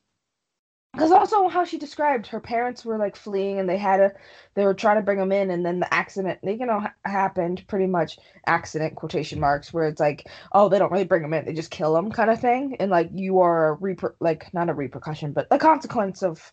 because 0.92 1.12
also 1.12 1.48
how 1.48 1.64
she 1.64 1.76
described 1.78 2.26
her 2.28 2.40
parents 2.40 2.84
were 2.84 2.96
like 2.96 3.16
fleeing 3.16 3.58
and 3.58 3.68
they 3.68 3.76
had 3.76 4.00
a 4.00 4.12
they 4.54 4.64
were 4.64 4.72
trying 4.74 4.96
to 4.96 5.02
bring 5.02 5.18
them 5.18 5.32
in 5.32 5.50
and 5.50 5.64
then 5.64 5.78
the 5.80 5.92
accident 5.92 6.38
you 6.42 6.64
know 6.64 6.80
ha- 6.80 6.94
happened 7.04 7.66
pretty 7.66 7.86
much 7.86 8.18
accident 8.46 8.94
quotation 8.94 9.38
marks 9.40 9.72
where 9.74 9.88
it's 9.88 10.00
like 10.00 10.26
oh 10.52 10.68
they 10.68 10.78
don't 10.78 10.90
really 10.92 11.04
bring 11.04 11.20
them 11.22 11.34
in 11.34 11.44
they 11.44 11.52
just 11.52 11.70
kill 11.70 11.92
them 11.92 12.10
kind 12.10 12.30
of 12.30 12.40
thing 12.40 12.76
and 12.80 12.90
like 12.90 13.10
you 13.12 13.40
are 13.40 13.74
a 13.74 13.76
reper- 13.78 14.14
like 14.20 14.52
not 14.54 14.70
a 14.70 14.74
repercussion 14.74 15.32
but 15.32 15.46
a 15.50 15.58
consequence 15.58 16.22
of 16.22 16.52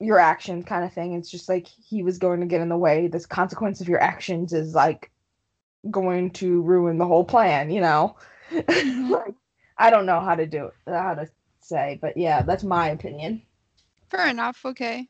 your 0.00 0.18
action 0.18 0.62
kind 0.62 0.84
of 0.84 0.92
thing 0.92 1.14
it's 1.14 1.30
just 1.30 1.48
like 1.48 1.66
he 1.68 2.02
was 2.02 2.18
going 2.18 2.40
to 2.40 2.46
get 2.46 2.60
in 2.60 2.68
the 2.68 2.76
way 2.76 3.06
this 3.08 3.24
consequence 3.26 3.80
of 3.80 3.88
your 3.88 4.00
actions 4.02 4.52
is 4.52 4.74
like 4.74 5.10
going 5.90 6.30
to 6.32 6.60
ruin 6.62 6.98
the 6.98 7.06
whole 7.06 7.24
plan 7.24 7.70
you 7.70 7.80
know 7.80 8.16
Mhm. 8.52 9.10
like 9.10 9.34
i 9.78 9.90
don't 9.90 10.06
know 10.06 10.20
how 10.20 10.34
to 10.34 10.46
do 10.46 10.66
it 10.66 10.74
how 10.86 11.14
to 11.14 11.26
say 11.60 11.98
but 12.00 12.16
yeah 12.16 12.42
that's 12.42 12.64
my 12.64 12.88
opinion 12.90 13.42
Fair 14.10 14.28
enough. 14.28 14.64
Okay. 14.64 15.08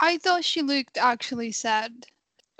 I 0.00 0.18
thought 0.18 0.44
she 0.44 0.62
looked 0.62 0.96
actually 0.98 1.52
sad, 1.52 2.06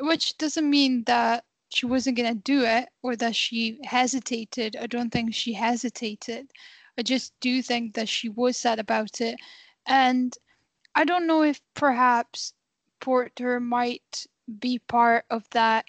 which 0.01 0.37
doesn't 0.39 0.69
mean 0.69 1.05
that 1.05 1.45
she 1.69 1.87
wasn't 1.87 2.17
gonna 2.17 2.35
do 2.35 2.65
it 2.65 2.89
or 3.03 3.17
that 3.17 3.37
she 3.37 3.79
hesitated. 3.85 4.77
I 4.77 4.87
don't 4.87 5.11
think 5.11 5.35
she 5.35 5.53
hesitated. 5.55 6.53
I 6.99 7.03
just 7.03 7.39
do 7.41 7.63
think 7.63 7.95
that 7.95 8.09
she 8.09 8.29
was 8.29 8.57
sad 8.57 8.79
about 8.79 9.21
it. 9.21 9.39
And 9.87 10.37
I 10.95 11.05
don't 11.05 11.27
know 11.27 11.43
if 11.43 11.61
perhaps 11.75 12.55
Porter 13.01 13.61
might 13.61 14.27
be 14.59 14.79
part 14.79 15.25
of 15.31 15.49
that 15.51 15.87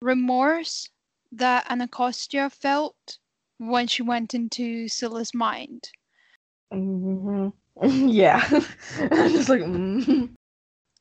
remorse 0.00 0.90
that 1.32 1.70
Anacostia 1.70 2.50
felt 2.50 3.18
when 3.58 3.86
she 3.86 4.02
went 4.02 4.34
into 4.34 4.88
Scylla's 4.88 5.34
mind. 5.34 5.90
hmm 6.72 7.48
yeah. 7.82 8.42
I'm 9.00 9.30
just 9.32 9.48
like, 9.48 9.60
mm. 9.60 10.30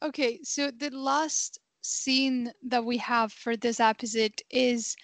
Okay, 0.03 0.39
so 0.43 0.71
the 0.71 0.89
last 0.89 1.59
scene 1.81 2.51
that 2.63 2.83
we 2.83 2.97
have 2.97 3.31
for 3.31 3.55
this 3.55 3.79
episode 3.79 4.41
is 4.49 4.95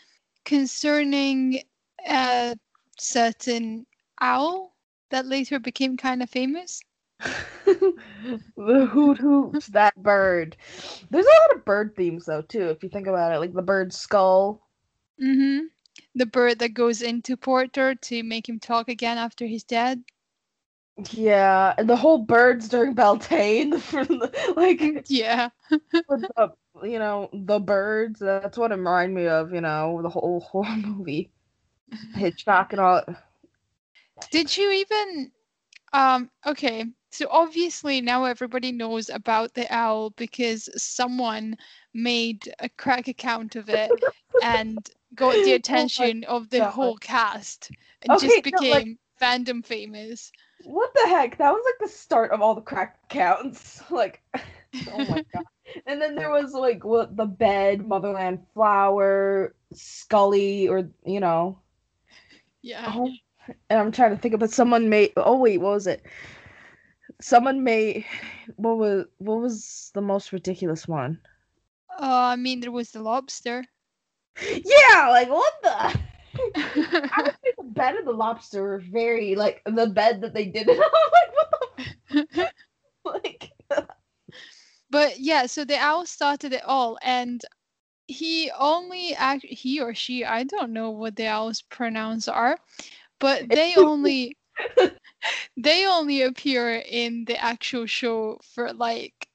concerning 0.43 1.61
a 2.07 2.55
certain 2.99 3.85
owl 4.19 4.75
that 5.11 5.25
later 5.25 5.59
became 5.59 5.95
kind 5.95 6.21
of 6.21 6.29
famous. 6.29 6.81
the 7.65 8.87
hoot 8.91 9.17
hoots, 9.17 9.67
that 9.67 9.95
bird. 9.95 10.57
There's 11.09 11.25
a 11.25 11.29
lot 11.29 11.57
of 11.57 11.65
bird 11.65 11.95
themes 11.95 12.25
though 12.25 12.41
too, 12.41 12.69
if 12.69 12.83
you 12.83 12.89
think 12.89 13.07
about 13.07 13.33
it. 13.33 13.39
Like 13.39 13.53
the 13.53 13.61
bird 13.61 13.93
skull. 13.93 14.61
Mm-hmm. 15.21 15.65
The 16.15 16.25
bird 16.25 16.59
that 16.59 16.73
goes 16.73 17.01
into 17.01 17.35
Porter 17.37 17.95
to 17.95 18.23
make 18.23 18.47
him 18.49 18.59
talk 18.59 18.87
again 18.89 19.17
after 19.17 19.45
he's 19.45 19.63
dead. 19.63 20.03
Yeah, 21.11 21.73
and 21.77 21.89
the 21.89 21.95
whole 21.97 22.19
birds 22.19 22.67
during 22.69 22.93
Beltane, 22.93 23.77
from 23.79 24.07
the- 24.07 24.53
like 24.55 25.05
Yeah. 25.07 25.49
the, 26.09 26.51
you 26.83 26.99
know 26.99 27.29
the 27.33 27.59
birds. 27.59 28.19
That's 28.19 28.57
what 28.57 28.71
it 28.71 28.75
reminded 28.75 29.15
me 29.15 29.27
of. 29.27 29.53
You 29.53 29.61
know 29.61 30.01
the 30.01 30.09
whole 30.09 30.39
horror 30.51 30.75
movie, 30.77 31.31
Hitchcock 32.13 32.73
and 32.73 32.81
all. 32.81 33.03
Did 34.31 34.57
you 34.57 34.71
even 34.71 35.31
um 35.93 36.29
okay, 36.45 36.85
so 37.11 37.27
obviously 37.29 38.01
now 38.01 38.25
everybody 38.25 38.71
knows 38.71 39.09
about 39.09 39.53
the 39.53 39.71
owl 39.73 40.11
because 40.11 40.69
someone 40.81 41.57
made 41.93 42.53
a 42.59 42.69
crack 42.69 43.07
account 43.07 43.55
of 43.55 43.69
it 43.69 44.01
and 44.41 44.89
got 45.15 45.33
the 45.33 45.51
Oh 45.53 45.55
attention 45.55 46.23
of 46.25 46.49
the 46.49 46.59
God. 46.59 46.71
whole 46.71 46.97
cast 46.97 47.71
and 48.01 48.11
Okay, 48.13 48.27
just 48.27 48.45
no, 48.51 48.59
like- 48.69 48.85
became 48.85 48.99
fandom 49.21 49.65
famous. 49.65 50.31
What 50.63 50.91
the 50.93 51.07
heck? 51.09 51.37
That 51.37 51.51
was 51.51 51.63
like 51.65 51.89
the 51.89 51.93
start 51.95 52.31
of 52.31 52.41
all 52.41 52.55
the 52.55 52.61
crack 52.61 52.99
accounts. 53.05 53.81
Like, 53.91 54.21
oh 54.93 55.05
my 55.05 55.23
god. 55.33 55.43
And 55.85 56.01
then 56.01 56.15
there 56.15 56.29
was 56.31 56.53
like 56.53 56.83
what 56.83 57.15
the 57.17 57.25
bed, 57.25 57.85
Motherland 57.87 58.39
Flower, 58.53 59.55
Scully, 59.73 60.67
or 60.67 60.89
you 61.05 61.19
know. 61.19 61.59
Yeah. 62.61 62.91
Oh, 62.95 63.09
and 63.69 63.79
I'm 63.79 63.91
trying 63.91 64.11
to 64.11 64.17
think 64.17 64.33
of 64.33 64.39
about 64.41 64.51
someone 64.51 64.89
made. 64.89 65.13
Oh 65.17 65.37
wait, 65.37 65.57
what 65.59 65.73
was 65.73 65.87
it? 65.87 66.03
Someone 67.21 67.63
made. 67.63 68.05
What 68.55 68.77
was 68.77 69.05
what 69.17 69.39
was 69.41 69.91
the 69.93 70.01
most 70.01 70.31
ridiculous 70.31 70.87
one? 70.87 71.19
Uh, 71.89 72.31
I 72.33 72.35
mean 72.35 72.59
there 72.59 72.71
was 72.71 72.91
the 72.91 73.01
lobster. 73.01 73.63
Yeah, 74.39 75.09
like 75.09 75.29
what 75.29 75.53
the. 75.61 75.99
I 76.55 77.21
would 77.23 77.35
say 77.43 77.53
the 77.57 77.63
bed 77.63 77.95
and 77.95 78.07
the 78.07 78.11
lobster 78.11 78.63
were 78.63 78.79
very 78.79 79.35
like 79.35 79.61
the 79.65 79.87
bed 79.87 80.21
that 80.21 80.33
they 80.33 80.45
did 80.45 80.67
it 80.69 80.79
on. 80.79 80.91
like 81.11 81.33
what 81.33 81.51
the 82.09 82.51
like. 83.05 83.51
But 84.89 85.19
yeah, 85.19 85.45
so 85.45 85.63
the 85.63 85.77
owl 85.77 86.05
started 86.05 86.53
it 86.53 86.63
all, 86.65 86.97
and 87.01 87.43
he 88.07 88.51
only 88.59 89.13
act 89.15 89.45
he 89.45 89.79
or 89.79 89.93
she 89.95 90.25
I 90.25 90.43
don't 90.43 90.73
know 90.73 90.89
what 90.89 91.15
the 91.15 91.27
owl's 91.27 91.61
pronouns 91.61 92.27
are, 92.27 92.57
but 93.19 93.49
they 93.49 93.75
only 93.75 94.35
they 95.57 95.85
only 95.85 96.21
appear 96.23 96.83
in 96.89 97.25
the 97.25 97.41
actual 97.41 97.85
show 97.85 98.39
for 98.43 98.73
like 98.73 99.27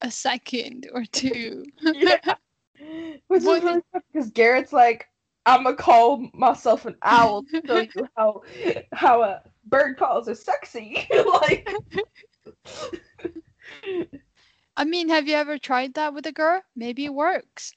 a 0.00 0.10
second 0.10 0.88
or 0.92 1.04
two. 1.04 1.64
yeah. 1.80 2.34
Which 3.28 3.42
What 3.42 3.58
is 3.58 3.64
really 3.64 3.82
funny 3.92 4.04
because 4.12 4.30
Gerit's 4.30 4.72
like, 4.72 5.08
I'm 5.46 5.64
gonna 5.64 5.76
call 5.76 6.28
myself 6.34 6.86
an 6.86 6.96
owl 7.02 7.42
to 7.44 7.58
show 7.66 7.80
you 7.94 8.08
how 8.16 8.42
how 8.92 9.22
a 9.22 9.42
bird 9.66 9.96
calls 9.98 10.28
are 10.28 10.34
sexy. 10.34 11.06
like, 11.26 11.68
I 14.76 14.84
mean, 14.84 15.08
have 15.08 15.26
you 15.28 15.34
ever 15.34 15.58
tried 15.58 15.94
that 15.94 16.14
with 16.14 16.26
a 16.26 16.32
girl? 16.32 16.62
Maybe 16.76 17.04
it 17.06 17.14
works. 17.14 17.74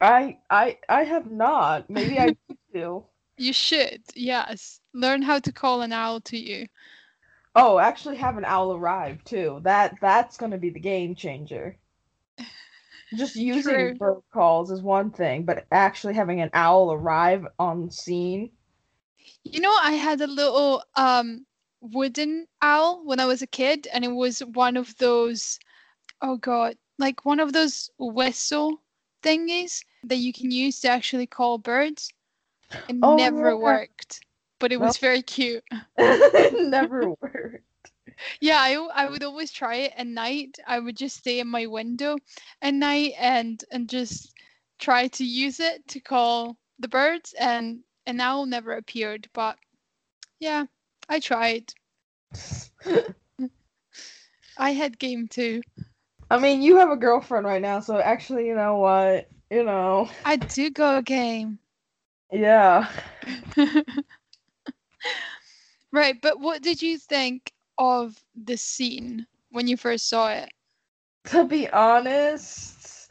I 0.00 0.38
I 0.50 0.78
I 0.88 1.04
have 1.04 1.30
not. 1.30 1.88
Maybe 1.88 2.18
I 2.18 2.26
need 2.48 2.58
to. 2.74 3.04
You 3.38 3.52
should, 3.52 4.02
yes. 4.14 4.80
Learn 4.92 5.22
how 5.22 5.38
to 5.40 5.52
call 5.52 5.82
an 5.82 5.92
owl 5.92 6.20
to 6.22 6.36
you. 6.36 6.66
Oh, 7.54 7.78
actually 7.78 8.16
have 8.16 8.36
an 8.36 8.44
owl 8.44 8.74
arrive 8.74 9.24
too. 9.24 9.60
That 9.62 9.96
that's 10.00 10.36
gonna 10.36 10.58
be 10.58 10.70
the 10.70 10.80
game 10.80 11.14
changer. 11.14 11.76
Just 13.14 13.36
using 13.36 13.62
True. 13.62 13.94
bird 13.94 14.22
calls 14.32 14.70
is 14.70 14.82
one 14.82 15.10
thing, 15.10 15.44
but 15.44 15.66
actually 15.70 16.14
having 16.14 16.40
an 16.40 16.50
owl 16.54 16.92
arrive 16.92 17.46
on 17.58 17.90
scene. 17.90 18.50
You 19.44 19.60
know, 19.60 19.76
I 19.80 19.92
had 19.92 20.20
a 20.20 20.26
little 20.26 20.82
um 20.96 21.46
wooden 21.80 22.46
owl 22.62 23.04
when 23.04 23.20
I 23.20 23.26
was 23.26 23.42
a 23.42 23.46
kid, 23.46 23.86
and 23.92 24.04
it 24.04 24.12
was 24.12 24.40
one 24.40 24.76
of 24.76 24.96
those 24.98 25.58
oh 26.22 26.36
god, 26.36 26.76
like 26.98 27.24
one 27.24 27.40
of 27.40 27.52
those 27.52 27.90
whistle 27.98 28.80
thingies 29.22 29.84
that 30.04 30.16
you 30.16 30.32
can 30.32 30.50
use 30.50 30.80
to 30.80 30.88
actually 30.88 31.26
call 31.26 31.58
birds. 31.58 32.12
It 32.88 32.96
Oh, 33.02 33.16
never 33.16 33.48
yeah. 33.48 33.54
worked, 33.54 34.20
but 34.58 34.72
it 34.72 34.78
was 34.80 34.98
Well- 35.00 35.10
very 35.10 35.22
cute. 35.22 35.64
it 35.98 36.52
never 36.68 37.10
worked. 37.20 37.64
Yeah, 38.40 38.58
I, 38.58 38.74
I 38.94 39.08
would 39.08 39.22
always 39.22 39.52
try 39.52 39.76
it 39.76 39.92
at 39.96 40.06
night. 40.06 40.58
I 40.66 40.78
would 40.78 40.96
just 40.96 41.16
stay 41.16 41.40
in 41.40 41.48
my 41.48 41.66
window 41.66 42.16
at 42.60 42.74
night 42.74 43.12
and 43.18 43.62
and 43.70 43.88
just 43.88 44.32
try 44.78 45.08
to 45.08 45.24
use 45.24 45.60
it 45.60 45.86
to 45.88 46.00
call 46.00 46.56
the 46.78 46.88
birds, 46.88 47.34
and 47.38 47.80
an 48.06 48.20
owl 48.20 48.46
never 48.46 48.72
appeared. 48.72 49.28
But 49.32 49.56
yeah, 50.40 50.66
I 51.08 51.20
tried. 51.20 51.72
I 54.58 54.70
had 54.70 54.98
game 54.98 55.28
too. 55.28 55.62
I 56.30 56.38
mean, 56.38 56.62
you 56.62 56.76
have 56.76 56.90
a 56.90 56.96
girlfriend 56.96 57.46
right 57.46 57.62
now, 57.62 57.80
so 57.80 57.98
actually, 58.00 58.46
you 58.46 58.54
know 58.54 58.76
what? 58.76 59.28
You 59.50 59.64
know, 59.64 60.08
I 60.24 60.36
do 60.36 60.70
go 60.70 61.00
game. 61.02 61.58
yeah. 62.32 62.88
Right, 65.92 66.18
but 66.22 66.40
what 66.40 66.62
did 66.62 66.80
you 66.80 66.98
think 66.98 67.51
of 67.78 68.22
the 68.34 68.56
scene 68.56 69.26
when 69.50 69.66
you 69.68 69.76
first 69.76 70.08
saw 70.08 70.30
it? 70.30 70.50
To 71.26 71.44
be 71.44 71.68
honest, 71.70 73.10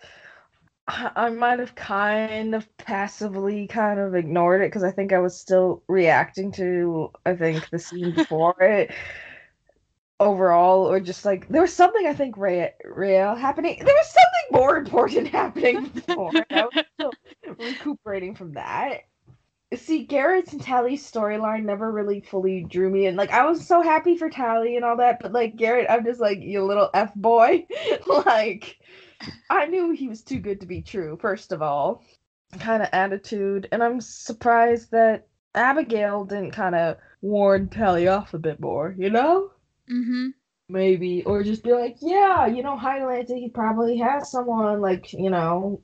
I 0.87 1.11
I 1.15 1.29
might 1.29 1.59
have 1.59 1.75
kind 1.75 2.55
of 2.55 2.67
passively 2.77 3.67
kind 3.67 3.99
of 3.99 4.15
ignored 4.15 4.61
it 4.61 4.67
because 4.67 4.83
I 4.83 4.91
think 4.91 5.13
I 5.13 5.19
was 5.19 5.39
still 5.39 5.83
reacting 5.87 6.51
to, 6.53 7.11
I 7.25 7.35
think, 7.35 7.69
the 7.69 7.79
scene 7.79 8.11
before 8.15 8.55
it 8.61 8.91
overall, 10.19 10.85
or 10.85 10.99
just 10.99 11.25
like 11.25 11.47
there 11.49 11.61
was 11.61 11.73
something 11.73 12.05
I 12.07 12.13
think 12.13 12.37
real, 12.37 12.69
real 12.85 13.35
happening. 13.35 13.77
There 13.83 13.95
was 13.95 14.07
something 14.07 14.61
more 14.61 14.77
important 14.77 15.27
happening 15.39 15.87
before. 15.87 16.33
I 16.51 16.65
was 16.65 16.73
still 16.95 17.13
recuperating 17.57 18.35
from 18.35 18.53
that. 18.53 19.01
See, 19.73 20.05
Gerit's 20.05 20.51
and 20.51 20.61
Tally's 20.61 21.09
storyline 21.09 21.63
never 21.63 21.91
really 21.91 22.19
fully 22.19 22.63
drew 22.63 22.89
me 22.89 23.05
in. 23.05 23.15
Like, 23.15 23.31
I 23.31 23.45
was 23.45 23.65
so 23.65 23.81
happy 23.81 24.17
for 24.17 24.29
Tally 24.29 24.75
and 24.75 24.83
all 24.83 24.97
that, 24.97 25.19
but 25.21 25.31
like 25.31 25.55
Garrett, 25.55 25.87
I'm 25.89 26.03
just 26.03 26.19
like, 26.19 26.39
you 26.41 26.63
little 26.63 26.89
f 26.93 27.13
boy. 27.15 27.65
like, 28.25 28.77
I 29.49 29.67
knew 29.67 29.91
he 29.91 30.09
was 30.09 30.23
too 30.23 30.39
good 30.39 30.59
to 30.61 30.67
be 30.67 30.81
true. 30.81 31.17
First 31.21 31.53
of 31.53 31.61
all, 31.61 32.03
kind 32.59 32.83
of 32.83 32.89
attitude, 32.91 33.69
and 33.71 33.81
I'm 33.81 34.01
surprised 34.01 34.91
that 34.91 35.27
Abigail 35.55 36.25
didn't 36.25 36.51
kind 36.51 36.75
of 36.75 36.97
warn 37.21 37.69
Tally 37.69 38.09
off 38.09 38.33
a 38.33 38.39
bit 38.39 38.59
more. 38.59 38.93
You 38.97 39.09
know? 39.09 39.51
Mm-hmm. 39.89 40.29
maybe 40.69 41.21
or 41.23 41.43
just 41.43 41.63
be 41.63 41.73
like 41.73 41.97
yeah 41.99 42.45
you 42.45 42.63
know 42.63 42.77
highlight 42.77 43.27
he 43.27 43.49
probably 43.49 43.97
has 43.97 44.31
someone 44.31 44.79
like 44.79 45.11
you 45.11 45.29
know 45.29 45.81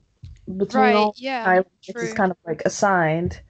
between 0.56 0.82
Right, 0.82 0.94
all 0.94 1.14
yeah. 1.18 1.60
it's 1.86 2.02
is 2.02 2.14
kind 2.14 2.30
of 2.30 2.38
like 2.46 2.62
assigned 2.64 3.42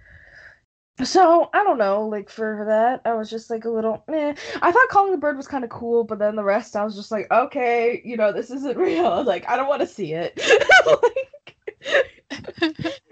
so 1.05 1.49
i 1.53 1.63
don't 1.63 1.79
know 1.79 2.07
like 2.07 2.29
for 2.29 2.65
that 2.67 3.01
i 3.09 3.15
was 3.15 3.31
just 3.31 3.51
like 3.51 3.65
a 3.65 3.71
little 3.71 4.03
eh. 4.09 4.35
i 4.63 4.73
thought 4.73 4.89
calling 4.89 5.13
the 5.13 5.19
bird 5.19 5.37
was 5.37 5.47
kind 5.47 5.65
of 5.65 5.71
cool 5.71 6.05
but 6.05 6.19
then 6.19 6.37
the 6.37 6.45
rest 6.45 6.75
i 6.77 6.85
was 6.85 6.97
just 6.97 7.11
like 7.11 7.31
okay 7.31 8.01
you 8.05 8.17
know 8.17 8.33
this 8.33 8.51
isn't 8.51 8.77
real 8.79 9.23
like 9.23 9.49
i 9.49 9.57
don't 9.57 9.69
want 9.69 9.81
to 9.81 9.87
see 9.87 10.13
it 10.13 10.41
like, 12.61 12.93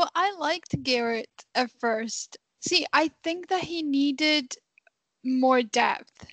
Well, 0.00 0.10
I 0.14 0.32
liked 0.38 0.82
Gerit 0.82 1.26
at 1.54 1.70
first. 1.78 2.38
See, 2.60 2.86
I 2.92 3.10
think 3.22 3.48
that 3.48 3.62
he 3.64 3.82
needed 3.82 4.54
more 5.22 5.62
depth 5.62 6.26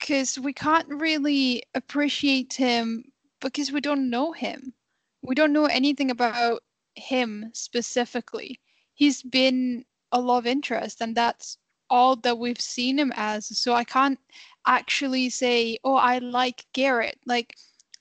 because 0.00 0.36
we 0.36 0.52
can't 0.52 0.88
really 0.88 1.62
appreciate 1.76 2.54
him 2.54 3.04
because 3.40 3.70
we 3.70 3.80
don't 3.80 4.10
know 4.10 4.32
him. 4.32 4.74
We 5.22 5.36
don't 5.36 5.52
know 5.52 5.66
anything 5.66 6.10
about 6.10 6.64
him 6.96 7.50
specifically. 7.52 8.58
He's 8.94 9.22
been 9.22 9.84
a 10.14 10.20
love 10.20 10.46
interest, 10.46 11.02
and 11.02 11.14
that's 11.14 11.58
all 11.90 12.16
that 12.16 12.38
we've 12.38 12.60
seen 12.60 12.98
him 12.98 13.12
as. 13.16 13.46
So 13.58 13.74
I 13.74 13.84
can't 13.84 14.18
actually 14.66 15.28
say, 15.28 15.76
oh, 15.84 15.96
I 15.96 16.18
like 16.18 16.64
Gerit. 16.72 17.16
Like, 17.26 17.56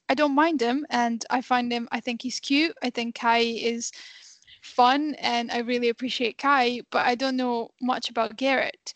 I 0.08 0.14
don't 0.14 0.36
mind 0.36 0.62
him, 0.62 0.86
and 0.90 1.26
I 1.30 1.42
find 1.42 1.72
him. 1.74 1.90
I 1.92 2.00
think 2.00 2.22
he's 2.22 2.40
cute. 2.40 2.76
I 2.84 2.90
think 2.92 3.16
Kai 3.16 3.40
is 3.40 3.92
fun, 4.62 5.16
and 5.16 5.52
I 5.52 5.60
really 5.60 5.90
appreciate 5.90 6.38
Kai. 6.38 6.82
But 6.92 7.06
I 7.06 7.16
don't 7.16 7.36
know 7.36 7.72
much 7.82 8.10
about 8.10 8.38
Gerit. 8.38 8.94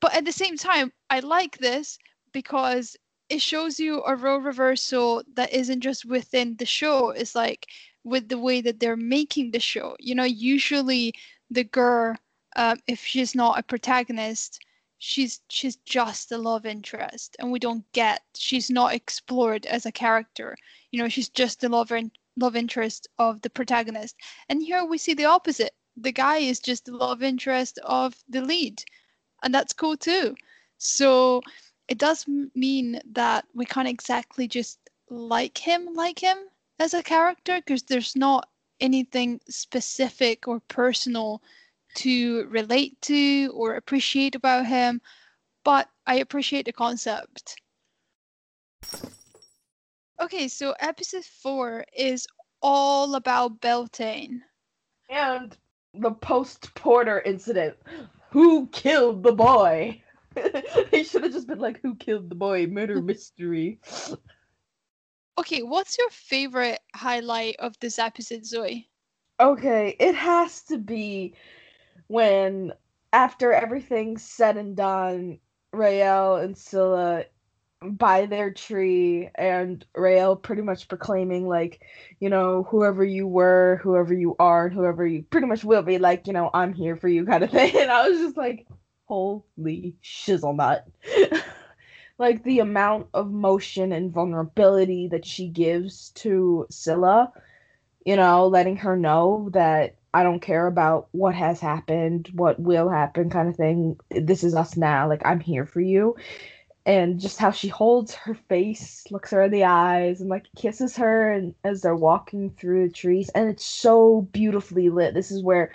But 0.00 0.14
at 0.14 0.24
the 0.24 0.32
same 0.32 0.56
time, 0.56 0.92
I 1.10 1.20
like 1.20 1.58
this 1.58 1.98
because 2.32 2.96
it 3.28 3.40
shows 3.40 3.78
you 3.78 4.02
a 4.04 4.16
role 4.16 4.40
reversal 4.40 5.22
that 5.34 5.52
isn't 5.52 5.80
just 5.80 6.04
within 6.04 6.56
the 6.56 6.66
show. 6.66 7.10
It's 7.10 7.34
like 7.34 7.66
with 8.04 8.28
the 8.28 8.38
way 8.38 8.60
that 8.62 8.80
they're 8.80 8.96
making 8.96 9.50
the 9.50 9.60
show. 9.60 9.96
You 9.98 10.14
know, 10.14 10.24
usually 10.24 11.12
the 11.50 11.64
girl, 11.64 12.16
um, 12.58 12.80
if 12.88 13.06
she's 13.06 13.36
not 13.36 13.56
a 13.56 13.62
protagonist, 13.62 14.58
she's 14.98 15.40
she's 15.48 15.76
just 15.76 16.32
a 16.32 16.38
love 16.38 16.66
interest, 16.66 17.36
and 17.38 17.52
we 17.52 17.60
don't 17.60 17.84
get 17.92 18.22
she's 18.34 18.68
not 18.68 18.92
explored 18.92 19.64
as 19.66 19.86
a 19.86 19.92
character. 19.92 20.56
You 20.90 21.00
know, 21.00 21.08
she's 21.08 21.28
just 21.28 21.60
the 21.60 21.68
love 21.68 21.92
in, 21.92 22.10
love 22.36 22.56
interest 22.56 23.06
of 23.16 23.40
the 23.42 23.50
protagonist. 23.50 24.16
And 24.48 24.60
here 24.60 24.84
we 24.84 24.98
see 24.98 25.14
the 25.14 25.26
opposite. 25.26 25.72
The 25.96 26.10
guy 26.10 26.38
is 26.38 26.58
just 26.58 26.86
the 26.86 26.96
love 26.96 27.22
interest 27.22 27.78
of 27.84 28.16
the 28.28 28.42
lead, 28.42 28.82
and 29.44 29.54
that's 29.54 29.72
cool 29.72 29.96
too. 29.96 30.34
So 30.78 31.42
it 31.86 31.98
does 31.98 32.26
mean 32.56 33.00
that 33.12 33.44
we 33.54 33.66
can't 33.66 33.86
exactly 33.86 34.48
just 34.48 34.80
like 35.08 35.56
him 35.58 35.94
like 35.94 36.18
him 36.18 36.38
as 36.80 36.92
a 36.92 37.04
character 37.04 37.58
because 37.58 37.84
there's 37.84 38.16
not 38.16 38.48
anything 38.80 39.40
specific 39.48 40.48
or 40.48 40.58
personal 40.66 41.40
to 41.96 42.46
relate 42.46 43.00
to 43.02 43.52
or 43.54 43.74
appreciate 43.74 44.34
about 44.34 44.66
him, 44.66 45.00
but 45.64 45.88
I 46.06 46.16
appreciate 46.16 46.66
the 46.66 46.72
concept. 46.72 47.60
Okay, 50.20 50.48
so 50.48 50.74
episode 50.80 51.24
four 51.24 51.84
is 51.96 52.26
all 52.62 53.14
about 53.14 53.60
Beltane. 53.60 54.42
And 55.08 55.56
the 55.94 56.10
post 56.10 56.74
Porter 56.74 57.20
incident. 57.20 57.76
Who 58.30 58.66
killed 58.68 59.22
the 59.22 59.32
boy? 59.32 60.02
they 60.90 61.02
should 61.04 61.22
have 61.22 61.32
just 61.32 61.46
been 61.46 61.60
like, 61.60 61.80
Who 61.82 61.94
killed 61.94 62.28
the 62.28 62.34
boy? 62.34 62.66
Murder 62.66 63.00
mystery. 63.00 63.80
Okay, 65.38 65.62
what's 65.62 65.96
your 65.96 66.10
favorite 66.10 66.80
highlight 66.94 67.56
of 67.60 67.78
this 67.80 67.98
episode, 67.98 68.44
Zoe? 68.44 68.90
Okay, 69.40 69.96
it 70.00 70.16
has 70.16 70.62
to 70.62 70.78
be 70.78 71.34
when 72.08 72.72
after 73.12 73.52
everything's 73.52 74.22
said 74.22 74.56
and 74.56 74.76
done, 74.76 75.38
Raelle 75.72 76.42
and 76.42 76.56
Scylla 76.56 77.24
by 77.80 78.26
their 78.26 78.50
tree 78.50 79.30
and 79.36 79.84
Raelle 79.96 80.36
pretty 80.36 80.62
much 80.62 80.88
proclaiming 80.88 81.46
like, 81.46 81.80
you 82.18 82.28
know, 82.28 82.64
whoever 82.64 83.04
you 83.04 83.26
were, 83.26 83.78
whoever 83.82 84.12
you 84.12 84.34
are, 84.38 84.66
and 84.66 84.74
whoever 84.74 85.06
you 85.06 85.22
pretty 85.22 85.46
much 85.46 85.64
will 85.64 85.82
be, 85.82 85.98
like, 85.98 86.26
you 86.26 86.32
know, 86.32 86.50
I'm 86.52 86.72
here 86.72 86.96
for 86.96 87.08
you 87.08 87.24
kind 87.24 87.44
of 87.44 87.50
thing. 87.50 87.76
And 87.76 87.90
I 87.90 88.08
was 88.08 88.18
just 88.18 88.36
like, 88.36 88.66
holy 89.06 89.94
shizzle 90.02 90.56
nut. 90.56 90.88
like 92.18 92.42
the 92.42 92.58
amount 92.58 93.06
of 93.14 93.30
motion 93.30 93.92
and 93.92 94.12
vulnerability 94.12 95.08
that 95.08 95.24
she 95.24 95.48
gives 95.48 96.10
to 96.10 96.66
Scylla, 96.70 97.32
you 98.04 98.16
know, 98.16 98.48
letting 98.48 98.76
her 98.78 98.96
know 98.96 99.50
that 99.52 99.97
I 100.18 100.24
don't 100.24 100.40
care 100.40 100.66
about 100.66 101.06
what 101.12 101.36
has 101.36 101.60
happened, 101.60 102.28
what 102.32 102.58
will 102.58 102.88
happen, 102.88 103.30
kind 103.30 103.48
of 103.48 103.54
thing. 103.54 103.98
This 104.10 104.42
is 104.42 104.52
us 104.52 104.76
now. 104.76 105.08
Like, 105.08 105.22
I'm 105.24 105.38
here 105.38 105.64
for 105.64 105.80
you. 105.80 106.16
And 106.84 107.20
just 107.20 107.38
how 107.38 107.52
she 107.52 107.68
holds 107.68 108.14
her 108.14 108.34
face, 108.34 109.04
looks 109.12 109.30
her 109.30 109.42
in 109.42 109.52
the 109.52 109.62
eyes, 109.62 110.20
and 110.20 110.28
like 110.28 110.46
kisses 110.56 110.96
her 110.96 111.30
and 111.30 111.54
as 111.62 111.82
they're 111.82 111.94
walking 111.94 112.50
through 112.50 112.88
the 112.88 112.92
trees. 112.92 113.28
And 113.28 113.48
it's 113.48 113.64
so 113.64 114.22
beautifully 114.32 114.88
lit. 114.90 115.14
This 115.14 115.30
is 115.30 115.44
where 115.44 115.70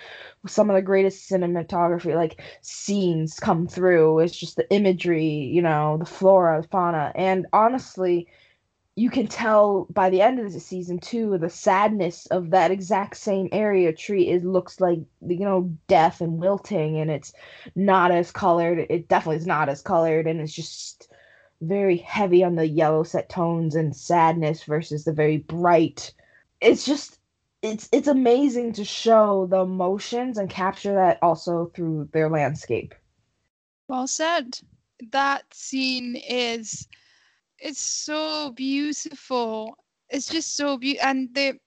some 0.45 0.69
of 0.69 0.75
the 0.75 0.81
greatest 0.81 1.29
cinematography, 1.29 2.13
like 2.13 2.41
scenes, 2.59 3.39
come 3.39 3.65
through. 3.65 4.19
It's 4.19 4.37
just 4.37 4.57
the 4.57 4.69
imagery, 4.73 5.23
you 5.25 5.61
know, 5.61 5.95
the 5.99 6.05
flora, 6.05 6.61
the 6.61 6.67
fauna. 6.67 7.13
And 7.15 7.47
honestly, 7.53 8.27
you 8.95 9.09
can 9.09 9.27
tell 9.27 9.87
by 9.89 10.09
the 10.09 10.21
end 10.21 10.39
of 10.39 10.53
the 10.53 10.59
season 10.59 10.99
too 10.99 11.37
the 11.37 11.49
sadness 11.49 12.27
of 12.27 12.51
that 12.51 12.69
exact 12.71 13.17
same 13.17 13.49
area 13.51 13.91
tree. 13.91 14.29
It 14.29 14.45
looks 14.45 14.79
like 14.79 14.99
you 15.21 15.39
know 15.39 15.75
death 15.87 16.21
and 16.21 16.37
wilting 16.37 16.99
and 16.99 17.09
it's 17.09 17.33
not 17.75 18.11
as 18.11 18.31
colored. 18.31 18.85
It 18.89 19.07
definitely 19.07 19.37
is 19.37 19.47
not 19.47 19.69
as 19.69 19.81
colored 19.81 20.27
and 20.27 20.39
it's 20.39 20.53
just 20.53 21.11
very 21.61 21.97
heavy 21.97 22.43
on 22.43 22.55
the 22.55 22.67
yellow 22.67 23.03
set 23.03 23.29
tones 23.29 23.73
and 23.73 23.95
sadness 23.95 24.63
versus 24.63 25.05
the 25.05 25.13
very 25.13 25.37
bright. 25.37 26.13
It's 26.61 26.85
just 26.85 27.19
it's 27.63 27.89
it's 27.91 28.07
amazing 28.07 28.73
to 28.73 28.85
show 28.85 29.47
the 29.47 29.61
emotions 29.61 30.37
and 30.37 30.49
capture 30.49 30.93
that 30.93 31.17
also 31.23 31.71
through 31.73 32.09
their 32.11 32.29
landscape. 32.29 32.93
Well 33.87 34.07
said. 34.07 34.59
That 35.11 35.43
scene 35.53 36.15
is 36.15 36.87
it's 37.63 37.81
so 37.81 38.51
beautiful. 38.51 39.77
It's 40.09 40.27
just 40.27 40.57
so 40.57 40.77
beautiful, 40.77 41.09
and 41.09 41.33
the 41.33 41.57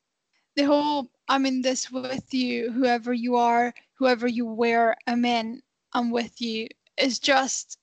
the 0.55 0.64
whole 0.64 1.11
I'm 1.28 1.47
in 1.47 1.62
this 1.62 1.90
with 1.90 2.32
you, 2.32 2.70
whoever 2.70 3.12
you 3.12 3.36
are, 3.36 3.74
whoever 3.94 4.28
you 4.28 4.47
were, 4.47 4.94
I'm 5.07 5.24
in, 5.24 5.62
I'm 5.94 6.11
with 6.11 6.40
you. 6.40 6.68
Is 6.99 7.18
just 7.18 7.78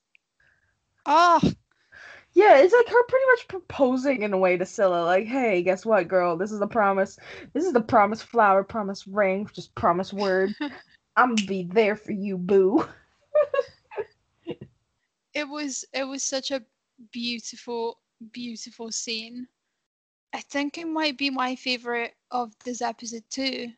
ah. 1.06 1.40
Oh. 1.44 1.52
Yeah, 2.36 2.58
it's 2.58 2.74
like 2.74 2.88
her 2.88 3.04
pretty 3.08 3.26
much 3.28 3.48
proposing 3.48 4.24
in 4.24 4.34
a 4.34 4.38
way 4.38 4.58
to 4.58 4.66
Scylla, 4.66 5.06
like, 5.06 5.28
hey, 5.28 5.62
guess 5.62 5.86
what, 5.86 6.08
girl? 6.08 6.36
This 6.36 6.52
is 6.52 6.60
the 6.60 6.66
promise. 6.66 7.20
This 7.54 7.64
is 7.64 7.74
the 7.74 7.82
promise 7.82 8.24
flower, 8.24 8.64
promise 8.64 9.06
ring, 9.06 9.48
just 9.54 9.76
promise 9.76 10.12
word. 10.12 10.56
I'm 11.16 11.36
gonna 11.36 11.48
be 11.48 11.70
there 11.72 11.96
for 11.96 12.12
you, 12.12 12.40
boo. 12.40 12.88
it 15.36 15.48
was 15.48 15.86
it 15.94 16.06
was 16.06 16.24
such 16.24 16.50
a 16.50 16.64
beautiful 17.12 18.00
beautiful 18.32 18.92
scene. 18.92 19.48
I 20.34 20.42
think 20.42 20.78
it 20.78 20.88
might 20.88 21.18
be 21.18 21.30
my 21.30 21.56
favorite 21.56 22.16
of 22.32 22.54
this 22.66 22.82
episode 22.82 23.24
too. 23.30 23.72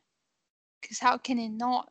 Because 0.82 1.00
how 1.00 1.18
can 1.18 1.40
it 1.40 1.50
not? 1.50 1.90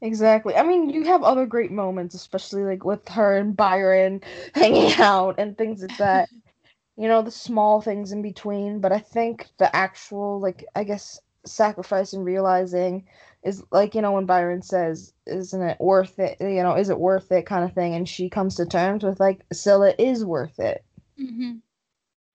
Exactly. 0.00 0.54
I 0.54 0.62
mean, 0.62 0.90
you 0.90 1.04
have 1.04 1.22
other 1.22 1.46
great 1.46 1.70
moments, 1.70 2.14
especially 2.14 2.62
like 2.62 2.84
with 2.84 3.06
her 3.08 3.36
and 3.36 3.56
Byron 3.56 4.22
hanging 4.54 4.92
out 4.94 5.36
and 5.38 5.56
things 5.58 5.82
like 5.82 5.96
that. 5.98 6.28
you 6.96 7.08
know, 7.08 7.22
the 7.22 7.30
small 7.30 7.80
things 7.80 8.12
in 8.12 8.22
between. 8.22 8.80
But 8.80 8.92
I 8.92 8.98
think 8.98 9.48
the 9.58 9.74
actual, 9.74 10.40
like, 10.40 10.64
I 10.74 10.84
guess, 10.84 11.20
sacrifice 11.44 12.12
and 12.12 12.24
realizing 12.24 13.06
is 13.42 13.62
like, 13.70 13.94
you 13.94 14.02
know, 14.02 14.12
when 14.12 14.26
Byron 14.26 14.62
says, 14.62 15.12
Isn't 15.26 15.62
it 15.62 15.78
worth 15.80 16.18
it? 16.18 16.38
You 16.40 16.62
know, 16.62 16.74
is 16.76 16.90
it 16.90 16.98
worth 16.98 17.30
it 17.32 17.46
kind 17.46 17.64
of 17.64 17.72
thing? 17.72 17.94
And 17.94 18.08
she 18.08 18.28
comes 18.28 18.56
to 18.56 18.66
terms 18.66 19.04
with, 19.04 19.20
like, 19.20 19.44
Scylla 19.52 19.94
is 19.98 20.24
worth 20.24 20.58
it. 20.58 20.84
Mm-hmm. 21.20 21.52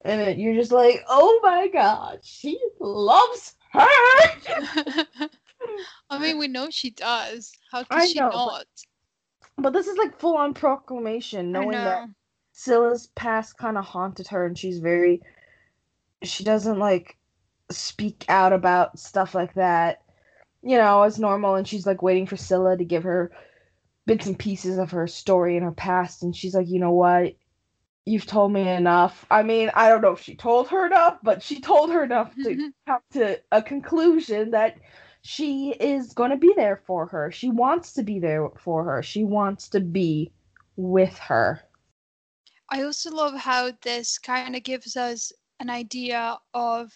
And 0.05 0.21
it, 0.21 0.37
you're 0.37 0.55
just 0.55 0.71
like, 0.71 1.03
oh 1.07 1.39
my 1.41 1.67
god, 1.67 2.19
she 2.23 2.59
loves 2.79 3.55
her. 3.71 3.87
I 6.09 6.19
mean, 6.19 6.37
we 6.37 6.47
know 6.47 6.69
she 6.69 6.89
does. 6.89 7.53
How 7.71 7.83
can 7.83 8.01
I 8.01 8.05
she 8.05 8.19
know, 8.19 8.29
not? 8.29 8.65
But, 9.55 9.63
but, 9.63 9.73
this 9.73 9.87
is 9.87 9.97
like 9.97 10.19
full 10.19 10.35
on 10.35 10.53
proclamation, 10.53 11.51
knowing 11.51 11.71
that 11.71 12.09
Scylla's 12.51 13.07
past 13.15 13.57
kind 13.57 13.77
of 13.77 13.85
haunted 13.85 14.27
her, 14.27 14.45
and 14.45 14.57
she's 14.57 14.79
very. 14.79 15.21
She 16.23 16.43
doesn't 16.43 16.79
like 16.79 17.17
speak 17.71 18.25
out 18.29 18.53
about 18.53 18.99
stuff 18.99 19.33
like 19.35 19.53
that, 19.55 20.01
you 20.61 20.77
know, 20.77 21.03
as 21.03 21.19
normal, 21.19 21.55
and 21.55 21.67
she's 21.67 21.87
like 21.87 22.01
waiting 22.01 22.27
for 22.27 22.37
Scylla 22.37 22.77
to 22.77 22.85
give 22.85 23.03
her 23.03 23.31
bits 24.05 24.25
and 24.25 24.37
pieces 24.37 24.77
of 24.77 24.91
her 24.91 25.07
story 25.07 25.55
and 25.55 25.65
her 25.65 25.71
past, 25.71 26.23
and 26.23 26.35
she's 26.35 26.53
like, 26.53 26.67
you 26.67 26.79
know 26.79 26.91
what, 26.91 27.35
you've 28.05 28.25
told 28.25 28.51
me 28.51 28.67
enough. 28.67 29.25
I 29.31 29.43
mean, 29.43 29.71
I 29.73 29.89
don't 29.89 30.01
know 30.01 30.11
if 30.11 30.21
she 30.21 30.35
told 30.35 30.67
her 30.69 30.85
enough, 30.85 31.19
but 31.23 31.41
she 31.41 31.59
told 31.59 31.91
her 31.91 32.03
enough 32.03 32.33
to 32.43 32.71
come 32.87 33.01
to 33.11 33.39
a 33.51 33.61
conclusion 33.61 34.51
that 34.51 34.77
she 35.21 35.71
is 35.79 36.13
going 36.13 36.31
to 36.31 36.37
be 36.37 36.53
there 36.55 36.81
for 36.85 37.05
her. 37.07 37.31
She 37.31 37.49
wants 37.49 37.93
to 37.93 38.03
be 38.03 38.19
there 38.19 38.49
for 38.57 38.83
her. 38.83 39.01
She 39.01 39.23
wants 39.23 39.69
to 39.69 39.79
be 39.79 40.31
with 40.75 41.17
her. 41.19 41.61
I 42.69 42.83
also 42.83 43.11
love 43.11 43.35
how 43.35 43.71
this 43.83 44.17
kind 44.17 44.55
of 44.55 44.63
gives 44.63 44.97
us 44.97 45.31
an 45.59 45.69
idea 45.69 46.37
of 46.53 46.91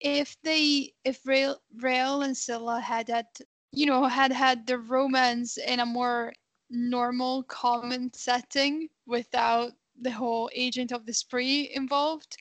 if 0.00 0.36
they 0.42 0.92
if 1.04 1.24
Raelle, 1.24 1.58
Raelle 1.80 2.22
and 2.22 2.36
Scylla 2.36 2.80
had 2.80 3.08
had 3.08 3.26
you 3.70 3.86
know 3.86 4.04
had 4.06 4.32
had 4.32 4.66
the 4.66 4.78
romance 4.78 5.56
in 5.58 5.80
a 5.80 5.86
more 5.86 6.32
normal 6.68 7.44
common 7.44 8.12
setting 8.12 8.88
without 9.06 9.72
the 10.02 10.10
whole 10.10 10.50
agent 10.54 10.92
of 10.92 11.06
the 11.06 11.14
spree 11.14 11.70
involved. 11.74 12.36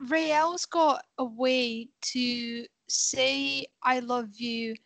Raelle's 0.00 0.66
got 0.66 1.04
a 1.18 1.24
way 1.24 1.88
to 2.12 2.66
say 2.88 3.66
I 3.82 3.98
love 4.00 4.36
you 4.36 4.76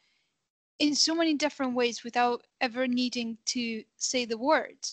in 0.78 0.94
so 0.94 1.14
many 1.14 1.34
different 1.34 1.74
ways 1.74 2.02
without 2.02 2.44
ever 2.60 2.86
needing 2.86 3.38
to 3.46 3.84
say 3.96 4.24
the 4.24 4.38
words. 4.38 4.92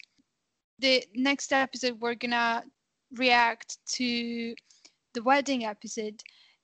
The 0.79 1.05
next 1.15 1.53
episode 1.53 1.99
we're 2.01 2.15
gonna 2.15 2.63
react 3.13 3.77
to 3.93 4.55
the 5.13 5.23
wedding 5.23 5.65
episode, 5.65 6.21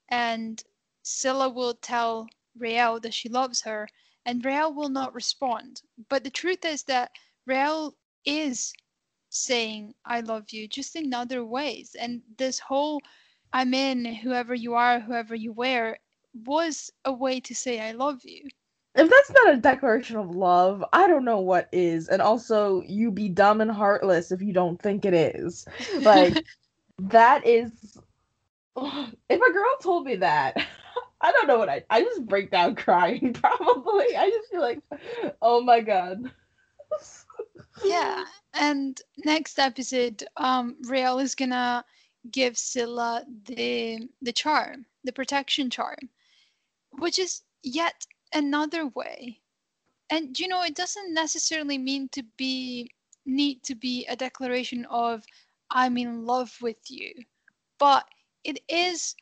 and 0.09 0.61
Scylla 1.03 1.49
will 1.49 1.73
tell 1.75 2.27
Raelle 2.57 2.99
that 3.01 3.13
she 3.13 3.29
loves 3.29 3.61
her, 3.61 3.87
and 4.25 4.43
Raelle 4.43 4.73
will 4.73 4.89
not 4.89 5.13
respond. 5.13 5.81
But 6.09 6.23
the 6.23 6.29
truth 6.29 6.65
is 6.65 6.83
that 6.83 7.11
Raelle 7.47 7.93
is 8.25 8.73
saying 9.35 9.93
I 10.05 10.21
love 10.21 10.45
you 10.51 10.67
just 10.67 10.95
in 10.95 11.13
other 11.13 11.45
ways. 11.45 11.95
And 11.99 12.21
this 12.37 12.59
whole 12.59 13.01
I'm 13.53 13.73
in 13.73 14.05
whoever 14.05 14.53
you 14.53 14.73
are, 14.75 14.99
whoever 14.99 15.35
you 15.35 15.53
were 15.53 15.97
was 16.45 16.91
a 17.05 17.13
way 17.13 17.39
to 17.41 17.55
say 17.55 17.79
I 17.79 17.91
love 17.91 18.19
you. 18.23 18.47
If 18.95 19.09
that's 19.09 19.31
not 19.31 19.53
a 19.53 19.57
declaration 19.57 20.17
of 20.17 20.35
love, 20.35 20.83
I 20.93 21.07
don't 21.07 21.25
know 21.25 21.39
what 21.39 21.67
is. 21.71 22.07
And 22.07 22.21
also, 22.21 22.81
you 22.87 23.11
be 23.11 23.29
dumb 23.29 23.61
and 23.61 23.71
heartless 23.71 24.31
if 24.31 24.41
you 24.41 24.53
don't 24.53 24.81
think 24.81 25.05
it 25.05 25.13
is. 25.13 25.65
Like, 26.03 26.45
that 26.99 27.45
is. 27.45 27.97
If 28.77 29.41
a 29.41 29.53
girl 29.53 29.77
told 29.81 30.05
me 30.05 30.17
that, 30.17 30.57
I 31.21 31.31
don't 31.31 31.47
know 31.47 31.57
what 31.57 31.69
I. 31.69 31.83
I 31.89 32.01
just 32.01 32.25
break 32.25 32.51
down 32.51 32.75
crying, 32.75 33.33
probably. 33.33 34.15
I 34.15 34.29
just 34.29 34.49
feel 34.49 34.61
like, 34.61 34.79
oh 35.41 35.61
my 35.61 35.81
god. 35.81 36.31
Yeah, 37.83 38.23
and 38.53 38.99
next 39.25 39.59
episode, 39.59 40.23
um, 40.37 40.77
Raelle 40.87 41.21
is 41.21 41.35
gonna 41.35 41.83
give 42.31 42.57
Scylla 42.57 43.25
the 43.45 44.09
the 44.21 44.33
charm, 44.33 44.85
the 45.03 45.11
protection 45.11 45.69
charm, 45.69 46.09
which 46.99 47.19
is 47.19 47.41
yet 47.63 48.05
another 48.33 48.87
way. 48.87 49.41
And 50.09 50.39
you 50.39 50.47
know, 50.47 50.61
it 50.63 50.75
doesn't 50.75 51.13
necessarily 51.13 51.77
mean 51.77 52.09
to 52.09 52.23
be 52.37 52.91
need 53.25 53.63
to 53.63 53.75
be 53.75 54.05
a 54.05 54.15
declaration 54.15 54.85
of 54.85 55.25
I'm 55.71 55.97
in 55.97 56.25
love 56.25 56.55
with 56.61 56.77
you, 56.89 57.13
but 57.79 58.07
it 58.43 58.59
is 58.69 59.15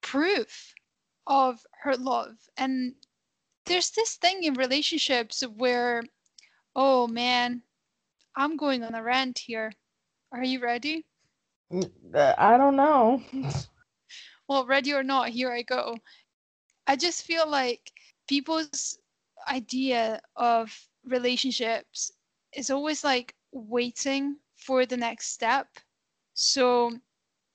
proof 0.00 0.74
of 1.26 1.64
her 1.82 1.96
love. 1.96 2.36
And 2.56 2.94
there's 3.66 3.90
this 3.90 4.16
thing 4.16 4.44
in 4.44 4.54
relationships 4.54 5.42
where, 5.42 6.02
oh 6.76 7.06
man, 7.06 7.62
I'm 8.36 8.56
going 8.56 8.82
on 8.82 8.94
a 8.94 9.02
rant 9.02 9.38
here. 9.38 9.72
Are 10.32 10.44
you 10.44 10.60
ready? 10.60 11.04
Uh, 11.72 12.34
I 12.38 12.56
don't 12.56 12.76
know. 12.76 13.22
well, 14.48 14.66
ready 14.66 14.92
or 14.92 15.02
not, 15.02 15.28
here 15.28 15.52
I 15.52 15.62
go. 15.62 15.96
I 16.86 16.96
just 16.96 17.24
feel 17.24 17.48
like 17.48 17.92
people's 18.28 18.98
idea 19.48 20.20
of 20.36 20.72
relationships 21.04 22.12
is 22.54 22.70
always 22.70 23.04
like 23.04 23.34
waiting 23.52 24.36
for 24.56 24.86
the 24.86 24.96
next 24.96 25.28
step. 25.32 25.68
So 26.34 26.92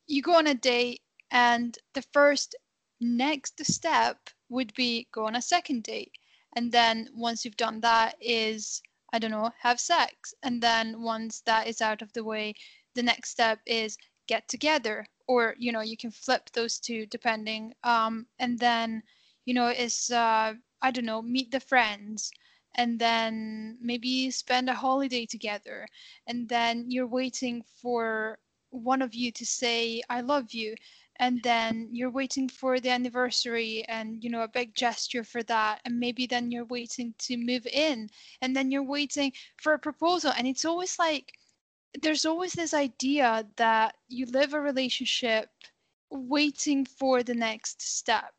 you 0.08 0.22
go 0.22 0.36
on 0.36 0.48
a 0.48 0.54
date, 0.54 1.02
and 1.32 1.78
the 1.94 2.04
first 2.14 2.56
next 3.00 3.64
step 3.66 4.18
would 4.50 4.74
be 4.76 5.08
go 5.12 5.26
on 5.26 5.36
a 5.36 5.42
second 5.42 5.84
date. 5.84 6.12
And 6.56 6.72
then 6.72 7.10
once 7.14 7.44
you've 7.44 7.58
done 7.58 7.82
that, 7.82 8.16
is 8.22 8.82
I 9.18 9.20
don't 9.20 9.32
know, 9.32 9.50
have 9.62 9.80
sex. 9.80 10.36
And 10.44 10.62
then 10.62 11.02
once 11.02 11.42
that 11.48 11.68
is 11.68 11.82
out 11.82 12.04
of 12.04 12.14
the 12.14 12.24
way, 12.24 12.54
the 12.94 13.02
next 13.02 13.32
step 13.32 13.60
is 13.66 13.98
get 14.28 14.48
together. 14.48 15.08
Or, 15.28 15.56
you 15.58 15.72
know, 15.72 15.82
you 15.82 15.98
can 15.98 16.12
flip 16.12 16.52
those 16.54 16.78
two 16.78 17.08
depending. 17.08 17.74
Um, 17.84 18.28
and 18.38 18.60
then, 18.60 19.02
you 19.46 19.56
know, 19.56 19.70
is 19.70 20.12
uh, 20.12 20.54
I 20.84 20.92
don't 20.92 21.06
know, 21.06 21.24
meet 21.24 21.50
the 21.52 21.60
friends 21.60 22.32
and 22.76 23.00
then 23.00 23.80
maybe 23.82 24.30
spend 24.30 24.70
a 24.70 24.76
holiday 24.76 25.26
together. 25.26 25.88
And 26.28 26.48
then 26.48 26.86
you're 26.88 27.08
waiting 27.08 27.64
for 27.82 28.38
one 28.70 29.02
of 29.02 29.16
you 29.16 29.32
to 29.32 29.46
say, 29.48 30.04
I 30.10 30.22
love 30.22 30.54
you. 30.54 30.76
And 31.20 31.42
then 31.44 31.90
you're 31.92 32.12
waiting 32.12 32.48
for 32.50 32.80
the 32.80 32.90
anniversary 32.90 33.84
and, 33.88 34.24
you 34.24 34.30
know, 34.30 34.44
a 34.44 34.48
big 34.48 34.76
gesture 34.76 35.24
for 35.24 35.44
that. 35.44 35.82
And 35.86 36.00
maybe 36.00 36.28
then 36.28 36.52
you're 36.52 36.66
waiting 36.66 37.14
to 37.20 37.38
move 37.38 37.66
in. 37.68 38.10
And 38.42 38.56
then 38.56 38.72
you're 38.72 38.84
waiting 38.84 39.34
for 39.58 39.74
a 39.74 39.80
proposal. 39.80 40.34
And 40.38 40.48
it's 40.48 40.66
always 40.66 41.00
like, 41.00 41.34
there's 42.02 42.26
always 42.26 42.54
this 42.54 42.74
idea 42.74 43.46
that 43.58 43.96
you 44.08 44.26
live 44.28 44.54
a 44.54 44.62
relationship 44.62 45.50
waiting 46.10 46.86
for 46.86 47.24
the 47.24 47.34
next 47.34 47.82
step 47.82 48.34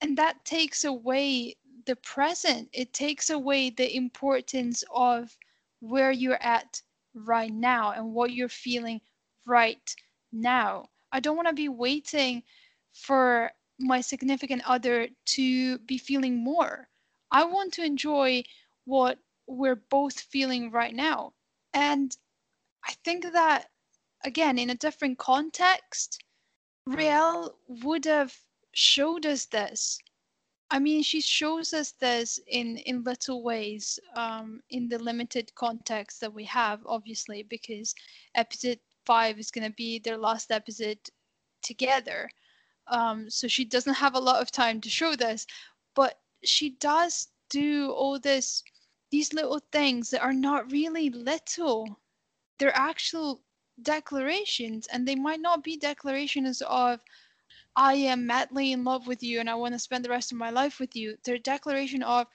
and 0.00 0.16
that 0.16 0.44
takes 0.44 0.84
away 0.84 1.56
the 1.86 1.96
present 1.96 2.68
it 2.72 2.92
takes 2.92 3.30
away 3.30 3.70
the 3.70 3.96
importance 3.96 4.84
of 4.94 5.36
where 5.80 6.12
you're 6.12 6.42
at 6.42 6.80
right 7.14 7.52
now 7.52 7.92
and 7.92 8.12
what 8.12 8.32
you're 8.32 8.48
feeling 8.48 9.00
right 9.46 9.94
now 10.32 10.86
i 11.12 11.20
don't 11.20 11.36
want 11.36 11.48
to 11.48 11.54
be 11.54 11.68
waiting 11.68 12.42
for 12.92 13.50
my 13.78 14.00
significant 14.00 14.62
other 14.66 15.08
to 15.24 15.78
be 15.80 15.98
feeling 15.98 16.36
more 16.36 16.88
i 17.30 17.44
want 17.44 17.72
to 17.72 17.84
enjoy 17.84 18.42
what 18.84 19.18
we're 19.46 19.82
both 19.90 20.18
feeling 20.20 20.70
right 20.70 20.94
now 20.94 21.32
and 21.74 22.16
i 22.86 22.92
think 23.04 23.24
that 23.32 23.66
again 24.24 24.58
in 24.58 24.70
a 24.70 24.74
different 24.74 25.18
context 25.18 26.22
Raelle 26.88 27.54
would 27.68 28.04
have 28.06 28.36
showed 28.72 29.26
us 29.26 29.46
this. 29.46 29.98
I 30.70 30.78
mean, 30.78 31.02
she 31.02 31.20
shows 31.20 31.72
us 31.74 31.92
this 31.92 32.40
in 32.46 32.78
in 32.78 33.04
little 33.04 33.42
ways, 33.42 33.98
um, 34.14 34.62
in 34.70 34.88
the 34.88 34.98
limited 34.98 35.54
context 35.54 36.20
that 36.20 36.32
we 36.32 36.44
have, 36.44 36.80
obviously, 36.86 37.42
because 37.42 37.94
episode 38.34 38.80
five 39.10 39.40
is 39.40 39.50
going 39.50 39.68
to 39.68 39.74
be 39.74 39.98
their 39.98 40.16
last 40.16 40.52
episode 40.52 40.98
together. 41.62 42.30
Um, 42.86 43.28
so 43.28 43.48
she 43.48 43.64
doesn't 43.64 43.94
have 44.04 44.14
a 44.14 44.26
lot 44.28 44.40
of 44.40 44.52
time 44.52 44.80
to 44.82 44.88
show 44.88 45.16
this, 45.16 45.46
but 45.96 46.20
she 46.44 46.76
does 46.78 47.26
do 47.48 47.90
all 47.90 48.20
this, 48.20 48.62
these 49.10 49.32
little 49.32 49.60
things 49.72 50.10
that 50.10 50.22
are 50.22 50.32
not 50.32 50.70
really 50.70 51.10
little. 51.10 51.88
They're 52.58 52.76
actual 52.92 53.40
declarations, 53.82 54.86
and 54.92 55.08
they 55.08 55.16
might 55.16 55.40
not 55.40 55.64
be 55.64 55.76
declarations 55.76 56.62
of 56.62 57.00
I 57.74 57.94
am 57.94 58.26
madly 58.26 58.70
in 58.70 58.84
love 58.84 59.08
with 59.08 59.22
you 59.24 59.40
and 59.40 59.50
I 59.50 59.56
want 59.56 59.74
to 59.74 59.80
spend 59.80 60.04
the 60.04 60.14
rest 60.16 60.30
of 60.30 60.38
my 60.38 60.50
life 60.50 60.78
with 60.78 60.94
you. 60.94 61.16
Their 61.24 61.38
declaration 61.38 62.04
of, 62.04 62.26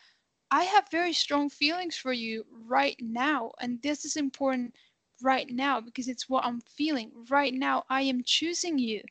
I 0.51 0.63
have 0.63 0.91
very 0.91 1.13
strong 1.13 1.49
feelings 1.49 1.95
for 1.95 2.11
you 2.11 2.45
right 2.67 2.97
now. 2.99 3.51
And 3.61 3.81
this 3.81 4.03
is 4.03 4.17
important 4.17 4.75
right 5.21 5.49
now 5.49 5.79
because 5.81 6.07
it's 6.07 6.29
what 6.29 6.45
I'm 6.45 6.61
feeling. 6.61 7.11
Right 7.29 7.53
now, 7.53 7.83
I 7.89 8.01
am 8.01 8.23
choosing 8.23 8.77
you. 8.79 9.01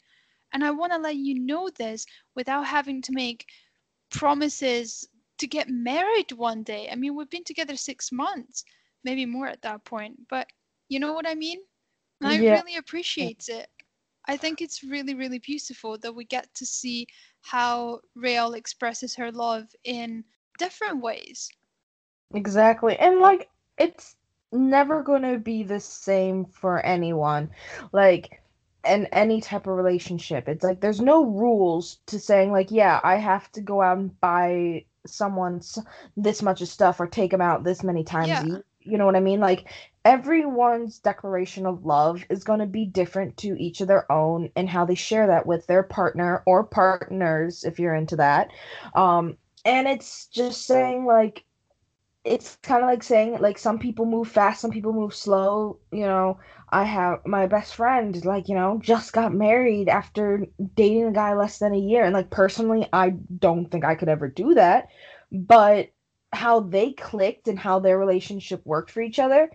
And 0.53 0.65
I 0.65 0.71
want 0.71 0.93
to 0.93 0.99
let 0.99 1.17
you 1.17 1.39
know 1.39 1.69
this 1.69 2.07
without 2.35 2.67
having 2.67 3.03
to 3.03 3.13
make 3.13 3.47
promises 4.11 5.09
to 5.39 5.47
get 5.47 5.69
married 5.69 6.33
one 6.33 6.63
day. 6.63 6.89
I 6.91 6.97
mean, 6.97 7.15
we've 7.17 7.31
been 7.31 7.45
together 7.45 7.77
six 7.77 8.13
months, 8.13 8.65
maybe 9.05 9.27
more 9.27 9.47
at 9.49 9.63
that 9.63 9.85
point. 9.85 10.29
But 10.29 10.49
you 10.89 10.99
know 11.01 11.13
what 11.13 11.29
I 11.29 11.35
mean? 11.35 11.61
And 12.21 12.29
I 12.29 12.37
Yeah. 12.37 12.51
really 12.51 12.77
appreciate 12.77 13.49
it. 13.49 13.69
I 14.27 14.37
think 14.37 14.61
it's 14.61 14.83
really, 14.83 15.15
really 15.15 15.39
beautiful 15.39 15.99
that 15.99 16.15
we 16.15 16.25
get 16.25 16.55
to 16.55 16.67
see 16.67 17.07
how 17.43 18.01
Raelle 18.17 18.55
expresses 18.57 19.17
her 19.17 19.31
love 19.33 19.75
in 19.85 20.25
different 20.59 21.03
ways. 21.03 21.51
Exactly. 22.35 22.97
And 22.99 23.21
like 23.21 23.49
it's 23.79 24.17
never 24.53 25.03
going 25.03 25.23
to 25.23 25.39
be 25.39 25.63
the 25.63 25.81
same 25.81 26.45
for 26.45 26.85
anyone. 26.85 27.51
Like 27.93 28.41
in 28.87 29.07
any 29.07 29.41
type 29.41 29.67
of 29.67 29.77
relationship. 29.77 30.49
It's 30.49 30.65
like 30.65 30.81
there's 30.81 31.01
no 31.01 31.25
rules 31.25 31.99
to 32.07 32.19
saying 32.19 32.53
like, 32.53 32.71
yeah, 32.71 33.01
I 33.03 33.17
have 33.17 33.51
to 33.53 33.61
go 33.61 33.83
out 33.83 33.99
and 33.99 34.21
buy 34.21 34.85
someone 35.07 35.61
this 36.17 36.43
much 36.43 36.63
of 36.63 36.69
stuff 36.69 37.01
or 37.01 37.07
take 37.07 37.31
them 37.31 37.41
out 37.41 37.65
this 37.65 37.83
many 37.83 38.05
times 38.05 38.29
Yeah. 38.29 38.59
You 38.87 38.99
know 38.99 39.07
what 39.07 39.17
I 39.17 39.21
mean? 39.21 39.41
Like 39.41 39.71
everyone's 40.05 40.99
declaration 40.99 41.65
of 41.65 41.87
love 41.87 42.23
is 42.29 42.45
going 42.45 42.61
to 42.61 42.67
be 42.67 42.85
different 42.85 43.39
to 43.39 43.59
each 43.59 43.81
of 43.81 43.89
their 43.89 44.11
own 44.13 44.51
and 44.57 44.69
how 44.69 44.85
they 44.85 44.95
share 44.95 45.27
that 45.27 45.47
with 45.47 45.67
their 45.67 45.83
partner 45.83 46.43
or 46.47 46.65
partners 46.65 47.65
if 47.65 47.79
you're 47.79 47.95
into 47.95 48.17
that. 48.17 48.51
Um 48.95 49.39
and 49.65 49.89
it's 49.89 50.27
just 50.27 50.67
saying 50.67 51.07
like 51.07 51.45
it's 52.25 52.57
kind 52.63 52.83
of 52.83 52.89
like 52.89 53.03
saying 53.03 53.39
like 53.41 53.59
some 53.59 53.79
people 53.79 54.07
move 54.07 54.29
fast 54.29 54.61
some 54.61 54.71
people 54.71 54.93
move 54.93 55.15
slow 55.15 55.79
you 55.93 56.07
know. 56.07 56.39
I 56.71 56.83
have 56.85 57.21
my 57.27 57.47
best 57.47 57.77
friend 57.77 58.25
like 58.25 58.49
you 58.49 58.55
know 58.57 58.81
just 58.83 59.13
got 59.13 59.33
married 59.35 59.89
after 59.89 60.47
dating 60.75 61.05
a 61.05 61.13
guy 61.13 61.35
less 61.35 61.59
than 61.59 61.73
a 61.75 61.79
year 61.79 62.05
and 62.05 62.15
like 62.15 62.31
personally 62.31 62.89
i 62.93 63.11
don't 63.11 63.71
think 63.71 63.85
i 63.85 63.95
could 63.95 64.09
ever 64.09 64.27
do 64.29 64.55
that 64.55 64.89
but 65.31 65.91
how 66.33 66.61
they 66.61 66.93
clicked 66.93 67.47
and 67.47 67.59
how 67.61 67.79
their 67.79 67.97
relationship 67.99 68.61
worked 68.65 68.91
for 68.91 69.03
each 69.03 69.21
other 69.21 69.51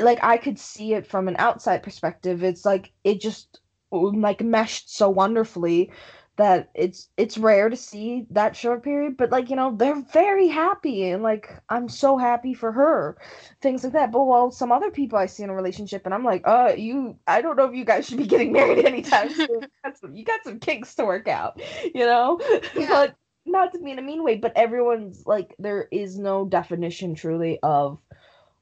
like 0.00 0.22
i 0.22 0.36
could 0.36 0.58
see 0.58 0.94
it 0.94 1.06
from 1.06 1.28
an 1.28 1.36
outside 1.38 1.82
perspective. 1.82 2.42
It's 2.44 2.64
like 2.64 2.92
it 3.04 3.20
just 3.20 3.60
like 3.92 4.40
meshed 4.40 4.94
so 4.94 5.10
wonderfully 5.10 5.90
that 6.36 6.70
it's 6.74 7.08
it's 7.16 7.36
rare 7.36 7.68
to 7.68 7.76
see 7.76 8.26
that 8.30 8.56
short 8.56 8.82
period 8.82 9.16
but 9.16 9.30
like 9.30 9.50
you 9.50 9.56
know 9.56 9.74
they're 9.76 10.00
very 10.12 10.48
happy 10.48 11.10
and 11.10 11.22
like 11.22 11.50
i'm 11.68 11.88
so 11.88 12.16
happy 12.16 12.54
for 12.54 12.72
her 12.72 13.16
things 13.60 13.84
like 13.84 13.92
that. 13.92 14.10
But 14.12 14.24
well 14.24 14.50
some 14.50 14.72
other 14.72 14.90
people 14.90 15.18
i 15.18 15.26
see 15.26 15.42
in 15.42 15.50
a 15.50 15.54
relationship 15.54 16.02
and 16.06 16.14
i'm 16.14 16.24
like 16.24 16.42
uh 16.46 16.72
you 16.76 17.16
i 17.26 17.42
don't 17.42 17.56
know 17.56 17.66
if 17.66 17.74
you 17.74 17.84
guys 17.84 18.06
should 18.06 18.18
be 18.18 18.26
getting 18.26 18.52
married 18.54 18.84
anytime 18.86 19.28
soon. 19.28 19.48
You, 19.50 19.68
got 19.84 19.98
some, 19.98 20.14
you 20.14 20.24
got 20.24 20.40
some 20.44 20.58
kinks 20.60 20.94
to 20.94 21.04
work 21.04 21.28
out 21.28 21.60
you 21.94 22.06
know? 22.06 22.40
Yeah. 22.74 22.88
but 22.88 23.16
not 23.46 23.72
to 23.72 23.78
be 23.80 23.90
in 23.90 23.98
a 23.98 24.02
mean 24.02 24.22
way 24.22 24.36
but 24.36 24.56
everyone's 24.56 25.26
like 25.26 25.54
there 25.58 25.88
is 25.90 26.18
no 26.18 26.46
definition 26.46 27.14
truly 27.14 27.58
of 27.62 27.98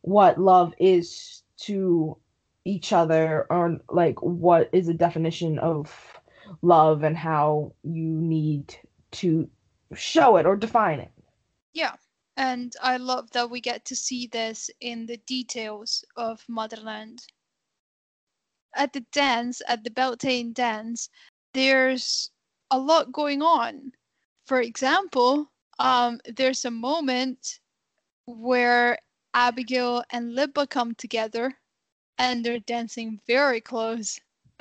what 0.00 0.38
love 0.40 0.74
is 0.78 1.42
to 1.58 2.16
each 2.64 2.92
other 2.92 3.46
or 3.50 3.78
like 3.88 4.20
what 4.22 4.68
is 4.72 4.88
a 4.88 4.94
definition 4.94 5.58
of 5.58 6.18
love 6.62 7.02
and 7.02 7.16
how 7.16 7.72
you 7.82 8.20
need 8.20 8.76
to 9.10 9.48
show 9.94 10.36
it 10.36 10.46
or 10.46 10.56
define 10.56 11.00
it. 11.00 11.10
Yeah. 11.72 11.94
And 12.36 12.74
I 12.82 12.98
love 12.98 13.30
that 13.32 13.50
we 13.50 13.60
get 13.60 13.84
to 13.86 13.96
see 13.96 14.28
this 14.28 14.70
in 14.80 15.06
the 15.06 15.16
details 15.26 16.04
of 16.16 16.44
Motherland. 16.48 17.26
At 18.76 18.92
the 18.92 19.00
dance, 19.12 19.60
at 19.66 19.82
the 19.82 19.90
Beltane 19.90 20.52
dance, 20.52 21.08
there's 21.52 22.30
a 22.70 22.78
lot 22.78 23.12
going 23.12 23.42
on. 23.42 23.92
For 24.46 24.60
example, 24.60 25.50
um, 25.78 26.20
there's 26.36 26.64
a 26.64 26.70
moment 26.70 27.58
where 28.26 28.98
Abigail 29.34 30.04
and 30.10 30.36
Libba 30.36 30.68
come 30.68 30.94
together 30.94 31.54
and 32.18 32.44
they're 32.44 32.60
dancing 32.60 33.20
very 33.26 33.60
close. 33.60 34.20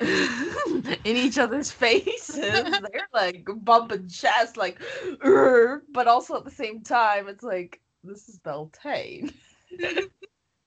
in 1.04 1.16
each 1.16 1.38
other's 1.38 1.70
faces. 1.84 2.36
They're 2.36 3.08
like 3.12 3.46
bumping 3.62 4.08
chest, 4.08 4.56
like, 4.56 4.80
but 5.20 6.06
also 6.06 6.36
at 6.36 6.44
the 6.44 6.50
same 6.50 6.82
time, 6.82 7.28
it's 7.28 7.44
like, 7.44 7.80
this 8.04 8.28
is 8.28 8.38
Beltane. 8.38 9.32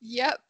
Yep. 0.01 0.41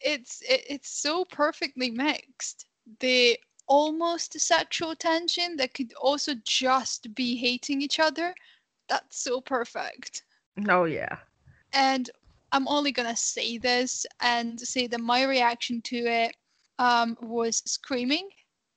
It's 0.00 0.42
it, 0.42 0.64
it's 0.68 0.90
so 0.90 1.24
perfectly 1.24 1.90
mixed. 1.90 2.66
The 3.00 3.38
almost 3.66 4.38
sexual 4.40 4.94
tension 4.94 5.56
that 5.56 5.74
could 5.74 5.92
also 6.00 6.34
just 6.44 7.14
be 7.14 7.36
hating 7.36 7.82
each 7.82 7.98
other. 7.98 8.34
That's 8.88 9.20
so 9.22 9.40
perfect. 9.40 10.22
Oh, 10.68 10.84
yeah. 10.84 11.18
And 11.72 12.08
I'm 12.52 12.66
only 12.68 12.92
gonna 12.92 13.16
say 13.16 13.58
this 13.58 14.06
and 14.20 14.58
say 14.58 14.86
that 14.86 15.00
my 15.00 15.24
reaction 15.24 15.82
to 15.82 15.96
it 15.96 16.36
um, 16.78 17.16
was 17.20 17.62
screaming. 17.66 18.28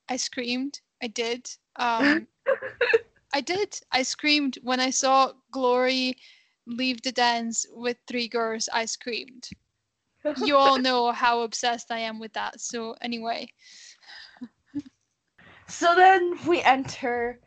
I 0.10 0.18
screamed. 0.18 0.82
I 1.02 1.08
did. 1.08 1.50
Um, 1.76 2.28
I 3.34 3.42
did. 3.42 3.80
I 3.92 4.04
screamed 4.04 4.58
when 4.62 4.80
I 4.80 4.90
saw 4.92 5.34
Glory 5.52 6.18
leave 6.66 7.02
the 7.02 7.12
dance 7.12 7.66
with 7.72 7.98
three 8.08 8.28
girls. 8.28 8.70
I 8.72 8.86
screamed. 8.86 9.50
You 10.36 10.58
all 10.58 10.78
know 10.80 11.12
how 11.12 11.42
obsessed 11.42 11.92
I 11.92 12.00
am 12.00 12.20
with 12.20 12.34
that. 12.34 12.60
So 12.62 12.96
anyway, 13.02 13.50
So 15.68 15.96
then 15.96 16.38
we 16.48 16.62
enter 16.62 17.40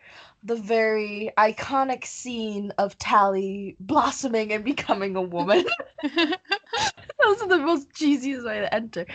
the 0.43 0.57
very 0.57 1.31
iconic 1.39 2.05
scene 2.05 2.73
of 2.79 2.99
Tally 2.99 3.77
blossoming 3.81 4.53
and 4.53 4.65
becoming 4.65 5.17
a 5.17 5.23
woman. 5.23 5.65
Those 6.03 7.43
are 7.43 7.49
the 7.49 7.59
most 7.59 7.93
cheesiest 7.93 8.45
way 8.45 8.61
to 8.61 8.73
enter. 8.75 9.07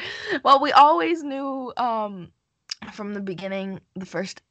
Well, 0.44 0.62
we 0.62 0.72
always 0.72 1.24
knew 1.24 1.74
um 1.78 2.32
from 2.94 3.14
the 3.14 3.22
beginning, 3.22 3.80
the 3.96 4.06
first 4.06 4.42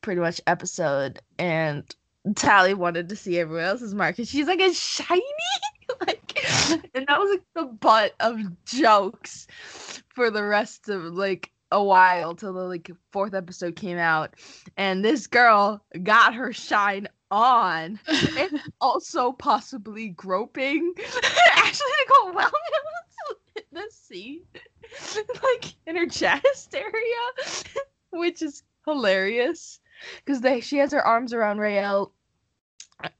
pretty 0.00 0.20
much 0.20 0.40
episode, 0.46 1.20
and 1.38 1.84
Tally 2.34 2.74
wanted 2.74 3.08
to 3.08 3.16
see 3.16 3.38
everyone 3.38 3.64
else's 3.64 3.94
mark, 3.94 4.18
and 4.18 4.28
she's 4.28 4.46
like, 4.46 4.60
"It's 4.60 4.78
shiny," 4.78 5.22
like, 6.06 6.38
and 6.94 7.06
that 7.06 7.18
was 7.18 7.30
like 7.30 7.42
the 7.54 7.64
butt 7.64 8.14
of 8.20 8.38
jokes 8.64 9.46
for 10.08 10.30
the 10.30 10.42
rest 10.42 10.88
of 10.88 11.02
like 11.04 11.50
a 11.70 11.82
while 11.82 12.34
till 12.34 12.52
the 12.52 12.64
like 12.64 12.90
fourth 13.12 13.34
episode 13.34 13.76
came 13.76 13.98
out, 13.98 14.34
and 14.76 15.04
this 15.04 15.26
girl 15.26 15.82
got 16.02 16.34
her 16.34 16.52
shine 16.52 17.08
on 17.30 17.98
and 18.38 18.60
also 18.80 19.32
possibly 19.32 20.08
groping. 20.10 20.94
Ashley 21.56 21.86
Nicole 22.00 22.30
oh, 22.30 22.32
Wellman 22.34 22.52
in 23.74 23.90
seat, 23.90 24.46
like 25.42 25.74
in 25.86 25.96
her 25.96 26.06
chest 26.06 26.74
area, 26.74 27.54
which 28.10 28.42
is 28.42 28.62
hilarious 28.84 29.80
because 30.24 30.40
they 30.40 30.60
she 30.60 30.78
has 30.78 30.92
her 30.92 31.04
arms 31.04 31.32
around 31.32 31.58
Raelle 31.58 32.12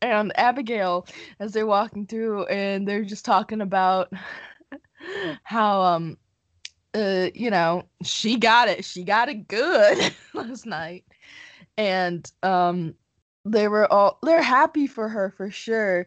and 0.03 0.33
Abigail 0.39 1.07
as 1.41 1.53
they're 1.53 1.67
walking 1.67 2.07
through, 2.07 2.47
and 2.47 2.87
they're 2.87 3.05
just 3.05 3.25
talking 3.25 3.61
about 3.61 4.13
how 5.43 5.81
um 5.83 6.17
uh 6.95 7.29
you 7.35 7.51
know 7.51 7.85
she 8.03 8.37
got 8.39 8.69
it 8.69 8.85
she 8.85 9.05
got 9.05 9.29
it 9.29 9.49
good 9.49 10.15
last 10.35 10.67
night. 10.67 11.05
And 11.77 12.31
um 12.43 12.95
they 13.45 13.69
were 13.69 13.91
all 13.93 14.19
they're 14.23 14.43
happy 14.43 14.87
for 14.87 15.09
her 15.09 15.31
for 15.37 15.51
sure 15.51 16.07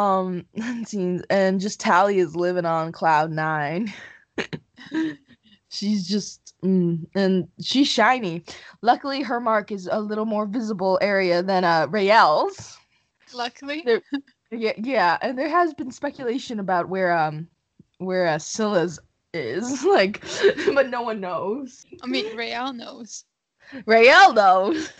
um 0.00 0.44
scenes 0.84 1.22
and 1.30 1.60
just 1.60 1.80
tally 1.80 2.18
is 2.18 2.34
living 2.36 2.64
on 2.64 2.92
cloud 2.92 3.30
nine 3.30 3.92
she's 5.68 6.06
just 6.06 6.54
mm, 6.64 6.98
and 7.14 7.48
she's 7.60 7.88
shiny 7.88 8.42
luckily 8.82 9.22
her 9.22 9.40
mark 9.40 9.70
is 9.70 9.88
a 9.90 10.00
little 10.00 10.24
more 10.26 10.46
visible 10.46 10.98
area 11.02 11.42
than 11.42 11.64
uh 11.64 11.86
Raelle's 11.88 12.78
luckily. 13.34 13.82
There- 13.84 14.02
yeah 14.50 14.72
yeah 14.78 15.18
and 15.22 15.38
there 15.38 15.48
has 15.48 15.74
been 15.74 15.90
speculation 15.92 16.58
about 16.58 16.88
where 16.88 17.16
um 17.16 17.46
where 17.98 18.26
uh, 18.26 18.38
scylla's 18.38 18.98
is 19.32 19.84
like 19.96 20.22
but 20.74 20.88
no 20.88 21.02
one 21.02 21.20
knows 21.20 21.84
I 22.02 22.06
mean, 22.06 22.24
Raelle 22.36 22.72
knows. 22.74 23.24
Raelle 23.86 24.34
knows. 24.34 24.90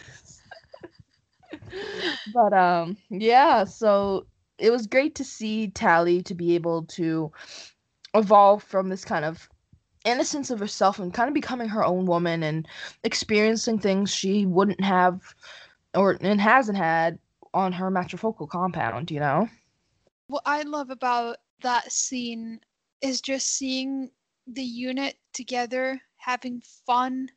but 2.32 2.52
um 2.52 2.96
yeah, 3.10 3.64
so 3.64 4.26
it 4.60 4.70
was 4.70 4.86
great 4.86 5.14
to 5.16 5.24
see 5.24 5.68
Tally 5.68 6.22
to 6.22 6.34
be 6.34 6.54
able 6.54 6.84
to 6.84 7.32
evolve 8.14 8.62
from 8.62 8.88
this 8.88 9.04
kind 9.04 9.24
of 9.24 9.48
innocence 10.04 10.50
of 10.50 10.58
herself 10.58 10.98
and 10.98 11.12
kind 11.12 11.28
of 11.28 11.34
becoming 11.34 11.68
her 11.68 11.84
own 11.84 12.06
woman 12.06 12.42
and 12.42 12.66
experiencing 13.04 13.78
things 13.78 14.12
she 14.12 14.46
wouldn't 14.46 14.82
have 14.82 15.34
or 15.94 16.16
and 16.20 16.40
hasn't 16.40 16.78
had 16.78 17.18
on 17.52 17.72
her 17.72 17.90
matrifocal 17.90 18.48
compound, 18.48 19.10
you 19.10 19.20
know? 19.20 19.48
What 20.28 20.42
I 20.46 20.62
love 20.62 20.90
about 20.90 21.38
that 21.62 21.90
scene 21.90 22.60
is 23.02 23.20
just 23.20 23.56
seeing 23.56 24.10
the 24.46 24.62
unit 24.62 25.16
together, 25.32 26.00
having 26.16 26.62
fun, 26.86 27.30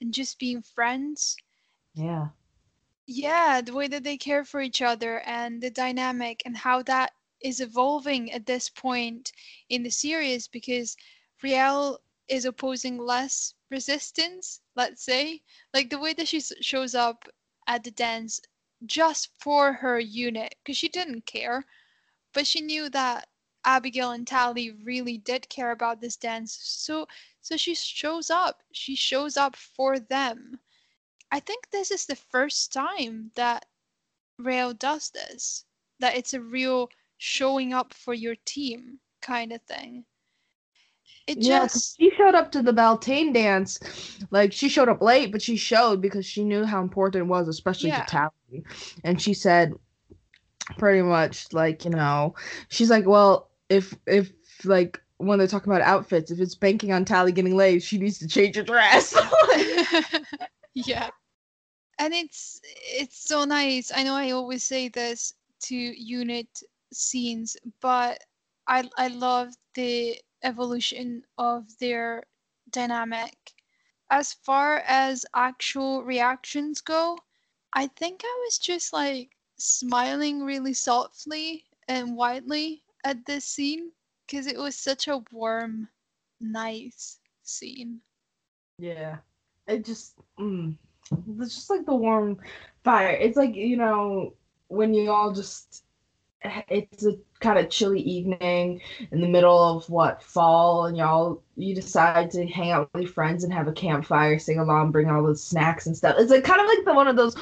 and 0.00 0.12
just 0.12 0.38
being 0.38 0.62
friends. 0.62 1.36
Yeah. 1.94 2.28
Yeah, 3.10 3.60
the 3.60 3.72
way 3.72 3.88
that 3.88 4.04
they 4.04 4.16
care 4.16 4.44
for 4.44 4.60
each 4.60 4.80
other 4.80 5.18
and 5.22 5.60
the 5.60 5.68
dynamic 5.70 6.42
and 6.44 6.58
how 6.58 6.82
that 6.82 7.12
is 7.40 7.58
evolving 7.60 8.30
at 8.30 8.46
this 8.46 8.68
point 8.68 9.32
in 9.68 9.82
the 9.82 9.90
series 9.90 10.46
because 10.46 10.96
Raelle 11.42 11.98
is 12.28 12.44
opposing 12.44 12.96
less 12.96 13.54
resistance, 13.68 14.60
let's 14.76 15.02
say. 15.02 15.42
Like 15.74 15.90
the 15.90 15.98
way 15.98 16.12
that 16.14 16.28
she 16.28 16.40
shows 16.40 16.94
up 16.94 17.28
at 17.66 17.82
the 17.82 17.90
dance 17.90 18.40
just 18.86 19.30
for 19.40 19.72
her 19.72 19.98
unit 19.98 20.54
because 20.62 20.76
she 20.76 20.88
didn't 20.88 21.26
care, 21.26 21.64
but 22.32 22.46
she 22.46 22.60
knew 22.60 22.88
that 22.90 23.28
Abigail 23.64 24.12
and 24.12 24.26
Tally 24.26 24.70
really 24.70 25.18
did 25.18 25.48
care 25.48 25.70
about 25.72 26.00
this 26.00 26.16
dance. 26.16 26.58
So 26.62 27.08
so 27.40 27.56
she 27.56 27.74
shows 27.74 28.30
up. 28.30 28.62
She 28.72 28.94
shows 28.96 29.36
up 29.36 29.56
for 29.56 29.98
them. 29.98 30.60
I 31.30 31.40
think 31.40 31.70
this 31.70 31.90
is 31.90 32.06
the 32.06 32.16
first 32.16 32.72
time 32.72 33.32
that 33.34 33.66
Raelle 34.40 34.78
does 34.78 35.10
this. 35.10 35.64
That 36.00 36.16
it's 36.16 36.34
a 36.34 36.40
real 36.40 36.90
showing 37.18 37.72
up 37.72 37.92
for 37.94 38.14
your 38.14 38.36
team 38.44 39.00
kind 39.20 39.52
of 39.52 39.62
thing. 39.62 40.04
It 41.26 41.40
Yeah, 41.40 41.66
just 41.66 41.96
she 41.98 42.10
showed 42.16 42.34
up 42.34 42.50
to 42.52 42.62
the 42.62 42.72
Beltane 42.72 43.32
dance. 43.32 43.78
Like 44.30 44.52
she 44.52 44.68
showed 44.68 44.88
up 44.88 45.02
late, 45.02 45.30
but 45.32 45.42
she 45.42 45.56
showed 45.56 46.00
because 46.00 46.24
she 46.26 46.44
knew 46.44 46.64
how 46.64 46.80
important 46.82 47.22
it 47.24 47.26
was, 47.28 47.48
especially 47.48 47.90
Yeah. 47.90 48.00
to 48.00 48.02
Tally. 48.02 48.64
And 49.04 49.20
she 49.20 49.34
said 49.34 49.74
pretty 50.78 51.02
much 51.02 51.52
like, 51.52 51.84
you 51.84 51.90
know, 51.90 52.34
she's 52.68 52.90
like, 52.90 53.06
Well, 53.06 53.50
if 53.68 53.94
if 54.06 54.32
like 54.64 55.00
when 55.18 55.38
they're 55.38 55.48
talking 55.48 55.72
about 55.72 55.82
outfits, 55.82 56.30
if 56.30 56.40
it's 56.40 56.54
banking 56.54 56.92
on 56.92 57.04
Tally 57.04 57.32
getting 57.32 57.56
laid, 57.56 57.82
she 57.82 57.98
needs 57.98 58.18
to 58.18 58.28
change 58.28 58.56
her 58.56 58.62
dress. 58.62 59.16
yeah. 60.74 61.10
And 61.98 62.14
it's 62.14 62.60
it's 62.64 63.18
so 63.18 63.44
nice. 63.44 63.90
I 63.94 64.02
know 64.04 64.14
I 64.14 64.30
always 64.30 64.64
say 64.64 64.88
this 64.88 65.34
to 65.64 65.74
unit 65.76 66.62
scenes, 66.92 67.56
but 67.80 68.24
I 68.66 68.88
I 68.96 69.08
love 69.08 69.54
the 69.74 70.20
evolution 70.42 71.24
of 71.38 71.78
their 71.78 72.24
dynamic. 72.70 73.54
As 74.10 74.32
far 74.32 74.78
as 74.86 75.26
actual 75.34 76.02
reactions 76.04 76.80
go, 76.80 77.18
I 77.72 77.86
think 77.88 78.22
I 78.24 78.36
was 78.44 78.58
just 78.58 78.92
like 78.92 79.36
smiling 79.58 80.44
really 80.44 80.74
softly 80.74 81.64
and 81.88 82.16
widely 82.16 82.84
at 83.04 83.26
this 83.26 83.44
scene 83.44 83.92
because 84.26 84.46
it 84.46 84.58
was 84.58 84.76
such 84.76 85.06
a 85.08 85.24
warm, 85.30 85.88
nice 86.40 87.20
scene. 87.42 88.02
Yeah. 88.78 89.18
It 89.66 89.84
just 89.84 90.16
mm, 90.38 90.76
it's 91.40 91.54
just 91.54 91.70
like 91.70 91.86
the 91.86 91.94
warm 91.94 92.38
fire. 92.84 93.10
It's 93.10 93.36
like, 93.36 93.54
you 93.54 93.76
know, 93.76 94.34
when 94.68 94.94
you 94.94 95.10
all 95.10 95.32
just 95.32 95.84
it's 96.68 97.04
a 97.04 97.16
kind 97.40 97.58
of 97.58 97.68
chilly 97.68 98.00
evening 98.00 98.80
in 99.10 99.20
the 99.20 99.28
middle 99.28 99.76
of 99.76 99.88
what 99.90 100.22
fall 100.22 100.86
and 100.86 100.96
y'all 100.96 101.42
you 101.56 101.74
decide 101.74 102.30
to 102.30 102.46
hang 102.46 102.70
out 102.70 102.88
with 102.92 103.02
your 103.02 103.12
friends 103.12 103.42
and 103.42 103.52
have 103.52 103.66
a 103.66 103.72
campfire 103.72 104.38
sing 104.38 104.58
along 104.58 104.90
bring 104.90 105.08
all 105.08 105.22
those 105.22 105.42
snacks 105.42 105.86
and 105.86 105.96
stuff 105.96 106.14
it's 106.18 106.30
like 106.30 106.44
kind 106.44 106.60
of 106.60 106.66
like 106.66 106.84
the 106.84 106.94
one 106.94 107.08
of 107.08 107.16
those 107.16 107.36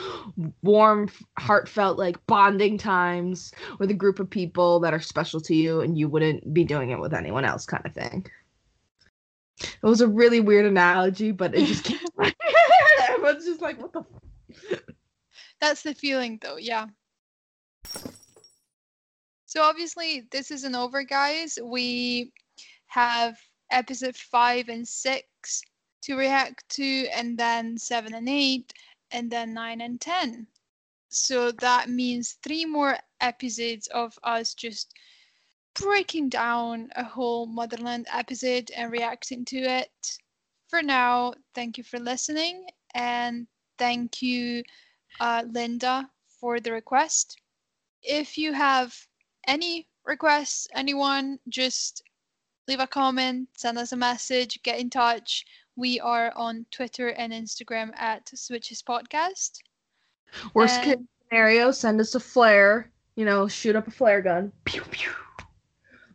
warm 0.62 1.08
heartfelt 1.38 1.98
like 1.98 2.24
bonding 2.26 2.78
times 2.78 3.52
with 3.78 3.90
a 3.90 3.94
group 3.94 4.18
of 4.18 4.28
people 4.28 4.80
that 4.80 4.94
are 4.94 5.00
special 5.00 5.40
to 5.40 5.54
you 5.54 5.80
and 5.80 5.98
you 5.98 6.08
wouldn't 6.08 6.52
be 6.54 6.64
doing 6.64 6.90
it 6.90 6.98
with 6.98 7.14
anyone 7.14 7.44
else 7.44 7.66
kind 7.66 7.84
of 7.84 7.92
thing 7.92 8.26
it 9.60 9.82
was 9.82 10.00
a 10.00 10.08
really 10.08 10.40
weird 10.40 10.66
analogy 10.66 11.32
but 11.32 11.54
it 11.54 11.66
just 11.66 11.84
came 11.84 11.98
just 13.57 13.62
like 13.62 13.80
what 13.80 13.92
the 13.92 14.04
f-? 14.52 14.80
That's 15.61 15.82
the 15.82 15.94
feeling 15.94 16.38
though, 16.42 16.57
yeah. 16.57 16.86
So 19.46 19.62
obviously 19.62 20.26
this 20.30 20.50
isn't 20.50 20.74
over, 20.74 21.02
guys. 21.02 21.59
We 21.62 22.32
have 22.88 23.36
episode 23.70 24.16
five 24.16 24.68
and 24.68 24.86
six 24.86 25.62
to 26.02 26.16
react 26.16 26.68
to, 26.70 27.07
and 27.09 27.38
then 27.38 27.78
seven 27.78 28.14
and 28.14 28.28
eight, 28.28 28.72
and 29.11 29.30
then 29.30 29.54
nine 29.54 29.80
and 29.80 30.00
ten. 30.00 30.46
So 31.09 31.50
that 31.52 31.88
means 31.88 32.36
three 32.42 32.64
more 32.64 32.98
episodes 33.20 33.86
of 33.88 34.18
us 34.22 34.52
just 34.54 34.92
breaking 35.74 36.28
down 36.28 36.90
a 36.96 37.04
whole 37.04 37.46
Motherland 37.46 38.07
episode 38.12 38.70
and 38.76 38.92
reacting 38.92 39.44
to 39.46 39.57
it. 39.57 40.18
For 40.68 40.82
now, 40.82 41.32
thank 41.54 41.78
you 41.78 41.84
for 41.84 41.98
listening, 41.98 42.66
and 42.97 43.47
thank 43.78 44.22
you, 44.22 44.64
uh, 45.20 45.44
Linda, 45.49 46.09
for 46.40 46.59
the 46.59 46.72
request. 46.72 47.38
If 48.03 48.38
you 48.38 48.53
have 48.55 48.97
any 49.47 49.86
requests, 50.05 50.66
anyone, 50.74 51.38
just 51.49 52.03
leave 52.66 52.80
a 52.80 52.86
comment, 52.86 53.49
send 53.57 53.78
us 53.78 53.92
a 53.92 53.97
message, 53.97 54.62
get 54.62 54.80
in 54.80 54.90
touch. 54.90 55.44
We 55.76 56.01
are 56.01 56.32
on 56.34 56.64
Twitter 56.70 57.09
and 57.09 57.32
Instagram 57.32 57.90
at 57.97 58.30
Switches 58.34 58.82
Podcast. 58.82 59.59
worst 60.55 60.82
case 60.82 60.97
scenario 61.28 61.70
send 61.70 62.01
us 62.01 62.14
a 62.14 62.20
flare 62.20 62.90
you 63.14 63.24
know 63.24 63.49
shoot 63.49 63.76
up 63.76 63.86
a 63.86 63.90
flare 63.90 64.20
gun 64.20 64.53
pew 64.64 64.82
pew 64.90 65.11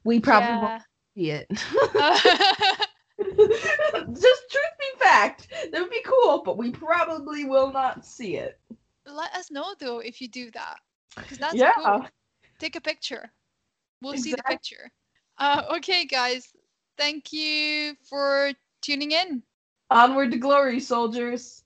we 0.04 0.20
probably 0.20 0.68
won't 0.68 0.84
see 1.16 1.32
it 1.32 1.48
Just 3.38 4.42
truth 4.52 4.76
be 4.80 5.00
fact, 5.00 5.48
that 5.72 5.82
would 5.82 5.90
be 5.90 6.04
cool, 6.06 6.44
but 6.44 6.58
we 6.58 6.72
probably 6.72 7.46
will 7.46 7.72
not 7.72 8.06
see 8.06 8.36
it. 8.38 8.60
Let 9.06 9.34
us 9.34 9.52
know 9.52 9.74
though 9.80 10.00
if 10.00 10.22
you 10.22 10.28
do 10.28 10.52
that, 10.52 10.78
because 11.16 11.38
that's 11.38 11.56
yeah. 11.56 11.72
cool. 11.76 12.06
Take 12.60 12.76
a 12.76 12.82
picture. 12.82 13.32
We'll 14.02 14.18
see 14.18 14.32
the 14.32 14.44
picture. 14.44 14.92
Uh, 15.38 15.64
okay, 15.78 16.06
guys. 16.06 16.48
Thank 16.98 17.34
you 17.34 17.96
for 18.08 18.52
tuning 18.82 19.12
in. 19.12 19.42
Onward 19.90 20.32
to 20.32 20.38
glory, 20.38 20.80
soldiers. 20.80 21.61